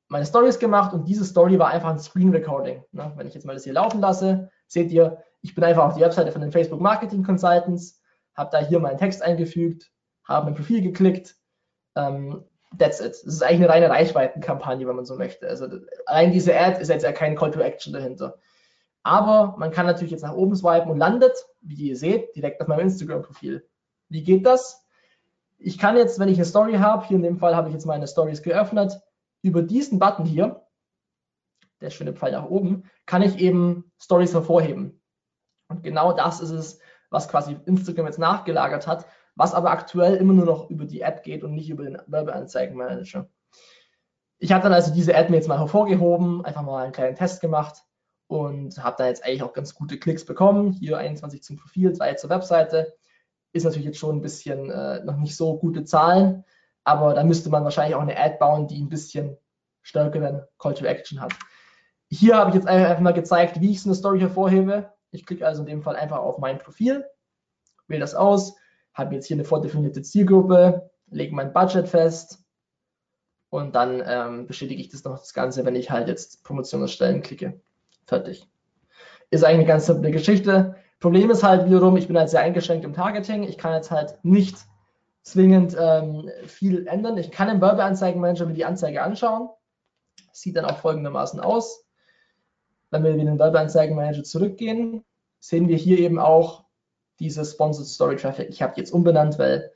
meine 0.07 0.25
Stories 0.25 0.59
gemacht 0.59 0.93
und 0.93 1.05
diese 1.05 1.25
Story 1.25 1.57
war 1.59 1.69
einfach 1.69 1.89
ein 1.89 1.99
Screen 1.99 2.29
Recording. 2.29 2.83
Ne? 2.91 3.11
Wenn 3.15 3.27
ich 3.27 3.33
jetzt 3.33 3.45
mal 3.45 3.53
das 3.53 3.63
hier 3.63 3.73
laufen 3.73 3.99
lasse, 3.99 4.49
seht 4.67 4.91
ihr, 4.91 5.23
ich 5.41 5.55
bin 5.55 5.63
einfach 5.63 5.85
auf 5.85 5.95
die 5.95 6.01
Webseite 6.01 6.31
von 6.31 6.41
den 6.41 6.51
Facebook 6.51 6.79
Marketing 6.79 7.23
Consultants, 7.23 8.01
habe 8.35 8.49
da 8.51 8.59
hier 8.59 8.79
meinen 8.79 8.97
Text 8.97 9.21
eingefügt, 9.21 9.91
habe 10.23 10.45
mein 10.45 10.55
Profil 10.55 10.81
geklickt, 10.81 11.35
ähm, 11.95 12.43
that's 12.77 12.99
it. 12.99 13.11
Es 13.11 13.23
ist 13.23 13.43
eigentlich 13.43 13.61
eine 13.61 13.69
reine 13.69 13.89
Reichweitenkampagne, 13.89 14.87
wenn 14.87 14.95
man 14.95 15.05
so 15.05 15.15
möchte. 15.15 15.47
Also 15.47 15.67
allein 16.05 16.31
diese 16.31 16.57
Ad 16.57 16.81
ist 16.81 16.89
jetzt 16.89 17.03
ja 17.03 17.11
kein 17.11 17.35
Call 17.35 17.51
to 17.51 17.59
Action 17.59 17.93
dahinter. 17.93 18.37
Aber 19.03 19.55
man 19.57 19.71
kann 19.71 19.85
natürlich 19.85 20.11
jetzt 20.11 20.23
nach 20.23 20.33
oben 20.33 20.55
swipen 20.55 20.89
und 20.89 20.97
landet, 20.97 21.33
wie 21.61 21.89
ihr 21.89 21.97
seht, 21.97 22.35
direkt 22.35 22.61
auf 22.61 22.67
meinem 22.67 22.81
Instagram-Profil. 22.81 23.67
Wie 24.09 24.23
geht 24.23 24.45
das? 24.45 24.85
Ich 25.57 25.77
kann 25.77 25.97
jetzt, 25.97 26.19
wenn 26.19 26.29
ich 26.29 26.37
eine 26.37 26.45
Story 26.45 26.75
habe, 26.75 27.05
hier 27.05 27.17
in 27.17 27.23
dem 27.23 27.37
Fall 27.37 27.55
habe 27.55 27.67
ich 27.67 27.73
jetzt 27.73 27.85
meine 27.85 28.07
Stories 28.07 28.43
geöffnet, 28.43 28.99
über 29.41 29.61
diesen 29.61 29.99
Button 29.99 30.25
hier, 30.25 30.65
der 31.81 31.89
schöne 31.89 32.13
Pfeil 32.13 32.31
nach 32.31 32.45
oben, 32.45 32.89
kann 33.05 33.21
ich 33.21 33.37
eben 33.39 33.91
Stories 33.99 34.33
hervorheben. 34.33 35.01
Und 35.67 35.83
genau 35.83 36.13
das 36.13 36.39
ist 36.39 36.51
es, 36.51 36.79
was 37.09 37.27
quasi 37.27 37.57
Instagram 37.65 38.05
jetzt 38.05 38.19
nachgelagert 38.19 38.87
hat 38.87 39.05
was 39.35 39.53
aber 39.53 39.71
aktuell 39.71 40.15
immer 40.15 40.33
nur 40.33 40.45
noch 40.45 40.69
über 40.69 40.85
die 40.85 41.03
Ad 41.03 41.21
geht 41.23 41.43
und 41.43 41.53
nicht 41.53 41.69
über 41.69 41.83
den 41.83 41.97
Werbeanzeigenmanager. 42.07 43.27
Ich 44.39 44.51
habe 44.51 44.63
dann 44.63 44.73
also 44.73 44.93
diese 44.93 45.15
Ad 45.15 45.29
mir 45.29 45.37
jetzt 45.37 45.47
mal 45.47 45.59
hervorgehoben, 45.59 46.43
einfach 46.45 46.61
mal 46.61 46.83
einen 46.83 46.93
kleinen 46.93 47.15
Test 47.15 47.41
gemacht 47.41 47.83
und 48.27 48.83
habe 48.83 48.95
da 48.97 49.07
jetzt 49.07 49.23
eigentlich 49.23 49.43
auch 49.43 49.53
ganz 49.53 49.73
gute 49.73 49.97
Klicks 49.97 50.25
bekommen. 50.25 50.71
Hier 50.71 50.97
21 50.97 51.43
zum 51.43 51.57
Profil, 51.57 51.93
3 51.93 52.15
zur 52.15 52.29
Webseite. 52.29 52.93
Ist 53.53 53.63
natürlich 53.63 53.85
jetzt 53.85 53.99
schon 53.99 54.17
ein 54.17 54.21
bisschen 54.21 54.69
äh, 54.69 55.03
noch 55.03 55.17
nicht 55.17 55.35
so 55.35 55.57
gute 55.57 55.83
Zahlen, 55.83 56.43
aber 56.83 57.13
da 57.13 57.23
müsste 57.23 57.49
man 57.49 57.63
wahrscheinlich 57.63 57.95
auch 57.95 58.01
eine 58.01 58.17
Ad 58.17 58.37
bauen, 58.39 58.67
die 58.67 58.81
ein 58.81 58.89
bisschen 58.89 59.37
stärkeren 59.81 60.43
Call 60.57 60.73
to 60.73 60.85
Action 60.85 61.21
hat. 61.21 61.33
Hier 62.09 62.35
habe 62.35 62.49
ich 62.49 62.55
jetzt 62.55 62.67
einfach 62.67 62.99
mal 62.99 63.13
gezeigt, 63.13 63.61
wie 63.61 63.71
ich 63.71 63.81
so 63.81 63.89
eine 63.89 63.95
Story 63.95 64.19
hervorhebe. 64.19 64.91
Ich 65.11 65.25
klicke 65.25 65.45
also 65.45 65.61
in 65.61 65.67
dem 65.67 65.83
Fall 65.83 65.95
einfach 65.95 66.17
auf 66.17 66.39
mein 66.39 66.57
Profil, 66.59 67.05
wähle 67.87 68.01
das 68.01 68.15
aus, 68.15 68.55
habe 68.93 69.15
jetzt 69.15 69.27
hier 69.27 69.35
eine 69.35 69.45
vordefinierte 69.45 70.01
Zielgruppe, 70.01 70.89
lege 71.09 71.35
mein 71.35 71.53
Budget 71.53 71.87
fest 71.87 72.43
und 73.49 73.75
dann 73.75 74.03
ähm, 74.05 74.47
bestätige 74.47 74.81
ich 74.81 74.89
das 74.89 75.03
noch 75.03 75.19
das 75.19 75.33
Ganze, 75.33 75.65
wenn 75.65 75.75
ich 75.75 75.91
halt 75.91 76.07
jetzt 76.07 76.43
Promotion 76.43 76.81
erstellen 76.81 77.21
klicke. 77.21 77.59
Fertig. 78.05 78.47
Ist 79.29 79.43
eigentlich 79.43 79.59
eine 79.59 79.65
ganz 79.65 79.85
simple 79.85 80.11
Geschichte. 80.11 80.75
Problem 80.99 81.29
ist 81.31 81.43
halt 81.43 81.65
wiederum, 81.65 81.97
ich 81.97 82.07
bin 82.07 82.17
halt 82.17 82.29
sehr 82.29 82.41
eingeschränkt 82.41 82.85
im 82.85 82.93
Targeting. 82.93 83.43
Ich 83.43 83.57
kann 83.57 83.73
jetzt 83.73 83.91
halt 83.91 84.17
nicht 84.23 84.57
zwingend 85.21 85.75
ähm, 85.79 86.29
viel 86.45 86.87
ändern. 86.87 87.17
Ich 87.17 87.31
kann 87.31 87.49
im 87.49 87.61
Werbeanzeigenmanager 87.61 88.45
mir 88.45 88.53
die 88.53 88.65
Anzeige 88.65 89.01
anschauen. 89.01 89.49
Sieht 90.31 90.55
dann 90.55 90.65
auch 90.65 90.77
folgendermaßen 90.77 91.39
aus. 91.39 91.85
Wenn 92.91 93.03
wir 93.03 93.11
in 93.11 93.25
den 93.25 93.39
Werbeanzeigenmanager 93.39 94.23
zurückgehen, 94.23 95.03
sehen 95.39 95.67
wir 95.67 95.77
hier 95.77 95.99
eben 95.99 96.19
auch 96.19 96.62
diese 97.19 97.45
Sponsored 97.45 97.87
Story 97.87 98.15
Traffic. 98.15 98.49
Ich 98.49 98.61
habe 98.61 98.73
die 98.73 98.81
jetzt 98.81 98.93
umbenannt, 98.93 99.39
weil 99.39 99.71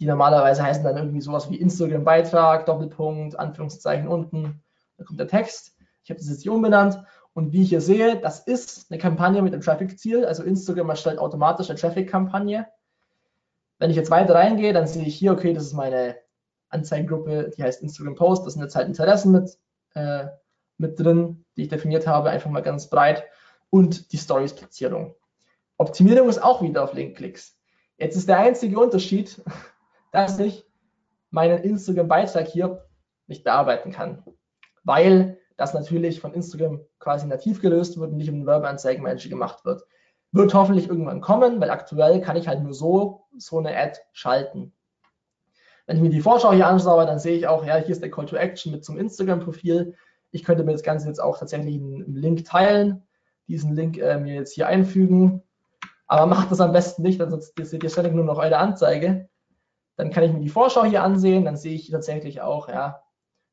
die 0.00 0.06
normalerweise 0.06 0.62
heißen 0.62 0.82
dann 0.82 0.96
irgendwie 0.96 1.20
sowas 1.20 1.50
wie 1.50 1.60
Instagram 1.60 2.04
Beitrag, 2.04 2.66
Doppelpunkt, 2.66 3.38
Anführungszeichen 3.38 4.08
unten, 4.08 4.62
da 4.96 5.04
kommt 5.04 5.20
der 5.20 5.28
Text. 5.28 5.76
Ich 6.02 6.10
habe 6.10 6.18
das 6.18 6.28
jetzt 6.28 6.42
hier 6.42 6.52
umbenannt 6.52 7.02
und 7.34 7.52
wie 7.52 7.62
ich 7.62 7.70
hier 7.70 7.80
sehe, 7.80 8.16
das 8.16 8.40
ist 8.40 8.90
eine 8.90 8.98
Kampagne 8.98 9.40
mit 9.42 9.52
einem 9.52 9.62
Traffic-Ziel. 9.62 10.24
Also 10.24 10.42
Instagram 10.42 10.90
erstellt 10.90 11.18
automatisch 11.18 11.70
eine 11.70 11.78
Traffic-Kampagne. 11.78 12.66
Wenn 13.78 13.90
ich 13.90 13.96
jetzt 13.96 14.10
weiter 14.10 14.34
reingehe, 14.34 14.72
dann 14.72 14.86
sehe 14.86 15.04
ich 15.04 15.14
hier, 15.14 15.32
okay, 15.32 15.54
das 15.54 15.64
ist 15.64 15.72
meine 15.72 16.16
Anzeigengruppe, 16.68 17.50
die 17.56 17.62
heißt 17.62 17.82
Instagram 17.82 18.16
Post. 18.16 18.46
Das 18.46 18.54
sind 18.54 18.62
jetzt 18.62 18.76
halt 18.76 18.88
Interessen 18.88 19.32
mit, 19.32 19.58
äh, 19.94 20.26
mit 20.78 20.98
drin, 20.98 21.44
die 21.56 21.62
ich 21.62 21.68
definiert 21.68 22.06
habe, 22.06 22.30
einfach 22.30 22.50
mal 22.50 22.62
ganz 22.62 22.88
breit. 22.88 23.24
Und 23.70 24.12
die 24.12 24.18
Stories-Platzierung. 24.18 25.14
Optimierung 25.82 26.28
ist 26.28 26.42
auch 26.42 26.62
wieder 26.62 26.84
auf 26.84 26.94
Link-Klicks. 26.94 27.58
Jetzt 27.98 28.16
ist 28.16 28.28
der 28.28 28.38
einzige 28.38 28.78
Unterschied, 28.78 29.42
dass 30.12 30.38
ich 30.38 30.64
meinen 31.30 31.58
Instagram-Beitrag 31.58 32.46
hier 32.46 32.86
nicht 33.26 33.42
bearbeiten 33.42 33.90
kann, 33.90 34.22
weil 34.84 35.38
das 35.56 35.74
natürlich 35.74 36.20
von 36.20 36.34
Instagram 36.34 36.80
quasi 36.98 37.26
nativ 37.26 37.60
gelöst 37.60 37.98
wird 37.98 38.12
und 38.12 38.16
nicht 38.16 38.28
im 38.28 38.46
Werbeanzeigenmanager 38.46 39.28
gemacht 39.28 39.64
wird. 39.64 39.82
Wird 40.30 40.54
hoffentlich 40.54 40.88
irgendwann 40.88 41.20
kommen, 41.20 41.60
weil 41.60 41.70
aktuell 41.70 42.20
kann 42.20 42.36
ich 42.36 42.48
halt 42.48 42.62
nur 42.62 42.74
so 42.74 43.26
so 43.36 43.58
eine 43.58 43.76
Ad 43.76 43.98
schalten. 44.12 44.72
Wenn 45.86 45.96
ich 45.96 46.02
mir 46.02 46.10
die 46.10 46.20
Vorschau 46.20 46.52
hier 46.52 46.68
anschaue, 46.68 47.06
dann 47.06 47.18
sehe 47.18 47.36
ich 47.36 47.46
auch, 47.48 47.64
ja, 47.64 47.76
hier 47.76 47.90
ist 47.90 48.02
der 48.02 48.10
Call 48.10 48.26
to 48.26 48.36
Action 48.36 48.72
mit 48.72 48.84
zum 48.84 48.98
Instagram-Profil. 48.98 49.94
Ich 50.30 50.44
könnte 50.44 50.64
mir 50.64 50.72
das 50.72 50.82
Ganze 50.82 51.08
jetzt 51.08 51.20
auch 51.20 51.38
tatsächlich 51.38 51.74
im 51.74 52.14
Link 52.14 52.44
teilen, 52.44 53.02
diesen 53.48 53.74
Link 53.74 53.98
äh, 53.98 54.18
mir 54.18 54.34
jetzt 54.34 54.54
hier 54.54 54.68
einfügen 54.68 55.42
aber 56.12 56.26
macht 56.26 56.50
das 56.50 56.60
am 56.60 56.72
besten 56.72 57.00
nicht, 57.00 57.18
sonst 57.18 57.54
seht 57.58 57.82
ihr 57.82 57.88
ständig 57.88 58.12
nur 58.12 58.26
noch 58.26 58.36
eure 58.36 58.58
Anzeige. 58.58 59.30
Dann 59.96 60.10
kann 60.10 60.24
ich 60.24 60.30
mir 60.30 60.40
die 60.40 60.50
Vorschau 60.50 60.84
hier 60.84 61.02
ansehen, 61.02 61.46
dann 61.46 61.56
sehe 61.56 61.74
ich 61.74 61.90
tatsächlich 61.90 62.42
auch, 62.42 62.68
ja, 62.68 63.02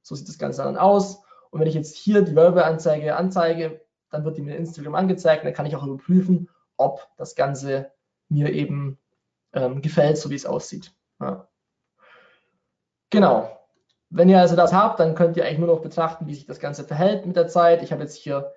so 0.02 0.14
sieht 0.14 0.28
das 0.28 0.38
Ganze 0.38 0.64
dann 0.64 0.76
aus. 0.76 1.24
Und 1.52 1.62
wenn 1.62 1.70
ich 1.70 1.74
jetzt 1.74 1.96
hier 1.96 2.22
die 2.22 2.36
Werbeanzeige 2.36 3.16
anzeige, 3.16 3.80
dann 4.10 4.26
wird 4.26 4.36
die 4.36 4.42
mir 4.42 4.56
in 4.56 4.66
Instagram 4.66 4.96
angezeigt. 4.96 5.46
Dann 5.46 5.54
kann 5.54 5.68
ich 5.68 5.76
auch 5.78 5.86
überprüfen, 5.86 6.50
ob 6.76 7.08
das 7.16 7.34
Ganze 7.34 7.94
mir 8.28 8.52
eben 8.52 9.00
ähm, 9.54 9.82
gefällt, 9.82 10.18
so 10.18 10.30
wie 10.30 10.36
es 10.36 10.46
aussieht. 10.46 10.94
Ja. 11.22 11.48
Genau. 13.10 13.58
Wenn 14.10 14.28
ihr 14.28 14.42
also 14.42 14.58
das 14.58 14.74
habt, 14.74 15.00
dann 15.00 15.16
könnt 15.16 15.38
ihr 15.38 15.46
eigentlich 15.46 15.60
nur 15.60 15.74
noch 15.74 15.82
betrachten, 15.82 16.28
wie 16.28 16.36
sich 16.36 16.46
das 16.46 16.60
Ganze 16.60 16.84
verhält 16.84 17.26
mit 17.26 17.38
der 17.38 17.48
Zeit. 17.48 17.84
Ich 17.84 17.94
habe 17.94 18.02
jetzt 18.02 18.18
hier 18.18 18.52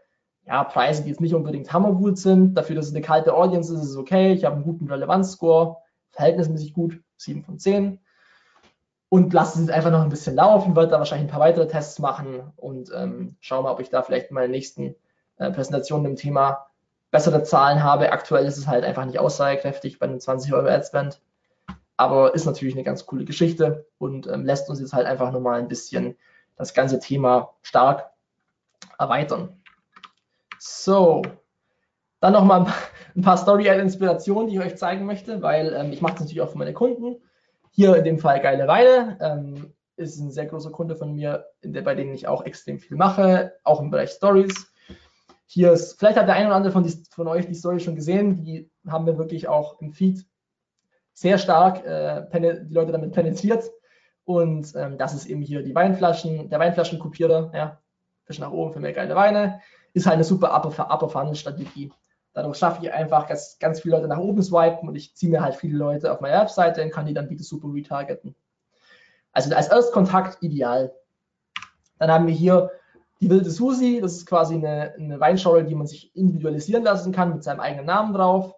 ja, 0.46 0.64
Preise, 0.64 1.02
die 1.02 1.10
jetzt 1.10 1.20
nicht 1.20 1.34
unbedingt 1.34 1.72
hammergut 1.72 2.18
sind. 2.18 2.54
Dafür, 2.54 2.76
dass 2.76 2.86
es 2.86 2.94
eine 2.94 3.02
kalte 3.02 3.34
Audience 3.34 3.72
ist, 3.72 3.82
ist 3.82 3.90
es 3.90 3.96
okay. 3.96 4.32
Ich 4.32 4.44
habe 4.44 4.56
einen 4.56 4.64
guten 4.64 4.88
Relevanzscore, 4.88 5.76
verhältnismäßig 6.10 6.74
gut, 6.74 7.00
7 7.16 7.44
von 7.44 7.58
10. 7.58 8.00
Und 9.08 9.32
lasse 9.32 9.54
es 9.54 9.66
jetzt 9.66 9.74
einfach 9.74 9.90
noch 9.90 10.02
ein 10.02 10.08
bisschen 10.08 10.34
laufen, 10.34 10.74
werde 10.74 10.90
da 10.90 10.98
wahrscheinlich 10.98 11.28
ein 11.28 11.32
paar 11.32 11.40
weitere 11.40 11.68
Tests 11.68 11.98
machen 11.98 12.50
und 12.56 12.90
ähm, 12.94 13.36
schaue 13.40 13.62
mal, 13.62 13.72
ob 13.72 13.80
ich 13.80 13.90
da 13.90 14.02
vielleicht 14.02 14.30
in 14.30 14.34
meiner 14.34 14.48
nächsten 14.48 14.96
äh, 15.36 15.50
Präsentation 15.50 16.06
im 16.06 16.16
Thema 16.16 16.66
bessere 17.10 17.42
Zahlen 17.42 17.82
habe. 17.82 18.10
Aktuell 18.10 18.46
ist 18.46 18.56
es 18.56 18.66
halt 18.66 18.84
einfach 18.84 19.04
nicht 19.04 19.18
aussagekräftig 19.18 19.98
bei 19.98 20.06
einem 20.06 20.18
20 20.18 20.54
Euro 20.54 20.66
Adspend. 20.66 21.20
Aber 21.98 22.34
ist 22.34 22.46
natürlich 22.46 22.74
eine 22.74 22.84
ganz 22.84 23.04
coole 23.04 23.26
Geschichte 23.26 23.86
und 23.98 24.26
ähm, 24.26 24.44
lässt 24.44 24.70
uns 24.70 24.80
jetzt 24.80 24.94
halt 24.94 25.06
einfach 25.06 25.30
nochmal 25.30 25.60
ein 25.60 25.68
bisschen 25.68 26.16
das 26.56 26.72
ganze 26.74 26.98
Thema 26.98 27.50
stark 27.60 28.10
erweitern. 28.98 29.61
So, 30.64 31.22
dann 32.20 32.34
nochmal 32.34 32.72
ein 33.16 33.22
paar 33.22 33.36
Story-Inspirationen, 33.36 34.48
die 34.48 34.54
ich 34.54 34.62
euch 34.62 34.76
zeigen 34.76 35.06
möchte, 35.06 35.42
weil 35.42 35.74
ähm, 35.74 35.90
ich 35.90 36.00
mache 36.00 36.12
das 36.12 36.20
natürlich 36.20 36.40
auch 36.40 36.50
für 36.50 36.58
meine 36.58 36.72
Kunden. 36.72 37.20
Hier 37.72 37.96
in 37.96 38.04
dem 38.04 38.20
Fall 38.20 38.40
geile 38.40 38.68
Weine. 38.68 39.18
Ähm, 39.20 39.72
ist 39.96 40.20
ein 40.20 40.30
sehr 40.30 40.46
großer 40.46 40.70
Kunde 40.70 40.94
von 40.94 41.14
mir, 41.14 41.46
der, 41.64 41.82
bei 41.82 41.96
denen 41.96 42.14
ich 42.14 42.28
auch 42.28 42.44
extrem 42.44 42.78
viel 42.78 42.96
mache, 42.96 43.54
auch 43.64 43.80
im 43.80 43.90
Bereich 43.90 44.10
Stories. 44.10 44.72
Hier 45.46 45.72
ist, 45.72 45.98
vielleicht 45.98 46.16
hat 46.16 46.28
der 46.28 46.36
eine 46.36 46.46
oder 46.46 46.54
andere 46.54 46.72
von, 46.72 46.84
die, 46.84 46.96
von 47.10 47.26
euch 47.26 47.48
die 47.48 47.54
Story 47.54 47.80
schon 47.80 47.96
gesehen, 47.96 48.36
die 48.36 48.70
haben 48.86 49.04
wir 49.04 49.18
wirklich 49.18 49.48
auch 49.48 49.80
im 49.80 49.92
Feed 49.92 50.24
sehr 51.12 51.38
stark 51.38 51.84
äh, 51.84 52.24
die 52.32 52.72
Leute 52.72 52.92
damit 52.92 53.10
penetriert. 53.10 53.68
Und 54.24 54.72
ähm, 54.76 54.96
das 54.96 55.12
ist 55.12 55.26
eben 55.26 55.42
hier 55.42 55.64
die 55.64 55.74
Weinflaschen, 55.74 56.50
der 56.50 56.60
Weinflaschenkopierer, 56.60 57.50
ja, 57.52 57.82
Fisch 58.26 58.38
nach 58.38 58.52
oben 58.52 58.72
für 58.72 58.78
mehr 58.78 58.92
geile 58.92 59.16
Weine, 59.16 59.60
ist 59.92 60.06
halt 60.06 60.14
eine 60.14 60.24
super 60.24 60.54
Upper-Funnel-Strategie. 60.54 61.92
Dadurch 62.34 62.56
schaffe 62.56 62.84
ich 62.84 62.92
einfach, 62.92 63.26
dass 63.26 63.58
ganz 63.58 63.80
viele 63.80 63.96
Leute 63.96 64.08
nach 64.08 64.18
oben 64.18 64.42
swipen 64.42 64.88
und 64.88 64.94
ich 64.94 65.14
ziehe 65.14 65.30
mir 65.30 65.42
halt 65.42 65.54
viele 65.54 65.76
Leute 65.76 66.10
auf 66.10 66.20
meine 66.20 66.38
Webseite 66.38 66.82
und 66.82 66.90
kann 66.90 67.06
die 67.06 67.14
dann 67.14 67.28
wieder 67.28 67.44
super 67.44 67.68
retargeten. 67.72 68.34
Also 69.32 69.54
als 69.54 69.68
Erstkontakt 69.68 70.42
ideal. 70.42 70.94
Dann 71.98 72.10
haben 72.10 72.26
wir 72.26 72.34
hier 72.34 72.70
die 73.20 73.30
wilde 73.30 73.50
Susi, 73.50 74.00
das 74.00 74.14
ist 74.14 74.26
quasi 74.26 74.54
eine, 74.54 74.94
eine 74.98 75.20
Weinschorle, 75.20 75.64
die 75.64 75.74
man 75.74 75.86
sich 75.86 76.14
individualisieren 76.16 76.82
lassen 76.82 77.12
kann 77.12 77.32
mit 77.32 77.44
seinem 77.44 77.60
eigenen 77.60 77.86
Namen 77.86 78.14
drauf, 78.14 78.54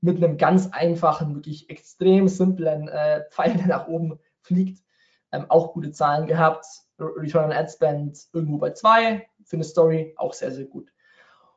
mit 0.00 0.16
einem 0.16 0.38
ganz 0.38 0.68
einfachen, 0.72 1.34
wirklich 1.34 1.68
extrem 1.68 2.28
simplen 2.28 2.88
äh, 2.88 3.24
Pfeil, 3.30 3.54
der 3.58 3.66
nach 3.66 3.88
oben 3.88 4.18
fliegt. 4.40 4.82
Ähm, 5.32 5.46
auch 5.48 5.74
gute 5.74 5.92
Zahlen 5.92 6.26
gehabt. 6.26 6.64
Return 6.98 7.46
on 7.46 7.52
Ad 7.52 7.70
Spend 7.70 8.18
irgendwo 8.32 8.58
bei 8.58 8.70
zwei 8.72 9.26
für 9.50 9.56
eine 9.56 9.64
Story, 9.64 10.14
auch 10.16 10.32
sehr, 10.32 10.52
sehr 10.52 10.64
gut. 10.64 10.90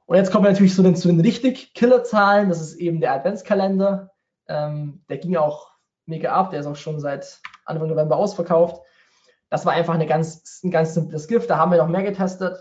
Und 0.05 0.17
jetzt 0.17 0.31
kommen 0.31 0.43
wir 0.43 0.51
natürlich 0.51 0.73
zu 0.73 0.81
den, 0.81 0.95
zu 0.95 1.07
den 1.07 1.21
richtig 1.21 1.73
Killerzahlen. 1.75 2.49
Das 2.49 2.59
ist 2.59 2.75
eben 2.75 2.99
der 2.99 3.13
Adventskalender. 3.13 4.11
Ähm, 4.47 5.03
der 5.07 5.19
ging 5.19 5.37
auch 5.37 5.69
mega 6.05 6.33
ab. 6.33 6.49
Der 6.49 6.59
ist 6.59 6.65
auch 6.65 6.75
schon 6.75 6.99
seit 6.99 7.39
Anfang 7.65 7.87
November 7.87 8.17
ausverkauft. 8.17 8.81
Das 9.49 9.65
war 9.65 9.73
einfach 9.73 9.93
eine 9.93 10.07
ganz, 10.07 10.61
ein 10.63 10.71
ganz 10.71 10.95
simples 10.95 11.27
Gift. 11.27 11.49
Da 11.49 11.57
haben 11.57 11.71
wir 11.71 11.77
noch 11.77 11.87
mehr 11.87 12.03
getestet. 12.03 12.57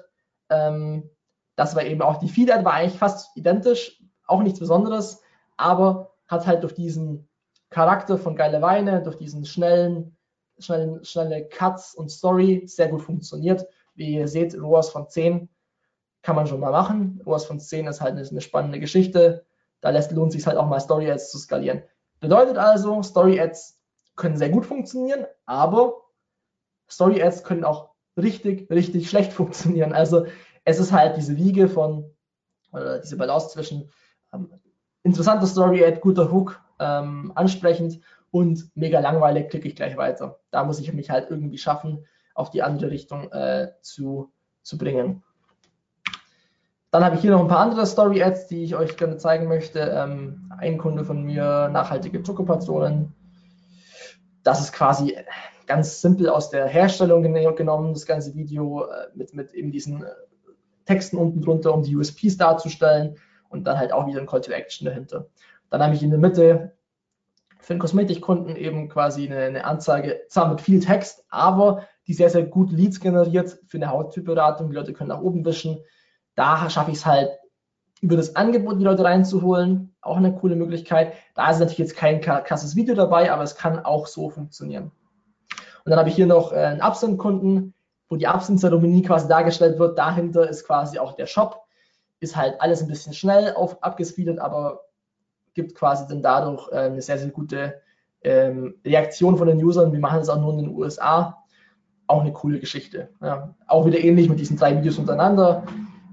Ähm, 0.50 1.10
das 1.56 1.74
war 1.74 1.82
eben 1.82 2.02
auch 2.02 2.18
die 2.18 2.28
Feed-Ad, 2.28 2.64
war 2.64 2.74
eigentlich 2.74 2.98
fast 2.98 3.36
identisch, 3.36 4.02
auch 4.26 4.42
nichts 4.42 4.60
Besonderes, 4.60 5.22
aber 5.56 6.14
hat 6.26 6.46
halt 6.46 6.62
durch 6.62 6.74
diesen 6.74 7.28
Charakter 7.70 8.18
von 8.18 8.36
geile 8.36 8.62
Weine, 8.62 9.02
durch 9.02 9.16
diesen 9.16 9.44
schnellen, 9.44 10.16
schnellen, 10.58 11.04
schnelle 11.04 11.48
Cuts 11.48 11.94
und 11.94 12.10
Story 12.10 12.64
sehr 12.66 12.88
gut 12.88 13.02
funktioniert. 13.02 13.66
Wie 13.94 14.14
ihr 14.14 14.28
seht, 14.28 14.54
ROAS 14.54 14.90
von 14.90 15.08
10 15.08 15.48
kann 16.22 16.36
man 16.36 16.46
schon 16.46 16.60
mal 16.60 16.70
machen. 16.70 17.20
ROAS 17.26 17.44
von 17.44 17.60
10 17.60 17.86
ist 17.86 18.00
halt 18.00 18.16
eine, 18.16 18.26
eine 18.26 18.40
spannende 18.40 18.80
Geschichte. 18.80 19.44
Da 19.80 19.90
lässt, 19.90 20.12
lohnt 20.12 20.32
sich 20.32 20.46
halt 20.46 20.56
auch 20.56 20.66
mal 20.66 20.80
Story 20.80 21.10
Ads 21.10 21.30
zu 21.30 21.38
skalieren. 21.38 21.82
Bedeutet 22.20 22.56
also, 22.56 23.02
Story 23.02 23.40
Ads 23.40 23.80
können 24.14 24.36
sehr 24.36 24.50
gut 24.50 24.64
funktionieren, 24.64 25.26
aber 25.46 26.02
Story 26.88 27.22
Ads 27.22 27.42
können 27.42 27.64
auch 27.64 27.90
richtig, 28.16 28.70
richtig 28.70 29.10
schlecht 29.10 29.32
funktionieren. 29.32 29.92
Also 29.92 30.26
es 30.64 30.78
ist 30.78 30.92
halt 30.92 31.16
diese 31.16 31.36
Wiege 31.36 31.68
von, 31.68 32.10
oder 32.72 33.00
diese 33.00 33.16
Balance 33.16 33.48
zwischen 33.48 33.90
ähm, 34.32 34.52
interessanter 35.02 35.46
Story 35.46 35.84
Ad, 35.84 36.00
guter 36.00 36.30
Hook, 36.30 36.60
ähm, 36.78 37.32
ansprechend 37.34 38.00
und 38.30 38.70
mega 38.74 39.00
langweilig, 39.00 39.50
klicke 39.50 39.68
ich 39.68 39.76
gleich 39.76 39.96
weiter. 39.96 40.40
Da 40.50 40.64
muss 40.64 40.78
ich 40.78 40.92
mich 40.92 41.10
halt 41.10 41.30
irgendwie 41.30 41.58
schaffen, 41.58 42.06
auf 42.34 42.50
die 42.50 42.62
andere 42.62 42.90
Richtung 42.90 43.30
äh, 43.32 43.72
zu, 43.80 44.32
zu 44.62 44.78
bringen. 44.78 45.22
Dann 46.90 47.04
habe 47.04 47.16
ich 47.16 47.22
hier 47.22 47.30
noch 47.30 47.40
ein 47.40 47.48
paar 47.48 47.60
andere 47.60 47.86
Story-Ads, 47.86 48.48
die 48.48 48.64
ich 48.64 48.76
euch 48.76 48.98
gerne 48.98 49.16
zeigen 49.16 49.48
möchte. 49.48 49.80
Ähm, 49.80 50.52
ein 50.58 50.76
Kunde 50.76 51.04
von 51.04 51.22
mir, 51.22 51.70
nachhaltige 51.72 52.24
Schokopatronen. 52.24 53.14
Das 54.42 54.60
ist 54.60 54.72
quasi 54.72 55.16
ganz 55.66 56.02
simpel 56.02 56.28
aus 56.28 56.50
der 56.50 56.66
Herstellung 56.66 57.22
genommen, 57.22 57.94
das 57.94 58.04
ganze 58.04 58.34
Video 58.34 58.84
äh, 58.84 59.06
mit, 59.14 59.32
mit 59.32 59.54
eben 59.54 59.72
diesen 59.72 60.02
äh, 60.02 60.08
Texten 60.84 61.16
unten 61.16 61.40
drunter, 61.40 61.72
um 61.72 61.82
die 61.82 61.96
USPs 61.96 62.36
darzustellen 62.36 63.16
und 63.48 63.64
dann 63.64 63.78
halt 63.78 63.92
auch 63.92 64.06
wieder 64.06 64.20
ein 64.20 64.26
Call 64.26 64.42
to 64.42 64.52
Action 64.52 64.86
dahinter. 64.86 65.28
Dann 65.70 65.82
habe 65.82 65.94
ich 65.94 66.02
in 66.02 66.10
der 66.10 66.18
Mitte 66.18 66.72
für 67.58 67.74
den 67.74 67.80
Kosmetikkunden 67.80 68.56
eben 68.56 68.88
quasi 68.88 69.26
eine, 69.26 69.38
eine 69.38 69.64
Anzeige, 69.64 70.22
zwar 70.28 70.50
mit 70.50 70.60
viel 70.60 70.80
Text, 70.80 71.24
aber 71.30 71.86
die 72.06 72.14
sehr, 72.14 72.30
sehr 72.30 72.44
gut 72.44 72.72
Leads 72.72 73.00
generiert 73.00 73.58
für 73.66 73.78
eine 73.78 73.90
Hauttypberatung. 73.90 74.70
Die 74.70 74.76
Leute 74.76 74.92
können 74.92 75.08
nach 75.10 75.20
oben 75.20 75.44
wischen 75.44 75.78
da 76.34 76.68
schaffe 76.70 76.90
ich 76.90 76.98
es 76.98 77.06
halt, 77.06 77.30
über 78.00 78.16
das 78.16 78.34
Angebot 78.34 78.80
die 78.80 78.84
Leute 78.84 79.04
reinzuholen. 79.04 79.94
Auch 80.00 80.16
eine 80.16 80.34
coole 80.34 80.56
Möglichkeit. 80.56 81.12
Da 81.34 81.50
ist 81.50 81.58
natürlich 81.58 81.78
jetzt 81.78 81.96
kein 81.96 82.20
krasses 82.20 82.74
Video 82.74 82.94
dabei, 82.94 83.30
aber 83.32 83.44
es 83.44 83.54
kann 83.54 83.84
auch 83.84 84.06
so 84.06 84.30
funktionieren. 84.30 84.90
Und 85.84 85.90
dann 85.90 85.98
habe 85.98 86.08
ich 86.08 86.16
hier 86.16 86.26
noch 86.26 86.52
äh, 86.52 86.56
einen 86.56 86.80
Absent-Kunden, 86.80 87.74
wo 88.08 88.16
die 88.16 88.26
Absent-Zeremonie 88.26 89.02
quasi 89.02 89.28
dargestellt 89.28 89.78
wird. 89.78 89.98
Dahinter 89.98 90.48
ist 90.48 90.66
quasi 90.66 90.98
auch 90.98 91.14
der 91.14 91.26
Shop. 91.26 91.64
Ist 92.18 92.36
halt 92.36 92.60
alles 92.60 92.82
ein 92.82 92.88
bisschen 92.88 93.12
schnell 93.12 93.54
auf, 93.54 93.82
abgespeedet, 93.82 94.38
aber 94.38 94.80
gibt 95.54 95.74
quasi 95.76 96.06
dann 96.08 96.22
dadurch 96.22 96.70
äh, 96.72 96.76
eine 96.76 97.02
sehr, 97.02 97.18
sehr 97.18 97.30
gute 97.30 97.80
ähm, 98.22 98.80
Reaktion 98.84 99.36
von 99.36 99.46
den 99.46 99.62
Usern. 99.62 99.92
Wir 99.92 100.00
machen 100.00 100.20
es 100.20 100.28
auch 100.28 100.40
nur 100.40 100.52
in 100.52 100.58
den 100.58 100.74
USA. 100.74 101.41
Auch 102.12 102.20
eine 102.20 102.32
coole 102.34 102.60
Geschichte. 102.60 103.08
Ja. 103.22 103.54
Auch 103.66 103.86
wieder 103.86 103.98
ähnlich 103.98 104.28
mit 104.28 104.38
diesen 104.38 104.58
drei 104.58 104.76
Videos 104.76 104.98
untereinander 104.98 105.64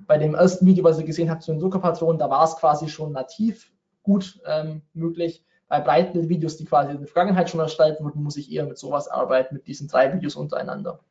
bei 0.08 0.18
dem 0.18 0.34
ersten 0.34 0.66
Video, 0.66 0.86
was 0.86 0.97
ihr 0.97 1.06
gesehen 1.06 1.30
habt 1.30 1.43
zu 1.43 1.52
den 1.52 1.60
Zuckerpatronen, 1.60 2.18
da 2.18 2.30
war 2.30 2.45
es 2.45 2.56
quasi 2.56 2.88
schon 2.88 3.12
nativ 3.12 3.74
gut 4.02 4.39
ähm, 4.45 4.82
möglich. 4.93 5.43
Bei 5.68 5.82
breiten 5.82 6.30
Videos, 6.30 6.56
die 6.56 6.64
quasi 6.64 6.91
in 6.91 7.00
der 7.00 7.08
Vergangenheit 7.08 7.50
schon 7.50 7.60
erstellt 7.60 8.00
wurden, 8.00 8.24
muss 8.24 8.38
ich 8.38 8.50
eher 8.50 8.66
mit 8.66 8.78
sowas 8.78 9.10
arbeiten, 9.10 9.56
mit 9.56 9.68
diesen 9.68 9.89
drei 9.89 10.14
Videos 10.14 10.38
untereinander. 10.38 11.02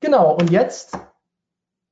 Genau, 0.00 0.36
und 0.36 0.50
jetzt 0.50 0.98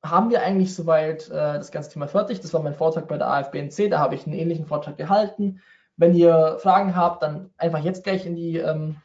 haben 0.05 0.29
wir 0.29 0.43
eigentlich 0.43 0.75
soweit 0.75 1.29
äh, 1.29 1.55
das 1.55 1.71
ganze 1.71 1.89
Thema 1.89 2.07
fertig. 2.07 2.41
Das 2.41 2.53
war 2.53 2.61
mein 2.61 2.75
Vortrag 2.75 3.07
bei 3.07 3.17
der 3.17 3.27
AFBNC, 3.27 3.89
da 3.89 3.97
habe 3.97 4.13
ich 4.13 4.27
einen 4.27 4.35
ähnlichen 4.35 4.67
Vortrag 4.67 4.97
gehalten. 4.97 5.61
Wenn 5.97 6.13
ihr 6.13 6.59
Fragen 6.59 6.95
habt, 6.95 7.23
dann 7.23 7.49
einfach 7.57 7.83
jetzt 7.83 8.03
gleich 8.03 8.27
in 8.27 8.35
die 8.35 8.57
ähm, 8.57 8.97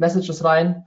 Messages 0.00 0.44
rein 0.44 0.86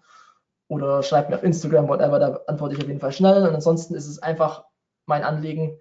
oder 0.67 1.03
schreibt 1.03 1.29
mir 1.29 1.37
auf 1.37 1.43
Instagram, 1.43 1.87
whatever, 1.87 2.19
da 2.19 2.39
antworte 2.47 2.75
ich 2.75 2.81
auf 2.81 2.87
jeden 2.87 2.99
Fall 2.99 3.13
schnell. 3.13 3.47
Und 3.47 3.55
ansonsten 3.55 3.95
ist 3.95 4.07
es 4.07 4.21
einfach 4.21 4.65
mein 5.05 5.23
Anliegen, 5.23 5.79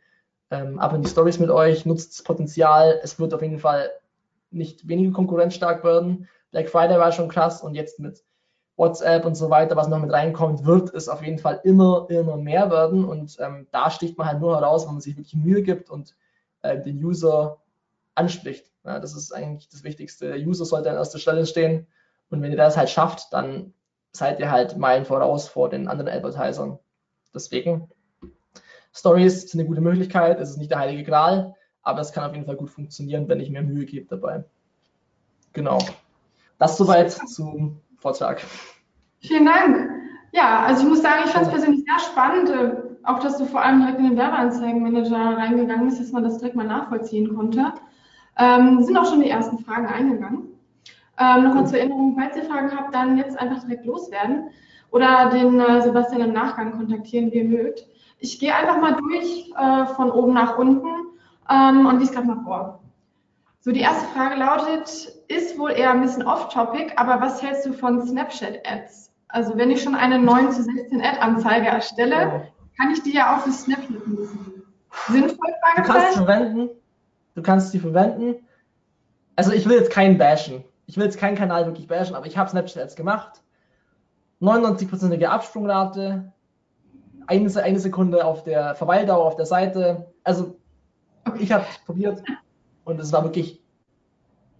ähm, 0.50 0.78
ab 0.78 0.92
in 0.92 1.02
die 1.02 1.08
Stories 1.08 1.38
mit 1.38 1.50
euch, 1.50 1.86
nutzt 1.86 2.12
das 2.12 2.22
Potenzial. 2.22 3.00
Es 3.02 3.18
wird 3.18 3.34
auf 3.34 3.42
jeden 3.42 3.58
Fall 3.58 3.90
nicht 4.50 4.86
weniger 4.86 5.12
konkurrenzstark 5.12 5.82
werden. 5.82 6.28
Black 6.50 6.68
Friday 6.68 6.98
war 6.98 7.12
schon 7.12 7.28
krass 7.28 7.62
und 7.62 7.74
jetzt 7.74 7.98
mit 7.98 8.22
WhatsApp 8.76 9.24
und 9.24 9.34
so 9.34 9.50
weiter, 9.50 9.76
was 9.76 9.88
noch 9.88 9.98
mit 9.98 10.12
reinkommt, 10.12 10.64
wird 10.64 10.92
es 10.94 11.08
auf 11.08 11.22
jeden 11.22 11.38
Fall 11.38 11.60
immer, 11.64 12.06
immer 12.10 12.36
mehr 12.36 12.70
werden. 12.70 13.04
Und 13.04 13.36
ähm, 13.40 13.66
da 13.70 13.90
sticht 13.90 14.18
man 14.18 14.26
halt 14.26 14.40
nur 14.40 14.56
heraus, 14.56 14.86
wenn 14.86 14.94
man 14.94 15.00
sich 15.00 15.16
wirklich 15.16 15.34
Mühe 15.34 15.62
gibt 15.62 15.90
und 15.90 16.14
äh, 16.62 16.80
den 16.80 17.02
User 17.02 17.58
anspricht. 18.14 18.70
Ja, 18.84 18.98
das 18.98 19.14
ist 19.14 19.32
eigentlich 19.32 19.68
das 19.68 19.84
Wichtigste. 19.84 20.28
Der 20.28 20.38
User 20.38 20.64
sollte 20.64 20.90
an 20.90 20.96
erster 20.96 21.18
Stelle 21.18 21.46
stehen. 21.46 21.86
Und 22.32 22.40
wenn 22.40 22.50
ihr 22.50 22.56
das 22.56 22.78
halt 22.78 22.88
schafft, 22.88 23.32
dann 23.32 23.74
seid 24.12 24.40
ihr 24.40 24.50
halt 24.50 24.78
Meilen 24.78 25.04
voraus 25.04 25.48
vor 25.48 25.68
den 25.68 25.86
anderen 25.86 26.10
Advertisern. 26.10 26.78
Deswegen, 27.34 27.90
Stories 28.94 29.50
sind 29.50 29.60
eine 29.60 29.68
gute 29.68 29.82
Möglichkeit, 29.82 30.40
es 30.40 30.50
ist 30.50 30.56
nicht 30.56 30.70
der 30.70 30.78
heilige 30.78 31.04
Gral, 31.04 31.54
aber 31.82 32.00
es 32.00 32.12
kann 32.12 32.24
auf 32.24 32.34
jeden 32.34 32.46
Fall 32.46 32.56
gut 32.56 32.70
funktionieren, 32.70 33.28
wenn 33.28 33.40
ich 33.40 33.50
mir 33.50 33.62
Mühe 33.62 33.84
gebe 33.84 34.06
dabei. 34.06 34.44
Genau. 35.52 35.78
Das 36.58 36.78
soweit 36.78 37.12
zum 37.12 37.80
Vortrag. 37.98 38.42
Vielen 39.20 39.44
Dank. 39.44 39.90
Ja, 40.32 40.60
also 40.64 40.84
ich 40.84 40.88
muss 40.88 41.02
sagen, 41.02 41.22
ich 41.26 41.30
fand 41.30 41.46
es 41.46 41.52
persönlich 41.52 41.84
sehr 41.84 41.98
spannend, 41.98 42.48
äh, 42.48 42.72
auch 43.04 43.18
dass 43.18 43.36
du 43.36 43.44
vor 43.44 43.62
allem 43.62 43.80
direkt 43.80 43.98
in 43.98 44.04
den 44.04 44.16
Werbeanzeigenmanager 44.16 45.36
reingegangen 45.36 45.86
bist, 45.86 46.00
dass 46.00 46.12
man 46.12 46.24
das 46.24 46.38
direkt 46.38 46.56
mal 46.56 46.66
nachvollziehen 46.66 47.34
konnte. 47.34 47.74
Ähm, 48.38 48.82
sind 48.82 48.96
auch 48.96 49.04
schon 49.04 49.20
die 49.20 49.28
ersten 49.28 49.58
Fragen 49.58 49.86
eingegangen. 49.86 50.51
Ähm, 51.22 51.44
Nochmal 51.44 51.66
zur 51.66 51.78
Erinnerung, 51.78 52.16
falls 52.18 52.36
ihr 52.36 52.44
Fragen 52.44 52.76
habt, 52.76 52.94
dann 52.94 53.16
jetzt 53.16 53.38
einfach 53.38 53.62
direkt 53.62 53.84
loswerden 53.86 54.50
oder 54.90 55.30
den 55.30 55.60
äh, 55.60 55.82
Sebastian 55.82 56.22
im 56.22 56.32
Nachgang 56.32 56.72
kontaktieren, 56.72 57.30
wie 57.30 57.38
ihr 57.38 57.44
mögt. 57.44 57.86
Ich 58.18 58.40
gehe 58.40 58.54
einfach 58.54 58.80
mal 58.80 58.96
durch 58.96 59.52
äh, 59.56 59.86
von 59.94 60.10
oben 60.10 60.34
nach 60.34 60.58
unten 60.58 60.88
ähm, 61.48 61.86
und 61.86 62.00
lese 62.00 62.14
gerade 62.14 62.26
mal 62.26 62.42
vor. 62.44 62.80
So, 63.60 63.70
die 63.70 63.80
erste 63.80 64.06
Frage 64.08 64.36
lautet, 64.36 65.12
ist 65.28 65.58
wohl 65.58 65.70
eher 65.70 65.92
ein 65.92 66.02
bisschen 66.02 66.24
off-topic, 66.24 66.94
aber 66.96 67.20
was 67.20 67.40
hältst 67.40 67.66
du 67.66 67.72
von 67.72 68.04
Snapchat-Ads? 68.04 69.12
Also 69.28 69.56
wenn 69.56 69.70
ich 69.70 69.82
schon 69.82 69.94
eine 69.94 70.18
9 70.18 70.50
zu 70.50 70.64
16 70.64 71.00
Ad-Anzeige 71.00 71.68
erstelle, 71.68 72.48
kann 72.76 72.90
ich 72.92 73.02
die 73.02 73.14
ja 73.14 73.36
auch 73.36 73.42
für 73.42 73.52
Snapchat 73.52 74.06
nutzen. 74.08 74.62
Sinnvoll? 75.08 75.36
Du 75.76 75.82
kannst 75.82 76.12
sie 76.12 76.18
verwenden. 76.18 76.70
Du 77.34 77.42
kannst 77.42 77.70
sie 77.70 77.78
verwenden. 77.78 78.34
Also 79.36 79.52
ich 79.52 79.68
will 79.68 79.78
jetzt 79.78 79.92
keinen 79.92 80.18
bashen 80.18 80.64
ich 80.92 80.98
will 80.98 81.06
jetzt 81.06 81.16
keinen 81.16 81.36
Kanal 81.38 81.64
wirklich 81.64 81.86
bashen, 81.86 82.14
aber 82.14 82.26
ich 82.26 82.36
habe 82.36 82.50
Snapchat 82.50 82.82
jetzt 82.82 82.98
gemacht. 82.98 83.40
99%ige 84.42 85.30
Absprungrate, 85.30 86.30
eine, 87.26 87.62
eine 87.62 87.78
Sekunde 87.78 88.22
auf 88.26 88.44
der 88.44 88.74
Verweildauer 88.74 89.24
auf 89.24 89.36
der 89.36 89.46
Seite. 89.46 90.12
Also 90.22 90.58
ich 91.38 91.50
habe 91.50 91.64
probiert 91.86 92.22
und 92.84 93.00
es 93.00 93.10
war 93.10 93.24
wirklich 93.24 93.62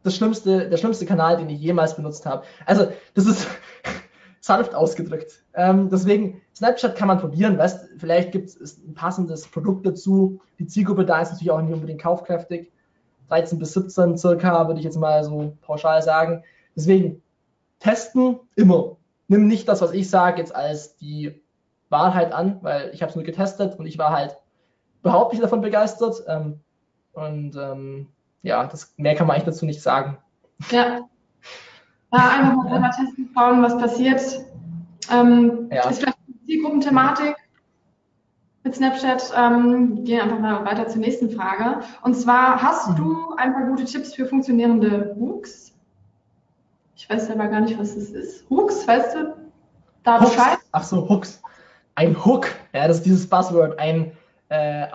das 0.04 0.16
schlimmste, 0.16 0.70
der 0.70 0.76
schlimmste 0.78 1.04
Kanal, 1.04 1.36
den 1.36 1.50
ich 1.50 1.60
jemals 1.60 1.96
benutzt 1.96 2.24
habe. 2.24 2.44
Also, 2.64 2.90
das 3.12 3.26
ist 3.26 3.46
sanft 4.40 4.74
ausgedrückt. 4.74 5.44
Ähm, 5.52 5.90
deswegen, 5.90 6.40
Snapchat 6.56 6.96
kann 6.96 7.08
man 7.08 7.20
probieren, 7.20 7.58
weißt, 7.58 7.90
vielleicht 7.98 8.32
gibt 8.32 8.48
es 8.48 8.78
ein 8.78 8.94
passendes 8.94 9.46
Produkt 9.48 9.84
dazu. 9.84 10.40
Die 10.58 10.66
Zielgruppe 10.66 11.04
da 11.04 11.20
ist 11.20 11.32
natürlich 11.32 11.50
auch 11.50 11.60
nicht 11.60 11.74
unbedingt 11.74 12.00
kaufkräftig. 12.00 12.72
13 13.32 13.58
bis 13.58 13.72
17 13.72 14.18
circa, 14.18 14.66
würde 14.66 14.78
ich 14.78 14.84
jetzt 14.84 14.98
mal 14.98 15.24
so 15.24 15.56
pauschal 15.62 16.02
sagen. 16.02 16.44
Deswegen, 16.76 17.22
testen 17.80 18.38
immer. 18.56 18.96
Nimm 19.28 19.46
nicht 19.46 19.66
das, 19.68 19.80
was 19.80 19.92
ich 19.92 20.10
sage, 20.10 20.38
jetzt 20.38 20.54
als 20.54 20.96
die 20.96 21.42
Wahrheit 21.88 22.32
an, 22.32 22.58
weil 22.60 22.90
ich 22.92 23.00
habe 23.00 23.10
es 23.10 23.16
nur 23.16 23.24
getestet 23.24 23.78
und 23.78 23.86
ich 23.86 23.96
war 23.96 24.10
halt 24.10 24.36
überhaupt 25.00 25.32
nicht 25.32 25.42
davon 25.42 25.62
begeistert. 25.62 26.22
Ähm, 26.28 26.60
und 27.12 27.56
ähm, 27.56 28.08
ja, 28.42 28.66
das 28.66 28.92
mehr 28.98 29.14
kann 29.14 29.26
man 29.26 29.36
eigentlich 29.36 29.46
dazu 29.46 29.64
nicht 29.64 29.82
sagen. 29.82 30.18
Ja. 30.70 31.00
Ja, 32.12 32.28
einfach 32.28 32.54
mal 32.54 32.68
selber 32.68 32.90
testen, 32.90 33.30
schauen, 33.32 33.62
was 33.62 33.78
passiert. 33.78 34.20
Ähm, 35.10 35.68
ja. 35.72 35.88
Ist 35.88 36.00
vielleicht 36.00 36.18
Zielgruppenthematik 36.44 37.36
mit 38.64 38.74
Snapchat. 38.74 39.32
Ähm, 39.36 40.04
gehen 40.04 40.20
einfach 40.20 40.38
mal 40.38 40.64
weiter 40.64 40.86
zur 40.86 41.00
nächsten 41.00 41.30
Frage. 41.30 41.80
Und 42.02 42.14
zwar, 42.14 42.62
hast 42.62 42.90
mhm. 42.90 42.96
du 42.96 43.34
ein 43.36 43.52
paar 43.52 43.66
gute 43.66 43.84
Tipps 43.84 44.14
für 44.14 44.26
funktionierende 44.26 45.14
Hooks? 45.18 45.72
Ich 46.96 47.08
weiß 47.08 47.30
aber 47.30 47.48
gar 47.48 47.60
nicht, 47.60 47.78
was 47.78 47.94
das 47.94 48.10
ist. 48.10 48.48
Hooks, 48.48 48.86
weißt 48.86 49.16
du? 49.16 49.36
Da 50.04 50.20
Hooks. 50.20 50.36
Bescheid? 50.36 50.58
Ach 50.72 50.84
so, 50.84 51.08
Hooks. 51.08 51.42
Ein 51.94 52.24
Hook, 52.24 52.46
ja, 52.72 52.88
das 52.88 52.98
ist 52.98 53.06
dieses 53.06 53.28
Buzzword, 53.28 53.78
ein 53.78 54.12
äh, 54.48 54.86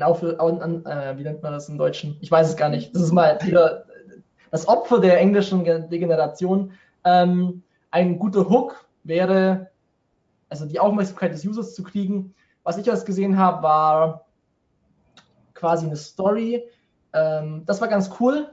auf, 0.00 0.22
an, 0.22 0.84
äh, 0.84 1.16
wie 1.16 1.22
nennt 1.22 1.42
man 1.42 1.52
das 1.52 1.68
im 1.68 1.78
Deutschen? 1.78 2.16
Ich 2.20 2.30
weiß 2.30 2.48
es 2.48 2.56
gar 2.56 2.68
nicht. 2.68 2.94
Das 2.94 3.02
ist 3.02 3.12
mal 3.12 3.38
wieder 3.42 3.84
das 4.50 4.68
Opfer 4.68 5.00
der 5.00 5.18
englischen 5.18 5.64
Degeneration. 5.64 6.72
Ähm, 7.04 7.62
ein 7.90 8.18
guter 8.18 8.48
Hook 8.48 8.86
wäre, 9.04 9.70
also 10.48 10.66
die 10.66 10.78
Aufmerksamkeit 10.78 11.32
des 11.32 11.44
Users 11.44 11.74
zu 11.74 11.82
kriegen. 11.82 12.34
Was 12.64 12.78
ich 12.78 12.90
als 12.90 13.04
gesehen 13.04 13.38
habe, 13.38 13.62
war 13.62 14.26
quasi 15.54 15.86
eine 15.86 15.96
Story. 15.96 16.64
Ähm, 17.12 17.62
das 17.66 17.80
war 17.80 17.88
ganz 17.88 18.10
cool. 18.20 18.50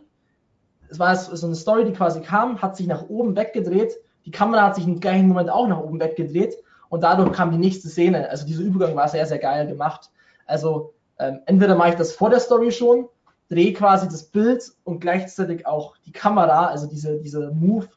Es 0.89 0.99
war 0.99 1.15
so 1.15 1.45
eine 1.45 1.55
Story, 1.55 1.85
die 1.85 1.93
quasi 1.93 2.21
kam, 2.21 2.61
hat 2.61 2.75
sich 2.75 2.87
nach 2.87 3.07
oben 3.09 3.35
weggedreht. 3.35 3.93
Die 4.25 4.31
Kamera 4.31 4.63
hat 4.63 4.75
sich 4.75 4.87
im 4.87 4.99
gleichen 4.99 5.27
Moment 5.27 5.49
auch 5.49 5.67
nach 5.67 5.79
oben 5.79 5.99
weggedreht 5.99 6.57
und 6.89 7.01
dadurch 7.03 7.31
kam 7.31 7.51
die 7.51 7.57
nächste 7.57 7.89
Szene. 7.89 8.29
Also 8.29 8.45
dieser 8.45 8.63
Übergang 8.63 8.95
war 8.95 9.07
sehr, 9.07 9.25
sehr 9.25 9.37
geil 9.37 9.67
gemacht. 9.67 10.09
Also 10.45 10.93
ähm, 11.19 11.41
entweder 11.45 11.75
mache 11.75 11.89
ich 11.89 11.95
das 11.95 12.11
vor 12.11 12.29
der 12.29 12.39
Story 12.39 12.71
schon, 12.71 13.07
drehe 13.49 13.73
quasi 13.73 14.07
das 14.07 14.23
Bild 14.23 14.63
und 14.83 14.99
gleichzeitig 14.99 15.65
auch 15.65 15.97
die 16.05 16.11
Kamera, 16.11 16.67
also 16.67 16.87
diese, 16.87 17.19
diese 17.19 17.51
Move 17.51 17.87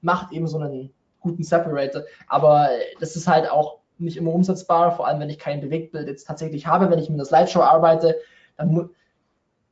macht 0.00 0.32
eben 0.32 0.46
so 0.46 0.58
einen 0.58 0.92
guten 1.20 1.42
Separator. 1.42 2.02
Aber 2.26 2.68
das 2.98 3.16
ist 3.16 3.28
halt 3.28 3.50
auch 3.50 3.79
nicht 4.00 4.16
immer 4.16 4.32
umsetzbar, 4.32 4.92
vor 4.96 5.06
allem 5.06 5.20
wenn 5.20 5.30
ich 5.30 5.38
kein 5.38 5.60
Bewegtbild 5.60 6.08
jetzt 6.08 6.26
tatsächlich 6.26 6.66
habe, 6.66 6.90
wenn 6.90 6.98
ich 6.98 7.08
mit 7.08 7.18
der 7.18 7.26
Slideshow 7.26 7.60
arbeite, 7.60 8.16
dann 8.56 8.90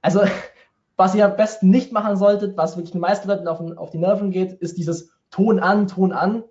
also 0.03 0.22
was 0.97 1.14
ihr 1.14 1.24
am 1.24 1.37
besten 1.37 1.70
nicht 1.70 1.93
machen 1.93 2.16
solltet, 2.16 2.57
was 2.57 2.76
wirklich 2.76 2.93
den 2.93 3.01
meisten 3.01 3.29
Leuten 3.29 3.47
auf, 3.47 3.61
auf 3.76 3.91
die 3.91 3.99
Nerven 3.99 4.31
geht, 4.31 4.53
ist 4.55 4.76
dieses 4.76 5.11
Ton 5.31 5.61
an, 5.61 5.87
Ton 5.87 6.12
an. 6.12 6.43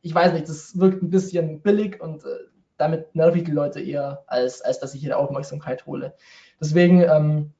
Ich 0.00 0.14
weiß 0.14 0.32
nicht, 0.32 0.48
das 0.48 0.78
wirkt 0.78 1.02
ein 1.02 1.10
bisschen 1.10 1.62
billig 1.62 2.00
und 2.00 2.24
äh, 2.24 2.28
damit 2.76 3.14
nerv 3.14 3.36
ich 3.36 3.44
die 3.44 3.52
Leute 3.52 3.80
eher, 3.80 4.24
als, 4.26 4.60
als 4.60 4.80
dass 4.80 4.94
ich 4.94 5.04
ihre 5.04 5.16
Aufmerksamkeit 5.16 5.86
hole. 5.86 6.14
Deswegen 6.60 7.00
ähm, 7.02 7.52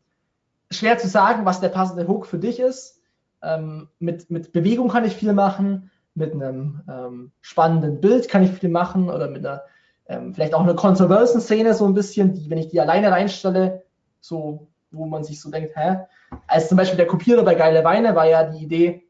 schwer 0.73 0.99
zu 0.99 1.07
sagen, 1.07 1.45
was 1.45 1.61
der 1.61 1.69
passende 1.69 2.09
Hook 2.09 2.27
für 2.27 2.39
dich 2.39 2.59
ist. 2.59 3.01
Ähm, 3.41 3.89
mit, 4.01 4.31
mit 4.31 4.53
Bewegung 4.53 4.89
kann 4.89 5.05
ich 5.05 5.15
viel 5.15 5.33
machen, 5.33 5.92
mit 6.15 6.33
einem 6.33 6.83
ähm, 6.89 7.33
spannenden 7.41 8.01
Bild 8.01 8.29
kann 8.29 8.43
ich 8.43 8.53
viel 8.53 8.69
machen 8.69 9.09
oder 9.09 9.29
mit 9.29 9.45
einer 9.45 9.63
ähm, 10.09 10.35
vielleicht 10.35 10.55
auch 10.55 10.63
einer 10.63 10.75
kontroversen 10.75 11.41
Szene 11.41 11.75
so 11.75 11.87
ein 11.87 11.95
bisschen, 11.95 12.35
die, 12.35 12.51
wenn 12.51 12.59
ich 12.59 12.69
die 12.69 12.81
alleine 12.81 13.11
reinstelle, 13.11 13.83
so, 14.21 14.69
wo 14.91 15.07
man 15.07 15.25
sich 15.25 15.41
so 15.41 15.51
denkt, 15.51 15.77
hä? 15.77 15.99
Als 16.47 16.69
zum 16.69 16.77
Beispiel 16.77 16.97
der 16.97 17.07
Kopierer 17.07 17.43
bei 17.43 17.55
Geile 17.55 17.85
Weine 17.85 18.15
war 18.15 18.27
ja 18.27 18.45
die 18.45 18.65
Idee, 18.65 19.07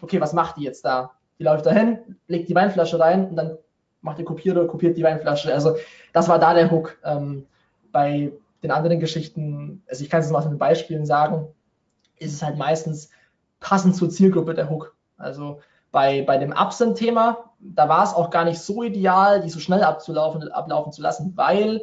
okay, 0.00 0.20
was 0.20 0.32
macht 0.32 0.56
die 0.56 0.62
jetzt 0.62 0.84
da? 0.84 1.12
Die 1.38 1.44
läuft 1.44 1.66
dahin, 1.66 1.98
legt 2.28 2.48
die 2.48 2.54
Weinflasche 2.54 2.98
rein 2.98 3.28
und 3.28 3.36
dann 3.36 3.58
macht 4.00 4.18
der 4.18 4.24
Kopierer, 4.24 4.66
kopiert 4.66 4.96
die 4.96 5.02
Weinflasche. 5.02 5.52
Also 5.52 5.76
das 6.12 6.28
war 6.28 6.38
da 6.38 6.54
der 6.54 6.70
Hook. 6.70 6.98
Ähm, 7.04 7.46
bei 7.92 8.32
den 8.62 8.70
anderen 8.70 9.00
Geschichten, 9.00 9.82
also 9.88 10.02
ich 10.02 10.10
kann 10.10 10.20
es 10.20 10.30
mal 10.30 10.48
mit 10.48 10.58
Beispielen 10.58 11.06
sagen, 11.06 11.48
ist 12.18 12.32
es 12.32 12.42
halt 12.42 12.56
meistens 12.56 13.10
passend 13.60 13.96
zur 13.96 14.10
Zielgruppe 14.10 14.54
der 14.54 14.70
Hook. 14.70 14.96
Also 15.18 15.60
bei, 15.92 16.22
bei 16.22 16.38
dem 16.38 16.52
Absent-Thema, 16.52 17.52
da 17.60 17.88
war 17.88 18.02
es 18.02 18.14
auch 18.14 18.30
gar 18.30 18.44
nicht 18.44 18.58
so 18.58 18.82
ideal, 18.82 19.42
die 19.42 19.50
so 19.50 19.60
schnell 19.60 19.84
abzulaufen, 19.84 20.50
ablaufen 20.50 20.90
zu 20.90 21.02
lassen, 21.02 21.32
weil 21.36 21.82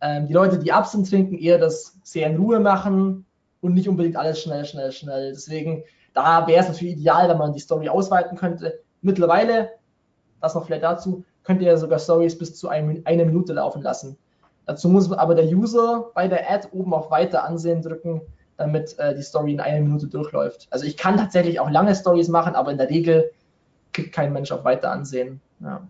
ähm, 0.00 0.26
die 0.26 0.32
Leute, 0.32 0.58
die 0.58 0.72
Absent 0.72 1.08
trinken, 1.08 1.38
eher 1.38 1.58
das 1.58 1.98
sehr 2.02 2.28
in 2.28 2.36
Ruhe 2.36 2.58
machen 2.58 3.24
und 3.60 3.74
nicht 3.74 3.88
unbedingt 3.88 4.16
alles 4.16 4.40
schnell, 4.40 4.64
schnell, 4.64 4.90
schnell. 4.90 5.32
Deswegen, 5.32 5.84
da 6.14 6.46
wäre 6.46 6.62
es 6.62 6.68
natürlich 6.68 6.94
ideal, 6.94 7.28
wenn 7.28 7.38
man 7.38 7.52
die 7.52 7.60
Story 7.60 7.88
ausweiten 7.88 8.36
könnte. 8.36 8.80
Mittlerweile, 9.02 9.70
das 10.40 10.54
noch 10.54 10.66
vielleicht 10.66 10.82
dazu, 10.82 11.24
könnt 11.44 11.60
ihr 11.62 11.76
sogar 11.76 11.98
Stories 11.98 12.36
bis 12.36 12.56
zu 12.56 12.68
ein, 12.68 13.02
einer 13.04 13.24
Minute 13.24 13.52
laufen 13.52 13.82
lassen. 13.82 14.16
Dazu 14.66 14.88
muss 14.88 15.12
aber 15.12 15.34
der 15.34 15.46
User 15.46 16.10
bei 16.14 16.26
der 16.26 16.50
Ad 16.50 16.68
oben 16.72 16.94
auf 16.94 17.10
Weiter 17.10 17.44
ansehen 17.44 17.82
drücken, 17.82 18.22
damit 18.56 18.98
äh, 18.98 19.14
die 19.14 19.22
Story 19.22 19.52
in 19.52 19.60
einer 19.60 19.80
Minute 19.80 20.06
durchläuft. 20.06 20.68
Also 20.70 20.86
ich 20.86 20.96
kann 20.96 21.16
tatsächlich 21.16 21.60
auch 21.60 21.70
lange 21.70 21.94
Stories 21.94 22.28
machen, 22.28 22.54
aber 22.54 22.70
in 22.70 22.78
der 22.78 22.88
Regel 22.88 23.30
klickt 23.92 24.14
kein 24.14 24.32
Mensch 24.32 24.52
auf 24.52 24.64
Weiter 24.64 24.90
ansehen. 24.90 25.40
Ja. 25.60 25.86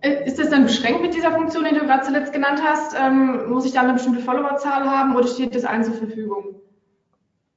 Äh, 0.00 0.26
ist 0.26 0.38
das 0.38 0.50
dann 0.50 0.64
beschränkt 0.64 1.02
mit 1.02 1.14
dieser 1.14 1.32
Funktion, 1.32 1.64
die 1.64 1.78
du 1.78 1.86
gerade 1.86 2.04
zuletzt 2.04 2.32
genannt 2.32 2.60
hast? 2.62 2.94
Ähm, 2.98 3.48
muss 3.48 3.64
ich 3.64 3.72
da 3.72 3.82
eine 3.82 3.94
bestimmte 3.94 4.20
Followerzahl 4.20 4.88
haben 4.88 5.16
oder 5.16 5.26
steht 5.26 5.54
das 5.54 5.64
allen 5.64 5.84
zur 5.84 5.94
Verfügung? 5.94 6.56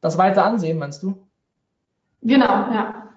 Das 0.02 0.18
Weiter 0.18 0.46
ansehen, 0.46 0.78
meinst 0.78 1.04
du? 1.04 1.16
Genau, 2.22 2.46
ja. 2.46 3.10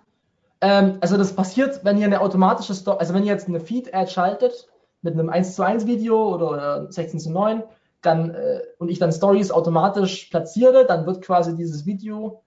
Ähm, 0.60 0.98
also 1.00 1.16
das 1.16 1.34
passiert, 1.34 1.84
wenn 1.84 1.98
ihr 1.98 2.06
eine 2.06 2.20
automatische 2.20 2.74
Story, 2.74 2.98
also 2.98 3.14
wenn 3.14 3.24
ihr 3.24 3.32
jetzt 3.32 3.48
eine 3.48 3.60
Feed-Ad 3.60 4.10
schaltet 4.10 4.68
mit 5.02 5.14
einem 5.14 5.28
1 5.28 5.56
zu 5.56 5.62
1 5.62 5.86
Video 5.86 6.34
oder, 6.34 6.50
oder 6.50 6.92
16 6.92 7.20
zu 7.20 7.32
9, 7.32 7.62
dann, 8.00 8.30
äh, 8.30 8.60
und 8.78 8.88
ich 8.88 8.98
dann 8.98 9.12
Stories 9.12 9.50
automatisch 9.50 10.26
platziere, 10.26 10.86
dann 10.86 11.06
wird 11.06 11.22
quasi 11.22 11.56
dieses 11.56 11.86
Video 11.86 12.42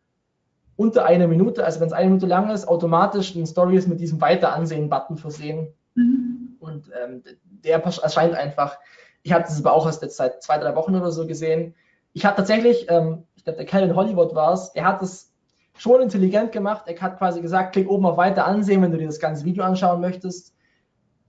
unter 0.78 1.06
einer 1.06 1.28
Minute, 1.28 1.64
also 1.64 1.80
wenn 1.80 1.88
es 1.88 1.94
eine 1.94 2.08
Minute 2.08 2.26
lang 2.26 2.50
ist, 2.50 2.68
automatisch 2.68 3.36
in 3.36 3.46
Stories 3.46 3.88
mit 3.88 4.00
diesem 4.00 4.20
Weiter-Ansehen-Button 4.20 5.18
versehen. 5.18 5.74
Mhm. 5.96 6.58
Und 6.60 6.92
ähm, 7.02 7.24
der 7.64 7.84
erscheint 7.84 8.36
einfach. 8.36 8.78
Ich 9.24 9.32
habe 9.32 9.44
das 9.44 9.60
aber 9.60 9.74
auch 9.74 9.86
erst 9.86 10.02
jetzt 10.02 10.18
seit 10.18 10.44
zwei, 10.44 10.58
drei 10.58 10.76
Wochen 10.76 10.96
oder 10.96 11.12
so 11.12 11.26
gesehen. 11.26 11.76
Ich 12.14 12.26
habe 12.26 12.36
tatsächlich, 12.36 12.88
ähm, 12.90 13.24
ich 13.36 13.44
glaube, 13.44 13.58
der 13.58 13.66
Kevin 13.66 13.96
Hollywood 13.96 14.36
war 14.36 14.54
es, 14.54 14.70
er 14.70 14.86
hat 14.86 15.02
es 15.02 15.34
schon 15.78 16.02
intelligent 16.02 16.52
gemacht. 16.52 16.84
Er 16.88 17.00
hat 17.00 17.18
quasi 17.18 17.42
gesagt, 17.42 17.74
klick 17.74 17.90
oben 17.90 18.06
auf 18.06 18.18
Weiter 18.18 18.46
ansehen, 18.46 18.82
wenn 18.82 18.92
du 18.92 18.98
dir 18.98 19.08
das 19.08 19.20
ganze 19.20 19.46
Video 19.46 19.64
anschauen 19.64 20.02
möchtest. 20.02 20.54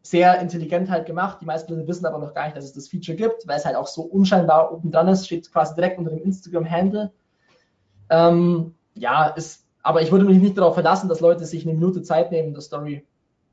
Sehr 0.02 0.40
intelligent 0.40 0.88
halt 0.88 1.06
gemacht. 1.06 1.38
Die 1.40 1.46
meisten 1.46 1.72
Leute 1.72 1.88
wissen 1.88 2.06
aber 2.06 2.18
noch 2.18 2.32
gar 2.32 2.44
nicht, 2.44 2.56
dass 2.56 2.64
es 2.64 2.72
das 2.72 2.88
Feature 2.88 3.16
gibt, 3.16 3.46
weil 3.48 3.58
es 3.58 3.64
halt 3.64 3.74
auch 3.74 3.88
so 3.88 4.02
unscheinbar 4.02 4.72
oben 4.72 4.92
dran 4.92 5.08
ist. 5.08 5.26
Steht 5.26 5.50
quasi 5.50 5.74
direkt 5.74 5.98
unter 5.98 6.10
dem 6.10 6.22
Instagram-Handle. 6.22 7.10
Ähm, 8.10 8.75
ja, 8.96 9.26
ist, 9.26 9.66
aber 9.82 10.02
ich 10.02 10.10
würde 10.10 10.24
mich 10.24 10.40
nicht 10.40 10.58
darauf 10.58 10.74
verlassen, 10.74 11.08
dass 11.08 11.20
Leute 11.20 11.44
sich 11.44 11.64
eine 11.64 11.74
Minute 11.74 12.02
Zeit 12.02 12.30
nehmen. 12.32 12.54
Das 12.54 12.66
Story 12.66 13.04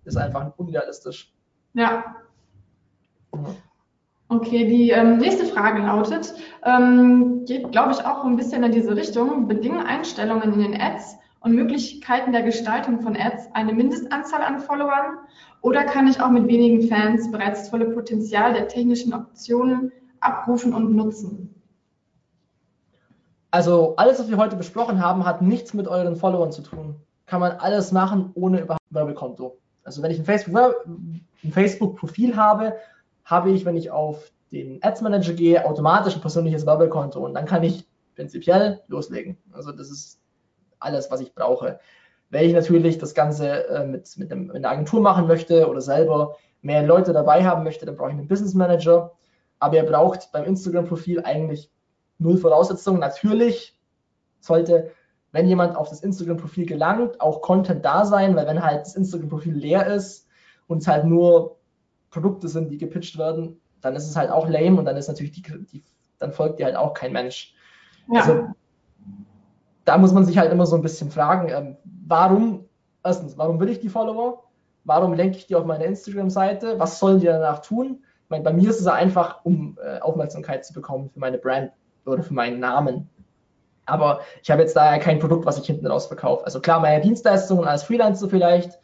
ist 0.05 0.17
einfach 0.17 0.51
unrealistisch. 0.57 1.31
Ja. 1.73 2.15
Okay, 4.29 4.67
die 4.67 4.89
ähm, 4.89 5.17
nächste 5.17 5.45
Frage 5.45 5.81
lautet, 5.81 6.33
ähm, 6.63 7.45
geht, 7.45 7.71
glaube 7.71 7.91
ich, 7.91 8.05
auch 8.05 8.23
ein 8.23 8.35
bisschen 8.35 8.63
in 8.63 8.71
diese 8.71 8.95
Richtung. 8.95 9.47
Bedingen 9.47 9.85
Einstellungen 9.85 10.53
in 10.53 10.59
den 10.59 10.81
Ads 10.81 11.17
und 11.41 11.53
Möglichkeiten 11.53 12.31
der 12.31 12.43
Gestaltung 12.43 13.01
von 13.01 13.15
Ads 13.15 13.49
eine 13.53 13.73
Mindestanzahl 13.73 14.41
an 14.41 14.59
Followern 14.59 15.17
oder 15.61 15.83
kann 15.83 16.07
ich 16.07 16.19
auch 16.19 16.29
mit 16.29 16.47
wenigen 16.47 16.87
Fans 16.87 17.31
bereits 17.31 17.61
das 17.61 17.69
volle 17.69 17.89
Potenzial 17.91 18.53
der 18.53 18.67
technischen 18.67 19.13
Optionen 19.13 19.91
abrufen 20.19 20.73
und 20.73 20.95
nutzen? 20.95 21.52
Also 23.53 23.93
alles, 23.97 24.17
was 24.17 24.31
wir 24.31 24.37
heute 24.37 24.55
besprochen 24.55 24.99
haben, 24.99 25.25
hat 25.25 25.43
nichts 25.43 25.75
mit 25.75 25.87
euren 25.87 26.15
Followern 26.15 26.51
zu 26.51 26.63
tun. 26.63 26.95
Kann 27.27 27.39
man 27.39 27.51
alles 27.51 27.91
machen 27.91 28.31
ohne 28.33 28.61
überhaupt 28.61 28.81
ein 28.89 28.95
Werbekonto. 28.95 29.59
Also 29.83 30.01
wenn 30.01 30.09
ich 30.09 30.17
ein 30.17 30.25
Facebook-Profil 30.25 31.51
Facebook 31.51 32.35
habe, 32.35 32.73
habe 33.25 33.51
ich, 33.51 33.63
wenn 33.63 33.77
ich 33.77 33.91
auf 33.91 34.31
den 34.51 34.81
Ads 34.81 35.01
Manager 35.01 35.33
gehe, 35.33 35.67
automatisch 35.67 36.15
ein 36.15 36.21
persönliches 36.21 36.65
Werbekonto 36.65 37.23
und 37.23 37.35
dann 37.35 37.45
kann 37.45 37.61
ich 37.61 37.87
prinzipiell 38.15 38.81
loslegen. 38.87 39.37
Also 39.51 39.71
das 39.71 39.91
ist 39.91 40.19
alles, 40.79 41.11
was 41.11 41.21
ich 41.21 41.35
brauche. 41.35 41.79
Wenn 42.31 42.45
ich 42.45 42.53
natürlich 42.53 42.97
das 42.97 43.13
Ganze 43.13 43.67
äh, 43.67 43.85
mit, 43.85 44.17
mit, 44.17 44.31
einem, 44.31 44.47
mit 44.47 44.55
einer 44.55 44.69
Agentur 44.71 44.99
machen 44.99 45.27
möchte 45.27 45.69
oder 45.69 45.81
selber 45.81 46.37
mehr 46.63 46.81
Leute 46.81 47.13
dabei 47.13 47.45
haben 47.45 47.63
möchte, 47.63 47.85
dann 47.85 47.97
brauche 47.97 48.09
ich 48.09 48.17
einen 48.17 48.27
Business 48.27 48.55
Manager. 48.55 49.11
Aber 49.59 49.75
ihr 49.75 49.85
braucht 49.85 50.31
beim 50.31 50.43
Instagram-Profil 50.45 51.21
eigentlich 51.23 51.69
null 52.23 52.37
Voraussetzungen. 52.37 52.99
Natürlich 52.99 53.77
sollte 54.39 54.91
wenn 55.33 55.47
jemand 55.47 55.75
auf 55.75 55.89
das 55.89 56.01
Instagram-Profil 56.01 56.67
gelangt, 56.67 57.19
auch 57.19 57.41
Content 57.41 57.83
da 57.83 58.05
sein, 58.05 58.35
weil 58.35 58.47
wenn 58.47 58.63
halt 58.63 58.81
das 58.81 58.95
Instagram-Profil 58.95 59.55
leer 59.55 59.87
ist 59.87 60.27
und 60.67 60.83
es 60.83 60.87
halt 60.87 61.05
nur 61.05 61.57
Produkte 62.11 62.47
sind, 62.47 62.69
die 62.69 62.77
gepitcht 62.77 63.17
werden, 63.17 63.59
dann 63.81 63.95
ist 63.95 64.07
es 64.07 64.15
halt 64.15 64.29
auch 64.29 64.47
lame 64.47 64.77
und 64.77 64.85
dann 64.85 64.95
ist 64.95 65.07
natürlich 65.07 65.33
die, 65.33 65.41
die 65.41 65.83
dann 66.19 66.31
folgt 66.31 66.59
dir 66.59 66.65
halt 66.65 66.75
auch 66.75 66.93
kein 66.93 67.11
Mensch. 67.11 67.55
Ja. 68.11 68.21
Also 68.21 68.47
da 69.85 69.97
muss 69.97 70.13
man 70.13 70.23
sich 70.23 70.37
halt 70.37 70.51
immer 70.51 70.67
so 70.67 70.75
ein 70.75 70.83
bisschen 70.83 71.09
fragen, 71.09 71.49
ähm, 71.49 71.77
warum, 72.07 72.69
erstens, 73.03 73.35
warum 73.35 73.59
will 73.59 73.69
ich 73.69 73.79
die 73.79 73.89
Follower? 73.89 74.43
Warum 74.85 75.13
lenke 75.13 75.37
ich 75.37 75.47
die 75.47 75.55
auf 75.55 75.65
meine 75.65 75.85
Instagram-Seite? 75.85 76.79
Was 76.79 76.99
sollen 76.99 77.19
die 77.19 77.25
danach 77.25 77.59
tun? 77.59 78.03
Ich 78.25 78.29
meine, 78.29 78.43
bei 78.43 78.53
mir 78.53 78.69
ist 78.69 78.79
es 78.79 78.87
einfach, 78.87 79.43
um 79.43 79.79
äh, 79.83 79.99
Aufmerksamkeit 79.99 80.63
zu 80.63 80.73
bekommen 80.73 81.09
für 81.09 81.19
meine 81.19 81.39
Brand 81.39 81.71
oder 82.05 82.23
für 82.23 82.33
meinen 82.33 82.59
Namen. 82.59 83.09
Aber 83.85 84.21
ich 84.41 84.49
habe 84.49 84.61
jetzt 84.61 84.75
daher 84.75 84.99
kein 84.99 85.19
Produkt, 85.19 85.45
was 85.45 85.57
ich 85.57 85.65
hinten 85.65 85.87
raus 85.87 86.07
verkaufe. 86.07 86.45
Also 86.45 86.61
klar, 86.61 86.79
meine 86.79 87.01
Dienstleistungen 87.01 87.65
als 87.65 87.83
Freelancer 87.83 88.29
vielleicht, 88.29 88.79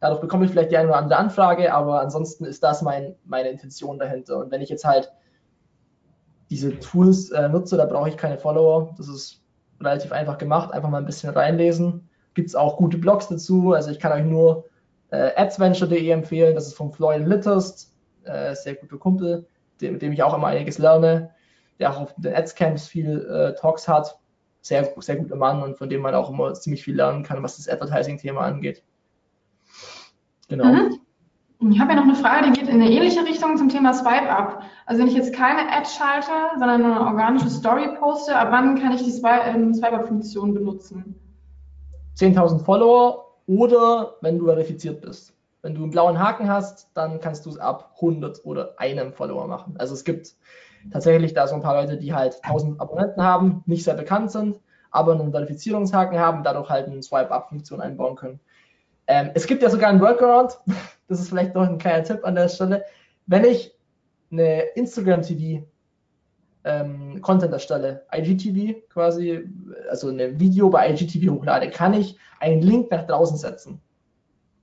dadurch 0.00 0.20
bekomme 0.20 0.44
ich 0.44 0.50
vielleicht 0.50 0.72
die 0.72 0.76
eine 0.76 0.88
oder 0.88 0.98
andere 0.98 1.18
Anfrage, 1.18 1.72
aber 1.72 2.00
ansonsten 2.00 2.44
ist 2.44 2.62
das 2.62 2.82
mein, 2.82 3.14
meine 3.24 3.48
Intention 3.48 3.98
dahinter. 3.98 4.38
Und 4.38 4.50
wenn 4.50 4.60
ich 4.60 4.68
jetzt 4.68 4.84
halt 4.84 5.12
diese 6.50 6.78
Tools 6.80 7.30
äh, 7.30 7.48
nutze, 7.48 7.76
da 7.76 7.84
brauche 7.84 8.08
ich 8.08 8.16
keine 8.16 8.38
Follower. 8.38 8.92
Das 8.96 9.08
ist 9.08 9.40
relativ 9.80 10.12
einfach 10.12 10.36
gemacht, 10.36 10.72
einfach 10.72 10.90
mal 10.90 10.98
ein 10.98 11.06
bisschen 11.06 11.30
reinlesen. 11.30 12.08
Gibt 12.34 12.48
es 12.48 12.56
auch 12.56 12.76
gute 12.76 12.98
Blogs 12.98 13.28
dazu. 13.28 13.72
Also 13.72 13.90
ich 13.90 14.00
kann 14.00 14.12
euch 14.12 14.24
nur 14.24 14.64
äh, 15.10 15.30
adsventure.de 15.36 16.10
empfehlen. 16.10 16.54
Das 16.54 16.66
ist 16.66 16.74
von 16.74 16.92
Floyd 16.92 17.26
Litterst, 17.26 17.94
äh, 18.24 18.54
sehr 18.54 18.74
guter 18.74 18.98
Kumpel, 18.98 19.46
dem, 19.80 19.94
mit 19.94 20.02
dem 20.02 20.12
ich 20.12 20.22
auch 20.22 20.34
immer 20.34 20.48
einiges 20.48 20.78
lerne, 20.78 21.30
der 21.80 21.90
auch 21.90 22.00
auf 22.00 22.14
den 22.16 22.34
Adscamps 22.34 22.86
viel 22.86 23.26
äh, 23.28 23.58
Talks 23.58 23.88
hat. 23.88 24.18
Sehr, 24.60 24.92
sehr 24.98 25.16
guter 25.16 25.36
Mann 25.36 25.62
und 25.62 25.78
von 25.78 25.88
dem 25.88 26.02
man 26.02 26.14
auch 26.14 26.30
immer 26.30 26.52
ziemlich 26.52 26.84
viel 26.84 26.94
lernen 26.94 27.22
kann, 27.22 27.42
was 27.42 27.56
das 27.56 27.68
Advertising-Thema 27.68 28.42
angeht. 28.42 28.84
Genau. 30.48 30.66
Mhm. 30.66 31.00
Ich 31.70 31.78
habe 31.78 31.92
ja 31.92 31.96
noch 31.96 32.04
eine 32.04 32.14
Frage, 32.14 32.50
die 32.50 32.58
geht 32.58 32.68
in 32.68 32.80
eine 32.80 32.90
ähnliche 32.90 33.22
Richtung 33.22 33.56
zum 33.56 33.68
Thema 33.68 33.92
Swipe 33.92 34.30
Up. 34.30 34.62
Also 34.86 35.00
wenn 35.00 35.08
ich 35.08 35.14
jetzt 35.14 35.34
keine 35.34 35.70
Ad 35.70 35.86
schalte, 35.86 36.30
sondern 36.58 36.82
eine 36.82 37.00
organische 37.00 37.50
Story 37.50 37.88
poste, 37.98 38.34
ab 38.34 38.48
wann 38.50 38.80
kann 38.80 38.92
ich 38.92 39.02
die 39.02 39.22
ähm, 39.22 39.74
Swipe 39.74 39.92
Up 39.92 40.08
Funktion 40.08 40.54
benutzen? 40.54 41.14
10.000 42.16 42.64
Follower 42.64 43.36
oder 43.46 44.14
wenn 44.22 44.38
du 44.38 44.46
verifiziert 44.46 45.02
bist. 45.02 45.34
Wenn 45.62 45.74
du 45.74 45.82
einen 45.82 45.90
blauen 45.90 46.18
Haken 46.18 46.48
hast, 46.48 46.90
dann 46.94 47.20
kannst 47.20 47.44
du 47.44 47.50
es 47.50 47.58
ab 47.58 47.92
100 47.96 48.44
oder 48.46 48.74
einem 48.78 49.12
Follower 49.12 49.46
machen. 49.46 49.74
Also 49.78 49.92
es 49.92 50.04
gibt 50.04 50.34
tatsächlich 50.92 51.34
da 51.34 51.46
so 51.46 51.54
ein 51.54 51.62
paar 51.62 51.80
Leute, 51.80 51.96
die 51.96 52.14
halt 52.14 52.38
1000 52.42 52.80
Abonnenten 52.80 53.22
haben, 53.22 53.62
nicht 53.66 53.84
sehr 53.84 53.94
bekannt 53.94 54.30
sind, 54.30 54.56
aber 54.90 55.12
einen 55.12 55.32
Verifizierungshaken 55.32 56.18
haben, 56.18 56.42
dadurch 56.42 56.68
halt 56.68 56.86
eine 56.86 57.02
Swipe-Up-Funktion 57.02 57.80
einbauen 57.80 58.16
können. 58.16 58.40
Ähm, 59.06 59.30
es 59.34 59.46
gibt 59.46 59.62
ja 59.62 59.70
sogar 59.70 59.90
einen 59.90 60.00
Workaround, 60.00 60.58
das 61.08 61.20
ist 61.20 61.28
vielleicht 61.28 61.54
noch 61.54 61.66
ein 61.68 61.78
kleiner 61.78 62.04
Tipp 62.04 62.24
an 62.24 62.34
der 62.34 62.48
Stelle. 62.48 62.84
Wenn 63.26 63.44
ich 63.44 63.74
eine 64.30 64.62
Instagram 64.74 65.22
TV 65.22 65.66
ähm, 66.64 67.20
Content 67.22 67.52
erstelle, 67.52 68.06
IGTV 68.14 68.88
quasi, 68.88 69.48
also 69.88 70.08
ein 70.08 70.38
Video 70.38 70.70
bei 70.70 70.90
IGTV 70.90 71.32
hochlade, 71.32 71.70
kann 71.70 71.94
ich 71.94 72.18
einen 72.38 72.62
Link 72.62 72.90
nach 72.90 73.06
draußen 73.06 73.36
setzen. 73.36 73.80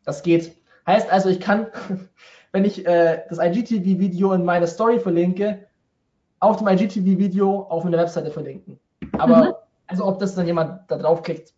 Das 0.05 0.23
geht. 0.23 0.55
Heißt 0.85 1.11
also, 1.11 1.29
ich 1.29 1.39
kann, 1.39 1.67
wenn 2.51 2.65
ich 2.65 2.85
äh, 2.85 3.23
das 3.29 3.39
IGTV-Video 3.39 4.33
in 4.33 4.45
meine 4.45 4.67
Story 4.67 4.99
verlinke, 4.99 5.66
auf 6.39 6.57
dem 6.57 6.67
IGTV-Video 6.67 7.63
auf 7.69 7.83
meine 7.83 7.97
Webseite 7.97 8.31
verlinken. 8.31 8.79
Aber, 9.17 9.37
mhm. 9.37 9.53
also 9.87 10.05
ob 10.05 10.19
das 10.19 10.35
dann 10.35 10.45
jemand 10.45 10.81
da 10.89 10.97
draufklickt, 10.97 11.53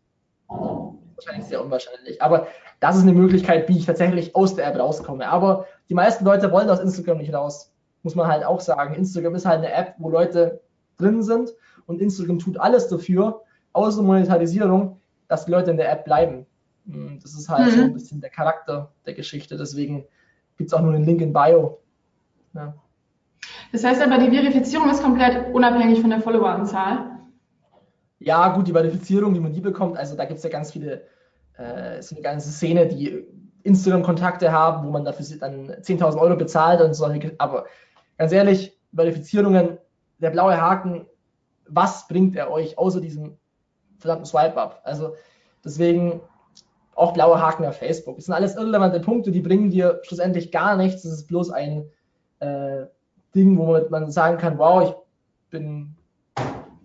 wahrscheinlich 0.47 1.45
sehr 1.45 1.63
unwahrscheinlich. 1.63 2.21
Aber 2.21 2.47
das 2.79 2.95
ist 2.95 3.03
eine 3.03 3.13
Möglichkeit, 3.13 3.67
wie 3.67 3.77
ich 3.77 3.85
tatsächlich 3.85 4.35
aus 4.35 4.55
der 4.55 4.67
App 4.67 4.79
rauskomme. 4.79 5.27
Aber 5.27 5.65
die 5.89 5.93
meisten 5.93 6.23
Leute 6.25 6.51
wollen 6.51 6.69
aus 6.69 6.79
Instagram 6.79 7.17
nicht 7.17 7.33
raus. 7.33 7.71
Muss 8.03 8.15
man 8.15 8.27
halt 8.27 8.45
auch 8.45 8.61
sagen. 8.61 8.95
Instagram 8.95 9.35
ist 9.35 9.45
halt 9.45 9.59
eine 9.59 9.73
App, 9.73 9.95
wo 9.97 10.09
Leute 10.09 10.61
drin 10.97 11.21
sind 11.23 11.53
und 11.85 12.01
Instagram 12.01 12.39
tut 12.39 12.57
alles 12.57 12.87
dafür, 12.87 13.41
außer 13.73 14.01
Monetarisierung, 14.01 14.99
dass 15.27 15.45
die 15.45 15.51
Leute 15.51 15.71
in 15.71 15.77
der 15.77 15.91
App 15.91 16.05
bleiben. 16.05 16.45
Hm, 16.89 17.19
das 17.21 17.33
ist 17.33 17.49
halt 17.49 17.67
mhm. 17.67 17.77
so 17.77 17.83
ein 17.83 17.93
bisschen 17.93 18.21
der 18.21 18.29
Charakter 18.29 18.91
der 19.05 19.13
Geschichte. 19.13 19.57
Deswegen 19.57 20.05
gibt 20.57 20.69
es 20.69 20.73
auch 20.73 20.81
nur 20.81 20.93
den 20.93 21.03
Link 21.03 21.21
in 21.21 21.33
Bio. 21.33 21.79
Ja. 22.53 22.73
Das 23.71 23.83
heißt 23.83 24.01
aber, 24.01 24.17
die 24.17 24.35
Verifizierung 24.35 24.89
ist 24.89 25.03
komplett 25.03 25.53
unabhängig 25.53 26.01
von 26.01 26.09
der 26.09 26.21
Followeranzahl. 26.21 27.19
Ja, 28.19 28.49
gut, 28.49 28.67
die 28.67 28.73
Verifizierung, 28.73 29.33
wie 29.35 29.39
man 29.39 29.53
die 29.53 29.61
bekommt, 29.61 29.97
also 29.97 30.15
da 30.15 30.25
gibt 30.25 30.37
es 30.39 30.43
ja 30.43 30.49
ganz 30.49 30.71
viele 30.71 31.03
äh, 31.59 31.99
ist 31.99 32.11
eine 32.11 32.21
ganze 32.21 32.49
Szene, 32.51 32.87
die 32.87 33.25
Instagram-Kontakte 33.63 34.51
haben, 34.51 34.87
wo 34.87 34.91
man 34.91 35.05
dafür 35.05 35.25
dann 35.37 35.71
10.000 35.71 36.17
Euro 36.17 36.35
bezahlt 36.35 36.81
und 36.81 36.93
so. 36.93 37.05
Aber 37.37 37.65
ganz 38.17 38.31
ehrlich, 38.31 38.77
Verifizierungen, 38.95 39.77
der 40.19 40.31
blaue 40.31 40.59
Haken, 40.59 41.05
was 41.67 42.07
bringt 42.07 42.35
er 42.35 42.49
euch 42.49 42.77
außer 42.77 43.01
diesem 43.01 43.37
verdammten 43.99 44.25
Swipe-Up? 44.25 44.81
Also 44.83 45.15
deswegen 45.63 46.21
auch 46.95 47.13
blaue 47.13 47.39
Haken 47.39 47.65
auf 47.65 47.77
Facebook. 47.77 48.15
Das 48.15 48.25
sind 48.25 48.33
alles 48.33 48.55
irrelevante 48.55 48.99
Punkte, 48.99 49.31
die 49.31 49.41
bringen 49.41 49.69
dir 49.69 49.99
schlussendlich 50.03 50.51
gar 50.51 50.75
nichts. 50.75 51.03
Das 51.03 51.11
ist 51.11 51.27
bloß 51.27 51.51
ein 51.51 51.85
äh, 52.39 52.85
Ding, 53.35 53.57
wo 53.57 53.79
man 53.89 54.11
sagen 54.11 54.37
kann, 54.37 54.57
wow, 54.57 54.89
ich 54.89 54.95
bin 55.51 55.95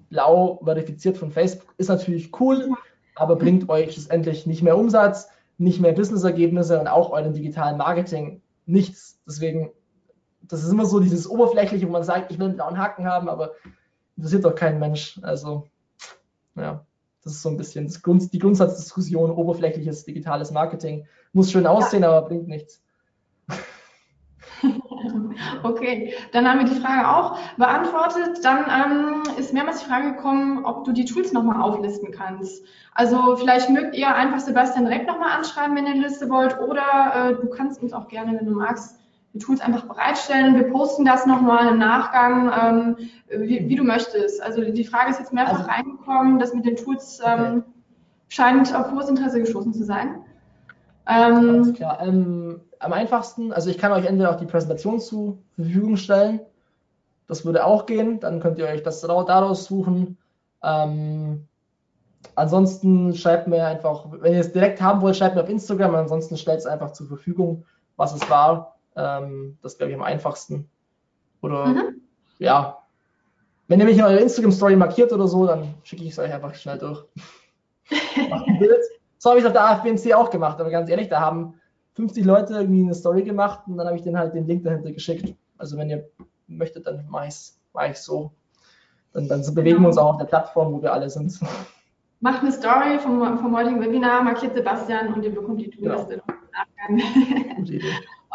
blau 0.09 0.61
verifiziert 0.65 1.17
von 1.17 1.31
Facebook. 1.31 1.75
Ist 1.77 1.89
natürlich 1.89 2.39
cool, 2.41 2.75
aber 3.17 3.37
bringt 3.37 3.69
euch 3.69 3.93
schlussendlich 3.93 4.47
nicht 4.47 4.63
mehr 4.63 4.77
Umsatz, 4.79 5.29
nicht 5.59 5.81
mehr 5.81 5.93
Businessergebnisse 5.93 6.81
und 6.81 6.89
auch 6.89 7.11
euren 7.11 7.33
digitalen 7.33 7.79
Marketing 7.79 8.43
nichts. 8.67 9.21
Deswegen, 9.27 9.71
das 10.43 10.63
ist 10.63 10.71
immer 10.71 10.87
so 10.87 11.01
dieses 11.01 11.29
Oberflächliche, 11.29 11.87
wo 11.87 11.93
man 11.93 12.05
sagt, 12.05 12.31
ich 12.31 12.39
will 12.39 12.47
einen 12.47 12.57
blauen 12.57 12.79
Haken 12.79 13.07
haben, 13.07 13.29
aber 13.29 13.53
interessiert 14.17 14.45
doch 14.45 14.55
kein 14.55 14.79
Mensch. 14.79 15.19
Also, 15.23 15.69
ja, 16.57 16.85
das 17.23 17.35
ist 17.35 17.43
so 17.43 17.49
ein 17.49 17.57
bisschen 17.57 17.89
Grund, 18.03 18.33
die 18.33 18.39
Grundsatzdiskussion, 18.39 19.31
oberflächliches 19.31 20.05
digitales 20.05 20.51
Marketing. 20.51 21.07
Muss 21.33 21.51
schön 21.51 21.67
aussehen, 21.67 22.03
ja. 22.03 22.11
aber 22.11 22.29
bringt 22.29 22.49
nichts. 22.49 22.83
Okay, 25.63 26.15
dann 26.33 26.49
haben 26.49 26.61
wir 26.61 26.67
die 26.67 26.81
Frage 26.81 27.09
auch 27.09 27.39
beantwortet. 27.57 28.45
Dann 28.45 28.65
ähm, 28.69 29.23
ist 29.39 29.53
mehrmals 29.53 29.81
die 29.81 29.89
Frage 29.89 30.13
gekommen, 30.13 30.65
ob 30.65 30.85
du 30.85 30.93
die 30.93 31.05
Tools 31.05 31.33
nochmal 31.33 31.61
auflisten 31.61 32.11
kannst. 32.13 32.65
Also 32.95 33.37
vielleicht 33.37 33.71
mögt 33.71 33.97
ihr 33.97 34.15
einfach 34.15 34.41
Sebastian 34.41 34.85
direkt 34.85 35.09
nochmal 35.09 35.33
anschreiben, 35.33 35.77
wenn 35.77 35.87
ihr 35.87 35.93
eine 35.93 36.03
Liste 36.03 36.29
wollt, 36.29 36.59
oder 36.61 37.31
äh, 37.31 37.35
du 37.35 37.49
kannst 37.49 37.83
uns 37.83 37.93
auch 37.93 38.09
gerne, 38.09 38.39
wenn 38.39 38.47
du 38.47 38.53
magst, 38.53 38.99
die 39.35 39.41
Tools 39.41 39.61
einfach 39.61 39.87
bereitstellen. 39.87 40.55
Wir 40.55 40.71
posten 40.71 41.05
das 41.05 41.27
nochmal 41.27 41.69
im 41.69 41.79
Nachgang, 41.79 42.53
ähm, 42.57 42.97
wie, 43.29 43.69
wie, 43.69 43.75
du 43.75 43.83
möchtest. 43.83 44.41
Also 44.41 44.63
die 44.63 44.85
Frage 44.85 45.11
ist 45.11 45.19
jetzt 45.19 45.33
mehrfach 45.33 45.59
also, 45.59 45.71
reingekommen, 45.71 46.39
das 46.39 46.55
mit 46.55 46.65
den 46.65 46.77
Tools 46.77 47.21
ähm, 47.25 47.41
okay. 47.41 47.63
scheint 48.29 48.75
auf 48.75 48.93
hohes 48.93 49.09
Interesse 49.09 49.41
gestoßen 49.41 49.75
zu 49.75 49.83
sein. 49.83 50.21
Ähm, 51.07 51.35
Alles 51.35 51.75
klar. 51.75 52.01
Ähm, 52.01 52.61
am 52.85 52.93
einfachsten, 52.93 53.53
also 53.53 53.71
ich 53.71 53.79
kann 53.79 53.93
euch 53.93 54.05
entweder 54.05 54.31
auch 54.31 54.39
die 54.39 54.47
Präsentation 54.47 55.01
zur 55.01 55.39
Verfügung 55.57 55.97
stellen. 55.97 56.41
Das 57.27 57.45
würde 57.45 57.65
auch 57.65 57.87
gehen. 57.87 58.21
Dann 58.21 58.41
könnt 58.41 58.59
ihr 58.59 58.67
euch 58.67 58.83
das 58.83 59.01
daraus 59.01 59.65
suchen. 59.65 60.19
Ähm, 60.63 61.47
ansonsten 62.35 63.15
schreibt 63.15 63.49
mir 63.49 63.67
einfach, 63.67 64.07
wenn 64.11 64.35
ihr 64.35 64.41
es 64.41 64.53
direkt 64.53 64.81
haben 64.81 65.01
wollt, 65.01 65.17
schreibt 65.17 65.35
mir 65.35 65.43
auf 65.43 65.49
Instagram. 65.49 65.95
Ansonsten 65.95 66.37
stellt 66.37 66.59
es 66.59 66.67
einfach 66.67 66.93
zur 66.93 67.07
Verfügung, 67.07 67.65
was 67.97 68.15
es 68.15 68.29
war. 68.29 68.77
Ähm, 68.97 69.59
das 69.63 69.79
glaube 69.79 69.93
ich 69.93 69.97
am 69.97 70.05
einfachsten. 70.05 70.69
Oder 71.41 71.67
mhm. 71.67 72.01
ja, 72.39 72.79
wenn 73.69 73.81
ihr 73.81 73.87
mich 73.87 73.99
in 73.99 74.05
eurer 74.05 74.21
Instagram-Story 74.21 74.77
markiert 74.77 75.13
oder 75.13 75.27
so, 75.27 75.47
dann 75.47 75.75
schicke 75.83 76.05
ich 76.05 76.11
es 76.11 76.19
euch 76.19 76.33
einfach 76.33 76.55
schnell 76.55 76.79
durch. 76.79 77.05
So 79.25 79.31
habe 79.31 79.39
ich 79.39 79.47
es 79.47 79.49
auf 79.49 79.55
der 79.55 79.65
AFBMC 79.65 80.13
auch 80.13 80.29
gemacht, 80.29 80.61
aber 80.61 80.69
ganz 80.69 80.91
ehrlich, 80.91 81.09
da 81.09 81.19
haben 81.19 81.55
50 81.95 82.25
Leute 82.25 82.55
irgendwie 82.55 82.83
eine 82.83 82.95
Story 82.95 83.23
gemacht 83.23 83.61
und 83.67 83.77
dann 83.77 83.87
habe 83.87 83.97
ich 83.97 84.03
denen 84.03 84.19
halt 84.19 84.35
den 84.35 84.47
Link 84.47 84.65
dahinter 84.65 84.93
geschickt. 84.93 85.35
Also 85.59 85.77
wenn 85.79 85.91
ihr 85.91 86.09
möchtet, 86.47 86.87
dann 86.87 87.07
mache 87.09 87.27
ich 87.27 87.35
es 87.35 87.61
mach 87.73 87.95
so. 87.95 88.33
Dann, 89.13 89.29
dann 89.29 89.43
bewegen 89.55 89.81
wir 89.81 89.89
uns 89.89 89.99
auch 89.99 90.15
auf 90.15 90.19
der 90.19 90.25
Plattform, 90.25 90.73
wo 90.73 90.83
wir 90.83 90.93
alle 90.93 91.09
sind. 91.09 91.39
Macht 92.21 92.43
eine 92.43 92.53
Story 92.53 92.99
vom, 92.99 93.39
vom 93.39 93.57
heutigen 93.57 93.81
Webinar, 93.81 94.23
markiert 94.23 94.55
Sebastian 94.55 95.15
und 95.15 95.23
ihr 95.23 95.35
bekommt 95.35 95.61
die 95.61 95.71
Tourliste 95.71 96.23
genau. 96.87 97.03
Idee. 97.59 97.81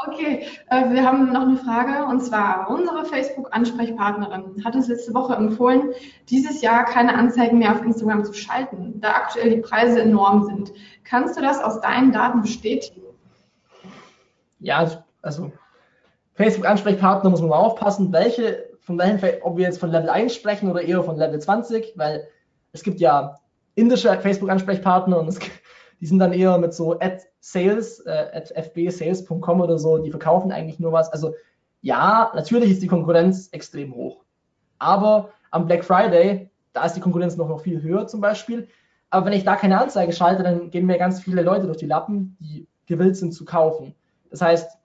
Okay, 0.07 0.47
äh, 0.69 0.89
wir 0.91 1.03
haben 1.03 1.33
noch 1.33 1.41
eine 1.41 1.57
Frage 1.57 2.05
und 2.05 2.21
zwar 2.21 2.69
unsere 2.69 3.03
Facebook-Ansprechpartnerin 3.03 4.63
hat 4.63 4.73
uns 4.73 4.87
letzte 4.87 5.13
Woche 5.13 5.35
empfohlen, 5.35 5.89
dieses 6.29 6.61
Jahr 6.61 6.85
keine 6.85 7.15
Anzeigen 7.15 7.57
mehr 7.57 7.73
auf 7.73 7.83
Instagram 7.83 8.23
zu 8.23 8.31
schalten, 8.31 9.01
da 9.01 9.09
aktuell 9.09 9.49
die 9.49 9.61
Preise 9.61 10.01
enorm 10.01 10.45
sind. 10.45 10.71
Kannst 11.03 11.37
du 11.37 11.41
das 11.41 11.61
aus 11.61 11.81
deinen 11.81 12.13
Daten 12.13 12.41
bestätigen? 12.41 13.01
Ja, 14.59 15.03
also 15.21 15.51
Facebook-Ansprechpartner 16.35 17.29
muss 17.29 17.41
man 17.41 17.49
mal 17.49 17.57
aufpassen, 17.57 18.11
welche, 18.13 18.69
von 18.79 18.97
welchen, 18.97 19.41
ob 19.41 19.57
wir 19.57 19.65
jetzt 19.65 19.79
von 19.79 19.91
Level 19.91 20.09
1 20.09 20.33
sprechen 20.33 20.69
oder 20.69 20.81
eher 20.81 21.03
von 21.03 21.17
Level 21.17 21.39
20, 21.39 21.93
weil 21.97 22.27
es 22.71 22.83
gibt 22.83 22.99
ja 22.99 23.39
indische 23.75 24.17
Facebook-Ansprechpartner 24.19 25.19
und 25.19 25.27
es, 25.27 25.39
die 25.99 26.05
sind 26.05 26.19
dann 26.19 26.33
eher 26.33 26.57
mit 26.57 26.73
so 26.73 26.99
at 26.99 27.27
sales, 27.39 27.99
äh, 28.01 28.27
at 28.33 28.49
fbsales.com 28.49 29.61
oder 29.61 29.77
so, 29.77 29.97
die 29.97 30.11
verkaufen 30.11 30.51
eigentlich 30.51 30.79
nur 30.79 30.91
was. 30.91 31.11
Also 31.11 31.33
ja, 31.81 32.31
natürlich 32.35 32.71
ist 32.71 32.81
die 32.81 32.87
Konkurrenz 32.87 33.49
extrem 33.51 33.93
hoch. 33.93 34.23
Aber 34.79 35.29
am 35.51 35.65
Black 35.65 35.83
Friday, 35.83 36.49
da 36.73 36.85
ist 36.85 36.93
die 36.93 37.01
Konkurrenz 37.01 37.37
noch, 37.37 37.49
noch 37.49 37.61
viel 37.61 37.81
höher 37.81 38.07
zum 38.07 38.21
Beispiel. 38.21 38.67
Aber 39.09 39.25
wenn 39.25 39.33
ich 39.33 39.43
da 39.43 39.55
keine 39.55 39.79
Anzeige 39.79 40.13
schalte, 40.13 40.43
dann 40.43 40.69
gehen 40.69 40.85
mir 40.85 40.97
ganz 40.97 41.21
viele 41.21 41.41
Leute 41.41 41.65
durch 41.65 41.77
die 41.77 41.85
Lappen, 41.85 42.37
die 42.39 42.67
gewillt 42.85 43.17
sind 43.17 43.33
zu 43.33 43.45
kaufen. 43.45 43.95
Das 44.29 44.41
heißt, 44.41 44.77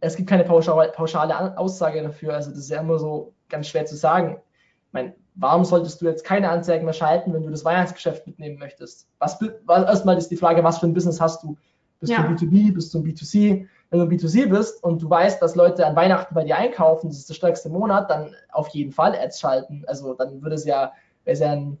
es 0.00 0.16
gibt 0.16 0.28
keine 0.28 0.44
pauschale 0.44 1.58
Aussage 1.58 2.02
dafür. 2.02 2.34
Also 2.34 2.50
das 2.50 2.60
ist 2.60 2.70
ja 2.70 2.80
immer 2.80 2.98
so 2.98 3.32
ganz 3.48 3.68
schwer 3.68 3.86
zu 3.86 3.96
sagen. 3.96 4.40
Ich 4.88 4.92
meine, 4.92 5.14
warum 5.34 5.64
solltest 5.64 6.00
du 6.00 6.06
jetzt 6.06 6.24
keine 6.24 6.48
Anzeigen 6.48 6.84
mehr 6.84 6.94
schalten, 6.94 7.32
wenn 7.32 7.42
du 7.42 7.50
das 7.50 7.64
Weihnachtsgeschäft 7.64 8.26
mitnehmen 8.26 8.58
möchtest? 8.58 9.08
Was, 9.18 9.38
was 9.64 9.84
erstmal 9.84 10.16
ist 10.16 10.28
die 10.28 10.36
Frage, 10.36 10.64
was 10.64 10.78
für 10.78 10.86
ein 10.86 10.94
Business 10.94 11.20
hast 11.20 11.42
du? 11.42 11.56
Bist 12.00 12.12
ja. 12.12 12.22
du 12.22 12.32
B2B, 12.32 12.72
bist 12.72 12.94
du 12.94 12.98
ein 12.98 13.04
B2C? 13.04 13.66
Wenn 13.90 13.98
du 13.98 14.06
B2C 14.06 14.48
bist 14.48 14.82
und 14.82 15.02
du 15.02 15.10
weißt, 15.10 15.42
dass 15.42 15.54
Leute 15.54 15.86
an 15.86 15.96
Weihnachten 15.96 16.34
bei 16.34 16.44
dir 16.44 16.56
einkaufen, 16.56 17.08
das 17.08 17.18
ist 17.18 17.28
der 17.28 17.34
stärkste 17.34 17.68
Monat, 17.68 18.10
dann 18.10 18.34
auf 18.52 18.68
jeden 18.68 18.92
Fall 18.92 19.14
Ads 19.14 19.40
schalten. 19.40 19.84
Also 19.86 20.14
dann 20.14 20.40
würde 20.42 20.54
es 20.54 20.64
ja, 20.64 20.92
wäre 21.24 21.34
es 21.34 21.40
ja 21.40 21.52
ein 21.52 21.76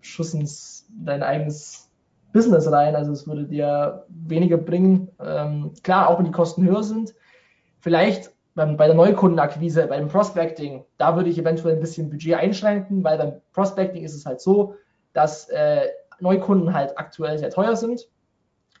Schuss 0.00 0.34
ins 0.34 0.86
dein 0.90 1.22
eigenes 1.22 1.87
Business 2.38 2.70
rein. 2.70 2.94
Also 2.94 3.12
es 3.12 3.26
würde 3.26 3.44
dir 3.44 4.04
weniger 4.08 4.58
bringen. 4.58 5.10
Ähm, 5.20 5.72
klar, 5.82 6.08
auch 6.08 6.18
wenn 6.18 6.26
die 6.26 6.30
Kosten 6.30 6.64
höher 6.64 6.84
sind. 6.84 7.14
Vielleicht 7.80 8.30
beim, 8.54 8.76
bei 8.76 8.86
der 8.86 8.94
Neukundenakquise, 8.94 9.88
beim 9.88 10.06
Prospecting, 10.08 10.84
da 10.98 11.16
würde 11.16 11.30
ich 11.30 11.38
eventuell 11.38 11.74
ein 11.74 11.80
bisschen 11.80 12.10
Budget 12.10 12.34
einschränken, 12.34 13.02
weil 13.02 13.18
beim 13.18 13.32
Prospecting 13.52 14.04
ist 14.04 14.14
es 14.14 14.24
halt 14.24 14.40
so, 14.40 14.74
dass 15.14 15.48
äh, 15.48 15.88
Neukunden 16.20 16.72
halt 16.72 16.96
aktuell 16.96 17.38
sehr 17.38 17.50
teuer 17.50 17.74
sind. 17.74 18.08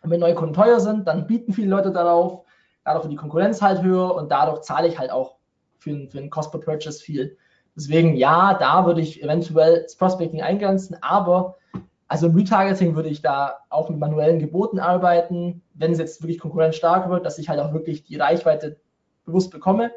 Und 0.02 0.10
wenn 0.10 0.20
Neukunden 0.20 0.54
teuer 0.54 0.78
sind, 0.78 1.08
dann 1.08 1.26
bieten 1.26 1.52
viele 1.52 1.70
Leute 1.70 1.90
darauf, 1.90 2.44
dadurch 2.84 3.04
wird 3.04 3.12
die 3.12 3.16
Konkurrenz 3.16 3.60
halt 3.60 3.82
höher 3.82 4.14
und 4.14 4.30
dadurch 4.30 4.62
zahle 4.62 4.86
ich 4.86 4.98
halt 4.98 5.10
auch 5.10 5.36
für, 5.78 6.08
für 6.08 6.18
einen 6.18 6.30
Cost 6.30 6.52
per 6.52 6.60
Purchase 6.60 7.02
viel. 7.02 7.36
Deswegen 7.74 8.14
ja, 8.14 8.54
da 8.54 8.86
würde 8.86 9.00
ich 9.00 9.20
eventuell 9.22 9.82
das 9.82 9.96
Prospecting 9.96 10.42
eingrenzen, 10.42 10.96
aber 11.00 11.56
also 12.08 12.26
im 12.26 12.34
Retargeting 12.34 12.96
würde 12.96 13.10
ich 13.10 13.20
da 13.20 13.58
auch 13.68 13.90
mit 13.90 13.98
manuellen 13.98 14.38
Geboten 14.38 14.80
arbeiten, 14.80 15.62
wenn 15.74 15.92
es 15.92 15.98
jetzt 15.98 16.22
wirklich 16.22 16.38
konkurrenzstark 16.38 17.10
wird, 17.10 17.26
dass 17.26 17.38
ich 17.38 17.50
halt 17.50 17.60
auch 17.60 17.74
wirklich 17.74 18.04
die 18.04 18.16
Reichweite 18.16 18.80
bewusst 19.26 19.50
bekomme. 19.50 19.92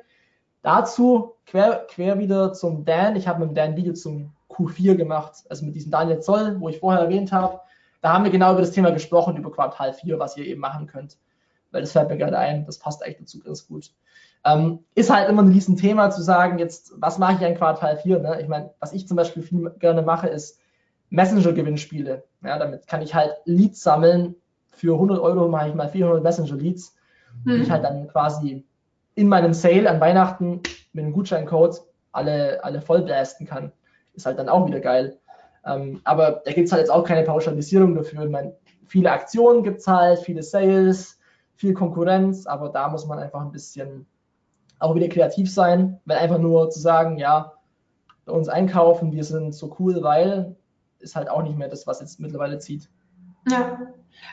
Dazu 0.62 1.36
quer, 1.45 1.88
quer 1.89 2.20
wieder 2.20 2.51
zum 2.51 2.84
Dan. 2.84 3.16
Ich 3.16 3.28
habe 3.28 3.45
mit 3.45 3.57
Dan 3.57 3.78
Video 3.78 3.93
zum 3.93 4.34
Q4 4.49 4.95
gemacht, 4.95 5.45
also 5.49 5.66
mit 5.66 5.74
diesem 5.74 5.89
Daniel 5.89 6.20
Zoll, 6.20 6.59
wo 6.59 6.68
ich 6.68 6.80
vorher 6.80 7.01
erwähnt 7.01 7.32
habe. 7.32 7.62
Da 8.01 8.14
haben 8.14 8.26
wir 8.26 8.32
genau 8.32 8.51
über 8.51 8.62
das 8.62 8.72
Thema 8.72 8.91
gesprochen, 8.91 9.38
über 9.38 9.51
Quartal 9.51 9.93
4, 9.93 10.20
was 10.20 10.36
ihr 10.36 10.45
eben 10.45 10.59
machen 10.59 10.88
könnt. 10.88 11.18
Weil 11.72 11.82
das 11.82 11.93
fällt 11.93 12.09
mir 12.09 12.18
gerade 12.18 12.38
ein, 12.38 12.66
das 12.66 12.78
passt 12.78 13.03
eigentlich 13.03 13.20
dazu 13.20 13.39
ganz 13.39 13.68
gut. 13.68 13.91
Ähm, 14.43 14.80
ist 14.95 15.09
halt 15.09 15.30
immer 15.30 15.43
ein 15.43 15.51
Riesenthema 15.51 16.09
zu 16.09 16.22
sagen, 16.22 16.59
jetzt, 16.59 16.93
was 16.97 17.20
mache 17.20 17.36
ich 17.36 17.41
in 17.41 17.55
Quartal 17.55 17.97
4? 17.97 18.20
Ne? 18.20 18.41
Ich 18.41 18.47
meine, 18.47 18.74
was 18.80 18.91
ich 18.91 19.07
zum 19.07 19.16
Beispiel 19.16 19.43
viel 19.43 19.70
gerne 19.80 20.01
mache, 20.01 20.28
ist 20.28 20.59
Messenger-Gewinnspiele. 21.12 22.24
Ja, 22.43 22.57
damit 22.57 22.88
kann 22.88 23.01
ich 23.01 23.14
halt 23.14 23.34
Leads 23.45 23.84
sammeln. 23.84 24.36
Für 24.72 24.93
100 24.93 25.20
Euro 25.20 25.47
mache 25.47 25.70
ich 25.70 25.76
mal 25.76 25.88
400 25.88 26.24
Messenger-Leads, 26.24 26.95
mhm. 27.43 27.51
die 27.51 27.62
ich 27.62 27.70
halt 27.70 27.84
dann 27.84 28.07
quasi 28.07 28.66
in 29.16 29.28
meinem 29.28 29.53
Sale 29.53 29.89
an 29.89 30.01
Weihnachten 30.01 30.62
mit 30.93 31.03
einem 31.03 31.14
Gutscheincode 31.14 31.82
alle, 32.12 32.64
alle 32.64 32.82
vollblasten 32.82 33.45
kann. 33.45 33.72
Ist 34.14 34.26
halt 34.26 34.39
dann 34.39 34.49
auch 34.49 34.68
wieder 34.68 34.80
geil. 34.80 35.18
Ähm, 35.66 36.01
aber 36.03 36.41
da 36.43 36.51
gibt 36.51 36.66
es 36.66 36.72
halt 36.72 36.82
jetzt 36.82 36.89
auch 36.89 37.03
keine 37.03 37.24
Pauschalisierung 37.24 37.93
dafür. 37.95 38.28
Meine, 38.28 38.55
viele 38.88 39.12
Aktionen 39.12 39.64
gibt 39.64 39.80
es 39.80 39.88
halt, 39.88 40.20
viele 40.20 40.43
Sales, 40.43 41.20
viel 41.55 41.74
Konkurrenz, 41.74 42.47
aber 42.47 42.70
da 42.70 42.89
muss 42.89 43.05
man 43.05 43.20
einfach 43.20 43.41
ein 43.41 43.51
bisschen 43.51 44.07
auch 44.80 44.95
wieder 44.95 45.09
kreativ 45.09 45.53
sein, 45.53 45.99
weil 46.05 46.18
einfach 46.18 46.39
nur 46.39 46.70
zu 46.72 46.80
sagen, 46.80 47.18
ja, 47.18 47.53
bei 48.26 48.34
uns 48.34 48.49
einkaufen, 48.49 49.12
wir 49.12 49.24
sind 49.24 49.53
so 49.53 49.76
cool, 49.80 50.01
weil, 50.01 50.55
ist 51.02 51.16
halt 51.16 51.30
auch 51.30 51.43
nicht 51.43 51.58
mehr 51.58 51.68
das, 51.68 51.88
was 51.88 51.99
jetzt 51.99 52.20
mittlerweile 52.20 52.60
zieht. 52.60 52.89
Ja. 53.49 53.80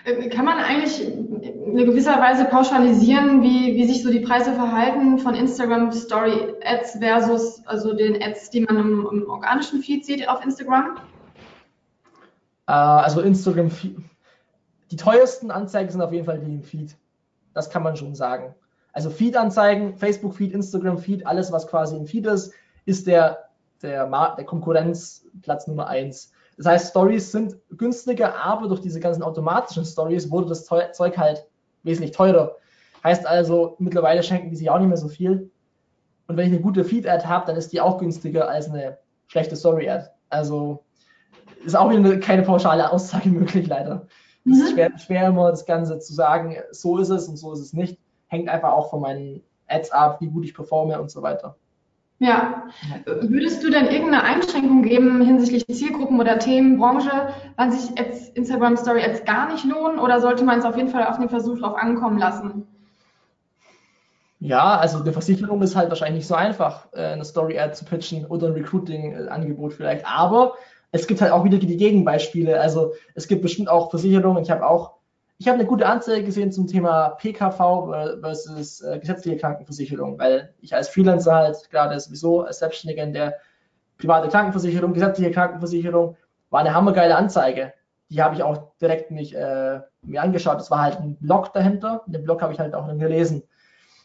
Äh, 0.04 0.28
kann 0.28 0.44
man 0.44 0.58
eigentlich 0.58 1.02
in 1.02 1.76
gewisser 1.76 2.20
Weise 2.20 2.44
pauschalisieren, 2.44 3.42
wie, 3.42 3.74
wie 3.74 3.86
sich 3.86 4.02
so 4.02 4.10
die 4.10 4.20
Preise 4.20 4.52
verhalten 4.52 5.18
von 5.18 5.34
Instagram 5.34 5.92
Story 5.92 6.54
Ads 6.62 6.98
versus 6.98 7.66
also 7.66 7.94
den 7.94 8.22
Ads, 8.22 8.50
die 8.50 8.60
man 8.60 8.76
im, 8.76 9.08
im 9.10 9.30
organischen 9.30 9.80
Feed 9.80 10.04
sieht 10.04 10.28
auf 10.28 10.44
Instagram? 10.44 10.98
Äh, 12.66 12.72
also 12.72 13.20
Instagram, 13.20 13.70
die 14.90 14.96
teuersten 14.96 15.50
Anzeigen 15.50 15.90
sind 15.90 16.02
auf 16.02 16.12
jeden 16.12 16.26
Fall 16.26 16.38
die 16.38 16.54
im 16.54 16.62
Feed. 16.62 16.96
Das 17.54 17.70
kann 17.70 17.82
man 17.82 17.96
schon 17.96 18.14
sagen. 18.14 18.54
Also 18.92 19.10
Feed-Anzeigen, 19.10 19.96
Facebook-Feed, 19.96 20.52
Instagram-Feed, 20.52 21.26
alles, 21.26 21.52
was 21.52 21.66
quasi 21.66 21.96
im 21.96 22.06
Feed 22.06 22.26
ist, 22.26 22.52
ist 22.84 23.06
der, 23.06 23.48
der, 23.82 24.06
der 24.06 24.44
Konkurrenzplatz 24.44 25.66
Nummer 25.66 25.86
eins. 25.86 26.32
Das 26.58 26.66
heißt, 26.66 26.90
Stories 26.90 27.30
sind 27.30 27.56
günstiger, 27.70 28.34
aber 28.44 28.66
durch 28.68 28.80
diese 28.80 28.98
ganzen 28.98 29.22
automatischen 29.22 29.84
Stories 29.84 30.28
wurde 30.30 30.48
das 30.48 30.64
Zeug 30.64 31.16
halt 31.16 31.46
wesentlich 31.84 32.10
teurer. 32.10 32.56
Heißt 33.04 33.26
also, 33.26 33.76
mittlerweile 33.78 34.24
schenken 34.24 34.50
die 34.50 34.56
sich 34.56 34.68
auch 34.68 34.78
nicht 34.80 34.88
mehr 34.88 34.96
so 34.96 35.08
viel. 35.08 35.50
Und 36.26 36.36
wenn 36.36 36.48
ich 36.48 36.52
eine 36.52 36.60
gute 36.60 36.84
Feed-Ad 36.84 37.24
habe, 37.24 37.46
dann 37.46 37.56
ist 37.56 37.72
die 37.72 37.80
auch 37.80 37.98
günstiger 37.98 38.48
als 38.48 38.68
eine 38.68 38.98
schlechte 39.28 39.54
Story-Ad. 39.54 40.10
Also 40.30 40.84
ist 41.64 41.76
auch 41.76 41.90
wieder 41.90 42.18
keine 42.18 42.42
pauschale 42.42 42.90
Aussage 42.90 43.28
möglich, 43.30 43.68
leider. 43.68 44.06
Es 44.44 44.58
ist 44.58 44.70
mhm. 44.70 44.74
schwer, 44.74 44.98
schwer 44.98 45.28
immer 45.28 45.50
das 45.50 45.64
Ganze 45.64 46.00
zu 46.00 46.12
sagen, 46.12 46.56
so 46.72 46.98
ist 46.98 47.10
es 47.10 47.28
und 47.28 47.36
so 47.36 47.52
ist 47.52 47.60
es 47.60 47.72
nicht. 47.72 48.00
Hängt 48.26 48.48
einfach 48.48 48.72
auch 48.72 48.90
von 48.90 49.00
meinen 49.00 49.42
Ads 49.68 49.92
ab, 49.92 50.20
wie 50.20 50.28
gut 50.28 50.44
ich 50.44 50.54
performe 50.54 51.00
und 51.00 51.10
so 51.10 51.22
weiter. 51.22 51.56
Ja. 52.20 52.64
Würdest 53.04 53.62
du 53.62 53.70
denn 53.70 53.86
irgendeine 53.86 54.24
Einschränkung 54.24 54.82
geben 54.82 55.22
hinsichtlich 55.24 55.66
Zielgruppen 55.68 56.18
oder 56.18 56.38
Themen, 56.40 56.76
Branche, 56.78 57.28
wann 57.56 57.70
sich 57.70 57.96
jetzt 57.96 58.36
Instagram 58.36 58.76
Story 58.76 59.00
jetzt 59.00 59.24
gar 59.24 59.52
nicht 59.52 59.64
lohnen 59.64 60.00
oder 60.00 60.20
sollte 60.20 60.44
man 60.44 60.58
es 60.58 60.64
auf 60.64 60.76
jeden 60.76 60.88
Fall 60.88 61.06
auf 61.06 61.18
den 61.18 61.28
Versuch 61.28 61.60
drauf 61.60 61.76
ankommen 61.76 62.18
lassen? 62.18 62.66
Ja, 64.40 64.78
also 64.78 65.00
eine 65.00 65.12
Versicherung 65.12 65.62
ist 65.62 65.76
halt 65.76 65.90
wahrscheinlich 65.90 66.20
nicht 66.20 66.28
so 66.28 66.34
einfach, 66.34 66.88
äh, 66.92 67.06
eine 67.06 67.24
Story-Ad 67.24 67.74
zu 67.74 67.84
pitchen 67.84 68.24
oder 68.26 68.48
ein 68.48 68.52
Recruiting-Angebot 68.52 69.72
vielleicht. 69.72 70.06
Aber 70.06 70.54
es 70.92 71.06
gibt 71.06 71.20
halt 71.20 71.32
auch 71.32 71.44
wieder 71.44 71.58
die 71.58 71.76
Gegenbeispiele. 71.76 72.60
Also 72.60 72.92
es 73.14 73.28
gibt 73.28 73.42
bestimmt 73.42 73.68
auch 73.68 73.90
Versicherungen. 73.90 74.42
Ich 74.42 74.50
habe 74.50 74.66
auch 74.66 74.97
ich 75.40 75.46
habe 75.46 75.58
eine 75.58 75.68
gute 75.68 75.86
Anzeige 75.86 76.24
gesehen 76.24 76.50
zum 76.50 76.66
Thema 76.66 77.10
PKV 77.10 78.18
versus 78.20 78.80
äh, 78.80 78.98
gesetzliche 78.98 79.36
Krankenversicherung, 79.36 80.18
weil 80.18 80.52
ich 80.60 80.74
als 80.74 80.88
Freelancer 80.88 81.34
halt 81.34 81.70
gerade 81.70 81.98
sowieso 81.98 82.42
als 82.42 82.58
Selbstständiger 82.58 83.04
in 83.04 83.12
der 83.12 83.36
private 83.98 84.28
Krankenversicherung, 84.28 84.92
gesetzliche 84.92 85.30
Krankenversicherung, 85.30 86.16
war 86.50 86.60
eine 86.60 86.74
hammergeile 86.74 87.16
Anzeige. 87.16 87.72
Die 88.10 88.20
habe 88.20 88.34
ich 88.34 88.42
auch 88.42 88.72
direkt 88.80 89.12
mich, 89.12 89.34
äh, 89.36 89.80
mir 90.02 90.22
angeschaut. 90.22 90.58
Das 90.58 90.72
war 90.72 90.82
halt 90.82 90.98
ein 90.98 91.16
Blog 91.16 91.52
dahinter. 91.52 92.02
Den 92.06 92.24
Blog 92.24 92.42
habe 92.42 92.52
ich 92.52 92.58
halt 92.58 92.74
auch 92.74 92.88
dann 92.88 92.98
gelesen. 92.98 93.44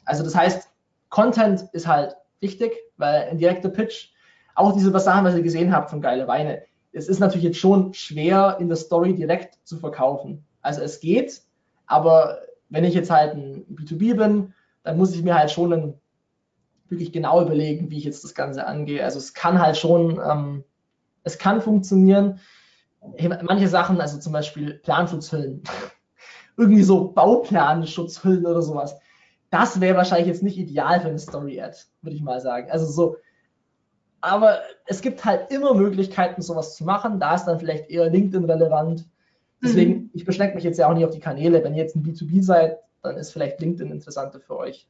Also 0.05 0.23
das 0.23 0.35
heißt, 0.35 0.69
Content 1.09 1.63
ist 1.71 1.87
halt 1.87 2.15
wichtig, 2.41 2.73
weil 2.97 3.29
ein 3.29 3.39
direkter 3.39 3.69
Pitch, 3.69 4.09
auch 4.53 4.73
diese 4.73 4.97
Sachen, 4.99 5.25
was 5.25 5.35
ihr 5.35 5.41
gesehen 5.41 5.73
habt 5.73 5.89
von 5.89 6.01
geile 6.01 6.27
Weine, 6.27 6.61
es 6.91 7.07
ist 7.07 7.19
natürlich 7.19 7.45
jetzt 7.45 7.57
schon 7.57 7.91
schwer 7.95 8.57
in 8.59 8.67
der 8.67 8.77
Story 8.77 9.15
direkt 9.15 9.57
zu 9.63 9.77
verkaufen. 9.77 10.45
Also 10.63 10.81
es 10.81 10.99
geht, 10.99 11.43
aber 11.85 12.39
wenn 12.69 12.83
ich 12.83 12.95
jetzt 12.95 13.11
halt 13.11 13.35
ein 13.35 13.65
B2B 13.67 14.15
bin, 14.15 14.53
dann 14.81 14.97
muss 14.97 15.13
ich 15.13 15.21
mir 15.21 15.35
halt 15.35 15.51
schon 15.51 15.73
ein, 15.73 15.93
wirklich 16.89 17.11
genau 17.11 17.41
überlegen, 17.41 17.91
wie 17.91 17.97
ich 17.97 18.03
jetzt 18.03 18.23
das 18.23 18.33
Ganze 18.33 18.65
angehe. 18.65 19.03
Also 19.03 19.19
es 19.19 19.33
kann 19.33 19.61
halt 19.61 19.77
schon, 19.77 20.19
ähm, 20.19 20.63
es 21.23 21.37
kann 21.37 21.61
funktionieren. 21.61 22.39
Manche 23.43 23.67
Sachen, 23.67 23.99
also 24.01 24.17
zum 24.17 24.33
Beispiel 24.33 24.75
Planschutzhüllen, 24.75 25.63
irgendwie 26.57 26.83
so 26.83 27.11
Bauplanschutzhüllen 27.11 28.45
oder 28.45 28.61
sowas, 28.61 28.95
das 29.49 29.79
wäre 29.81 29.97
wahrscheinlich 29.97 30.27
jetzt 30.27 30.41
nicht 30.41 30.57
ideal 30.57 30.99
für 30.99 31.09
eine 31.09 31.19
Story-Ad, 31.19 31.77
würde 32.01 32.15
ich 32.15 32.23
mal 32.23 32.41
sagen. 32.41 32.71
Also 32.71 32.87
so, 32.87 33.17
aber 34.19 34.61
es 34.87 35.01
gibt 35.01 35.25
halt 35.25 35.51
immer 35.51 35.73
Möglichkeiten, 35.73 36.41
sowas 36.41 36.75
zu 36.75 36.85
machen. 36.85 37.19
Da 37.19 37.35
ist 37.35 37.45
dann 37.45 37.59
vielleicht 37.59 37.89
eher 37.89 38.09
LinkedIn 38.09 38.45
relevant 38.45 39.05
Deswegen, 39.63 39.93
mhm. 39.93 40.09
ich 40.13 40.25
beschränke 40.25 40.55
mich 40.55 40.63
jetzt 40.63 40.77
ja 40.77 40.89
auch 40.89 40.93
nicht 40.93 41.05
auf 41.05 41.11
die 41.11 41.19
Kanäle. 41.19 41.63
Wenn 41.63 41.73
ihr 41.73 41.83
jetzt 41.83 41.95
ein 41.95 42.03
B2B 42.03 42.43
seid, 42.43 42.77
dann 43.01 43.17
ist 43.17 43.31
vielleicht 43.31 43.59
LinkedIn 43.59 43.91
interessanter 43.91 44.39
für 44.39 44.57
euch. 44.57 44.87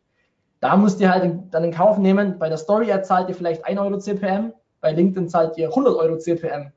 Da 0.59 0.78
müsst 0.78 1.01
ihr 1.01 1.11
halt 1.11 1.34
dann 1.51 1.63
in 1.63 1.71
Kauf 1.71 1.97
nehmen, 1.97 2.39
bei 2.39 2.47
der 2.47 2.57
Story 2.57 2.91
Ad 2.91 3.03
zahlt 3.03 3.30
ihr 3.30 3.36
vielleicht 3.36 3.65
1 3.65 3.80
Euro 3.80 3.97
CPM, 3.97 4.53
bei 4.80 4.93
LinkedIn 4.93 5.28
zahlt 5.28 5.57
ihr 5.57 5.69
100 5.69 5.95
Euro 5.95 6.17
CPM. 6.17 6.71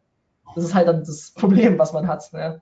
Das 0.55 0.65
ist 0.65 0.75
halt 0.75 0.89
dann 0.89 1.01
das 1.05 1.31
Problem, 1.33 1.79
was 1.79 1.93
man 1.93 2.09
hat. 2.09 2.33
Ne? 2.33 2.61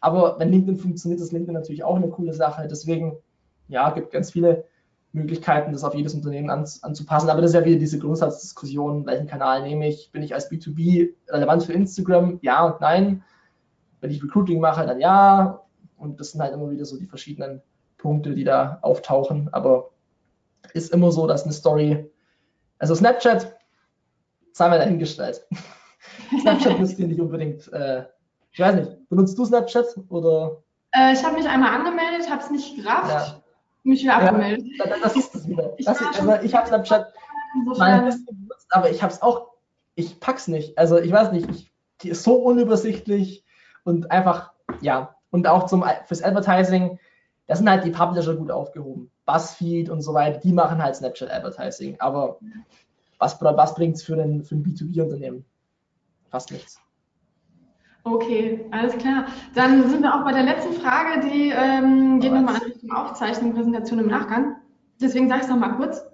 Aber 0.00 0.38
wenn 0.38 0.50
LinkedIn 0.50 0.76
funktioniert, 0.76 1.20
ist 1.20 1.32
LinkedIn 1.32 1.54
natürlich 1.54 1.84
auch 1.84 1.96
eine 1.96 2.08
coole 2.08 2.34
Sache. 2.34 2.66
Deswegen, 2.68 3.16
ja, 3.68 3.90
gibt 3.90 4.10
ganz 4.10 4.32
viele 4.32 4.64
Möglichkeiten, 5.12 5.72
das 5.72 5.84
auf 5.84 5.94
jedes 5.94 6.14
Unternehmen 6.14 6.50
an, 6.50 6.66
anzupassen. 6.82 7.30
Aber 7.30 7.40
das 7.40 7.50
ist 7.50 7.54
ja 7.54 7.64
wieder 7.64 7.78
diese 7.78 7.98
Grundsatzdiskussion, 7.98 9.06
welchen 9.06 9.28
Kanal 9.28 9.62
nehme 9.62 9.88
ich? 9.88 10.10
Bin 10.12 10.22
ich 10.22 10.34
als 10.34 10.50
B2B 10.50 11.10
relevant 11.28 11.62
für 11.62 11.72
Instagram? 11.72 12.38
Ja 12.42 12.66
und 12.66 12.80
nein. 12.80 13.22
Wenn 14.04 14.10
ich 14.10 14.22
Recruiting 14.22 14.60
mache, 14.60 14.86
dann 14.86 15.00
ja. 15.00 15.62
Und 15.96 16.20
das 16.20 16.32
sind 16.32 16.42
halt 16.42 16.52
immer 16.52 16.70
wieder 16.70 16.84
so 16.84 16.98
die 16.98 17.06
verschiedenen 17.06 17.62
Punkte, 17.96 18.34
die 18.34 18.44
da 18.44 18.78
auftauchen. 18.82 19.48
Aber 19.52 19.90
ist 20.74 20.92
immer 20.92 21.10
so, 21.10 21.26
dass 21.26 21.44
eine 21.44 21.52
Story, 21.54 22.10
also 22.78 22.94
Snapchat, 22.94 23.56
sei 24.52 24.68
mal 24.68 24.78
dahingestellt. 24.78 25.46
Snapchat 26.40 26.78
müsst 26.78 26.98
ihr 26.98 27.06
nicht 27.08 27.20
unbedingt, 27.20 27.72
äh, 27.72 28.04
ich 28.52 28.60
weiß 28.60 28.74
nicht, 28.74 29.08
benutzt 29.08 29.38
du 29.38 29.44
Snapchat 29.46 29.86
oder? 30.10 30.62
Äh, 30.92 31.14
ich 31.14 31.24
habe 31.24 31.36
mich 31.36 31.48
einmal 31.48 31.74
angemeldet, 31.74 32.28
habe 32.30 32.42
es 32.42 32.50
nicht 32.50 32.76
gerafft, 32.76 33.10
Ja. 33.10 33.42
mich 33.84 34.02
wieder 34.02 34.12
Ja, 34.12 34.18
abgemeldet. 34.28 34.66
da- 34.78 34.96
das 35.02 35.16
ist 35.16 35.34
es 35.34 35.48
wieder. 35.48 35.72
Ich 35.78 35.86
Das 35.86 35.98
also 36.02 36.34
ich 36.42 36.54
habe 36.54 36.68
Snapchat 36.68 37.12
mal 37.78 38.00
benutzt, 38.02 38.66
aber 38.70 38.90
ich 38.90 39.02
habe 39.02 39.12
es 39.14 39.22
auch, 39.22 39.52
ich 39.94 40.20
pack's 40.20 40.46
nicht. 40.48 40.76
Also 40.76 40.98
ich 40.98 41.10
weiß 41.10 41.32
nicht, 41.32 41.48
ich, 41.50 41.72
die 42.02 42.10
ist 42.10 42.22
so 42.22 42.34
unübersichtlich 42.36 43.44
und 43.84 44.10
einfach, 44.10 44.52
ja. 44.80 45.14
Und 45.30 45.46
auch 45.46 45.66
zum, 45.66 45.84
fürs 46.06 46.22
Advertising, 46.22 46.98
da 47.46 47.56
sind 47.56 47.68
halt 47.68 47.84
die 47.84 47.90
Publisher 47.90 48.34
gut 48.34 48.50
aufgehoben. 48.50 49.10
Buzzfeed 49.26 49.88
und 49.90 50.00
so 50.00 50.14
weiter, 50.14 50.38
die 50.38 50.52
machen 50.52 50.82
halt 50.82 50.96
Snapchat 50.96 51.30
Advertising. 51.30 51.96
Aber 52.00 52.38
was, 53.18 53.40
was 53.40 53.74
bringt's 53.74 54.02
für 54.02 54.14
ein, 54.14 54.42
für 54.42 54.54
ein 54.54 54.64
B2B-Unternehmen? 54.64 55.44
Fast 56.30 56.50
nichts. 56.50 56.80
okay, 58.04 58.64
alles 58.70 58.96
klar. 58.98 59.26
Dann 59.54 59.88
sind 59.88 60.02
wir 60.02 60.14
auch 60.14 60.24
bei 60.24 60.32
der 60.32 60.42
letzten 60.42 60.74
Frage, 60.74 61.20
die 61.20 61.50
ähm, 61.50 62.20
geht 62.20 62.32
nochmal 62.32 62.56
an 62.56 62.62
Richtung 62.62 62.92
Aufzeichnung, 62.92 63.54
Präsentation 63.54 63.98
im 64.00 64.08
Nachgang. 64.08 64.56
Deswegen 65.00 65.28
sage 65.28 65.40
ich 65.40 65.46
es 65.46 65.50
nochmal 65.50 65.76
kurz. 65.76 66.04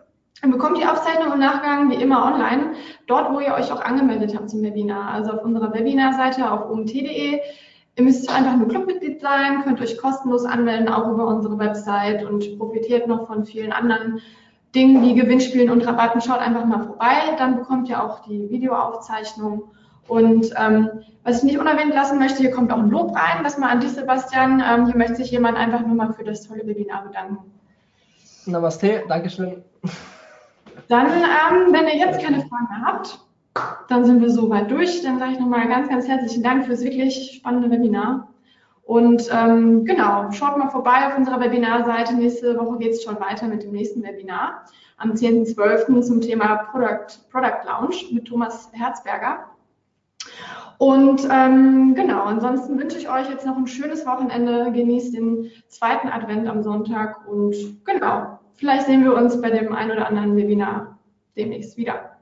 Ihr 0.42 0.50
bekommt 0.50 0.78
die 0.78 0.86
Aufzeichnung 0.86 1.32
im 1.32 1.38
Nachgang 1.38 1.90
wie 1.90 2.02
immer 2.02 2.24
online, 2.24 2.72
dort, 3.06 3.32
wo 3.32 3.40
ihr 3.40 3.52
euch 3.52 3.70
auch 3.72 3.82
angemeldet 3.82 4.34
habt 4.34 4.48
zum 4.48 4.62
Webinar, 4.62 5.10
also 5.10 5.32
auf 5.32 5.44
unserer 5.44 5.74
Webinarseite 5.74 6.50
auf 6.50 6.70
omt.de. 6.70 7.40
Ihr 7.96 8.04
müsst 8.04 8.32
einfach 8.32 8.56
nur 8.56 8.68
Clubmitglied 8.68 9.20
sein, 9.20 9.62
könnt 9.62 9.80
euch 9.82 9.98
kostenlos 9.98 10.44
anmelden, 10.44 10.88
auch 10.88 11.10
über 11.10 11.26
unsere 11.26 11.58
Website 11.58 12.24
und 12.24 12.58
profitiert 12.58 13.06
noch 13.06 13.26
von 13.26 13.44
vielen 13.44 13.72
anderen 13.72 14.20
Dingen 14.74 15.02
wie 15.02 15.14
Gewinnspielen 15.14 15.70
und 15.70 15.86
Rabatten. 15.86 16.20
Schaut 16.20 16.38
einfach 16.38 16.64
mal 16.64 16.84
vorbei, 16.84 17.34
dann 17.36 17.56
bekommt 17.56 17.88
ihr 17.88 18.02
auch 18.02 18.20
die 18.20 18.48
Videoaufzeichnung. 18.48 19.64
Und 20.08 20.52
ähm, 20.56 20.88
was 21.24 21.38
ich 21.38 21.44
nicht 21.44 21.58
unerwähnt 21.58 21.94
lassen 21.94 22.18
möchte, 22.18 22.38
hier 22.38 22.50
kommt 22.50 22.72
auch 22.72 22.78
ein 22.78 22.90
Lob 22.90 23.14
rein, 23.14 23.44
das 23.44 23.58
mal 23.58 23.68
an 23.68 23.80
dich, 23.80 23.90
Sebastian. 23.90 24.62
Ähm, 24.66 24.86
hier 24.86 24.96
möchte 24.96 25.16
sich 25.16 25.30
jemand 25.30 25.58
einfach 25.58 25.80
nur 25.80 25.94
mal 25.94 26.12
für 26.12 26.24
das 26.24 26.48
tolle 26.48 26.66
Webinar 26.66 27.04
bedanken. 27.04 27.38
Namaste, 28.46 29.04
Dankeschön. 29.08 29.62
Dann, 30.88 31.06
ähm, 31.06 31.72
wenn 31.72 31.86
ihr 31.86 31.96
jetzt 31.96 32.22
keine 32.22 32.40
Fragen 32.40 32.68
mehr 32.70 32.82
habt, 32.84 33.18
dann 33.88 34.04
sind 34.04 34.20
wir 34.20 34.30
soweit 34.30 34.70
durch. 34.70 35.02
Dann 35.02 35.18
sage 35.18 35.32
ich 35.32 35.40
nochmal 35.40 35.68
ganz, 35.68 35.88
ganz 35.88 36.06
herzlichen 36.06 36.42
Dank 36.42 36.66
fürs 36.66 36.82
wirklich 36.82 37.32
spannende 37.36 37.70
Webinar. 37.70 38.28
Und 38.82 39.28
ähm, 39.32 39.84
genau, 39.84 40.32
schaut 40.32 40.56
mal 40.56 40.68
vorbei 40.68 41.06
auf 41.06 41.16
unserer 41.16 41.38
Webinarseite. 41.38 42.14
Nächste 42.14 42.58
Woche 42.58 42.78
geht 42.78 42.92
es 42.92 43.04
schon 43.04 43.20
weiter 43.20 43.46
mit 43.46 43.62
dem 43.62 43.70
nächsten 43.70 44.02
Webinar 44.02 44.64
am 44.96 45.12
10.12. 45.12 46.02
zum 46.02 46.20
Thema 46.20 46.56
Product, 46.72 47.06
Product 47.30 47.64
Launch 47.64 48.10
mit 48.12 48.26
Thomas 48.26 48.68
Herzberger. 48.72 49.46
Und 50.78 51.28
ähm, 51.30 51.94
genau, 51.94 52.22
ansonsten 52.22 52.78
wünsche 52.78 52.98
ich 52.98 53.08
euch 53.08 53.30
jetzt 53.30 53.46
noch 53.46 53.56
ein 53.56 53.68
schönes 53.68 54.04
Wochenende. 54.06 54.72
Genießt 54.72 55.14
den 55.14 55.52
zweiten 55.68 56.08
Advent 56.08 56.48
am 56.48 56.62
Sonntag 56.62 57.28
und 57.28 57.54
genau, 57.84 58.39
vielleicht 58.56 58.86
sehen 58.86 59.04
wir 59.04 59.14
uns 59.14 59.40
bei 59.40 59.50
dem 59.50 59.72
ein 59.72 59.90
oder 59.90 60.06
anderen 60.06 60.36
Webinar 60.36 60.98
demnächst 61.36 61.76
wieder. 61.76 62.16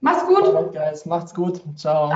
Mach's 0.00 0.26
gut! 0.26 0.44
Alright, 0.44 0.72
guys, 0.72 1.06
macht's 1.06 1.34
gut. 1.34 1.62
Ciao. 1.76 2.12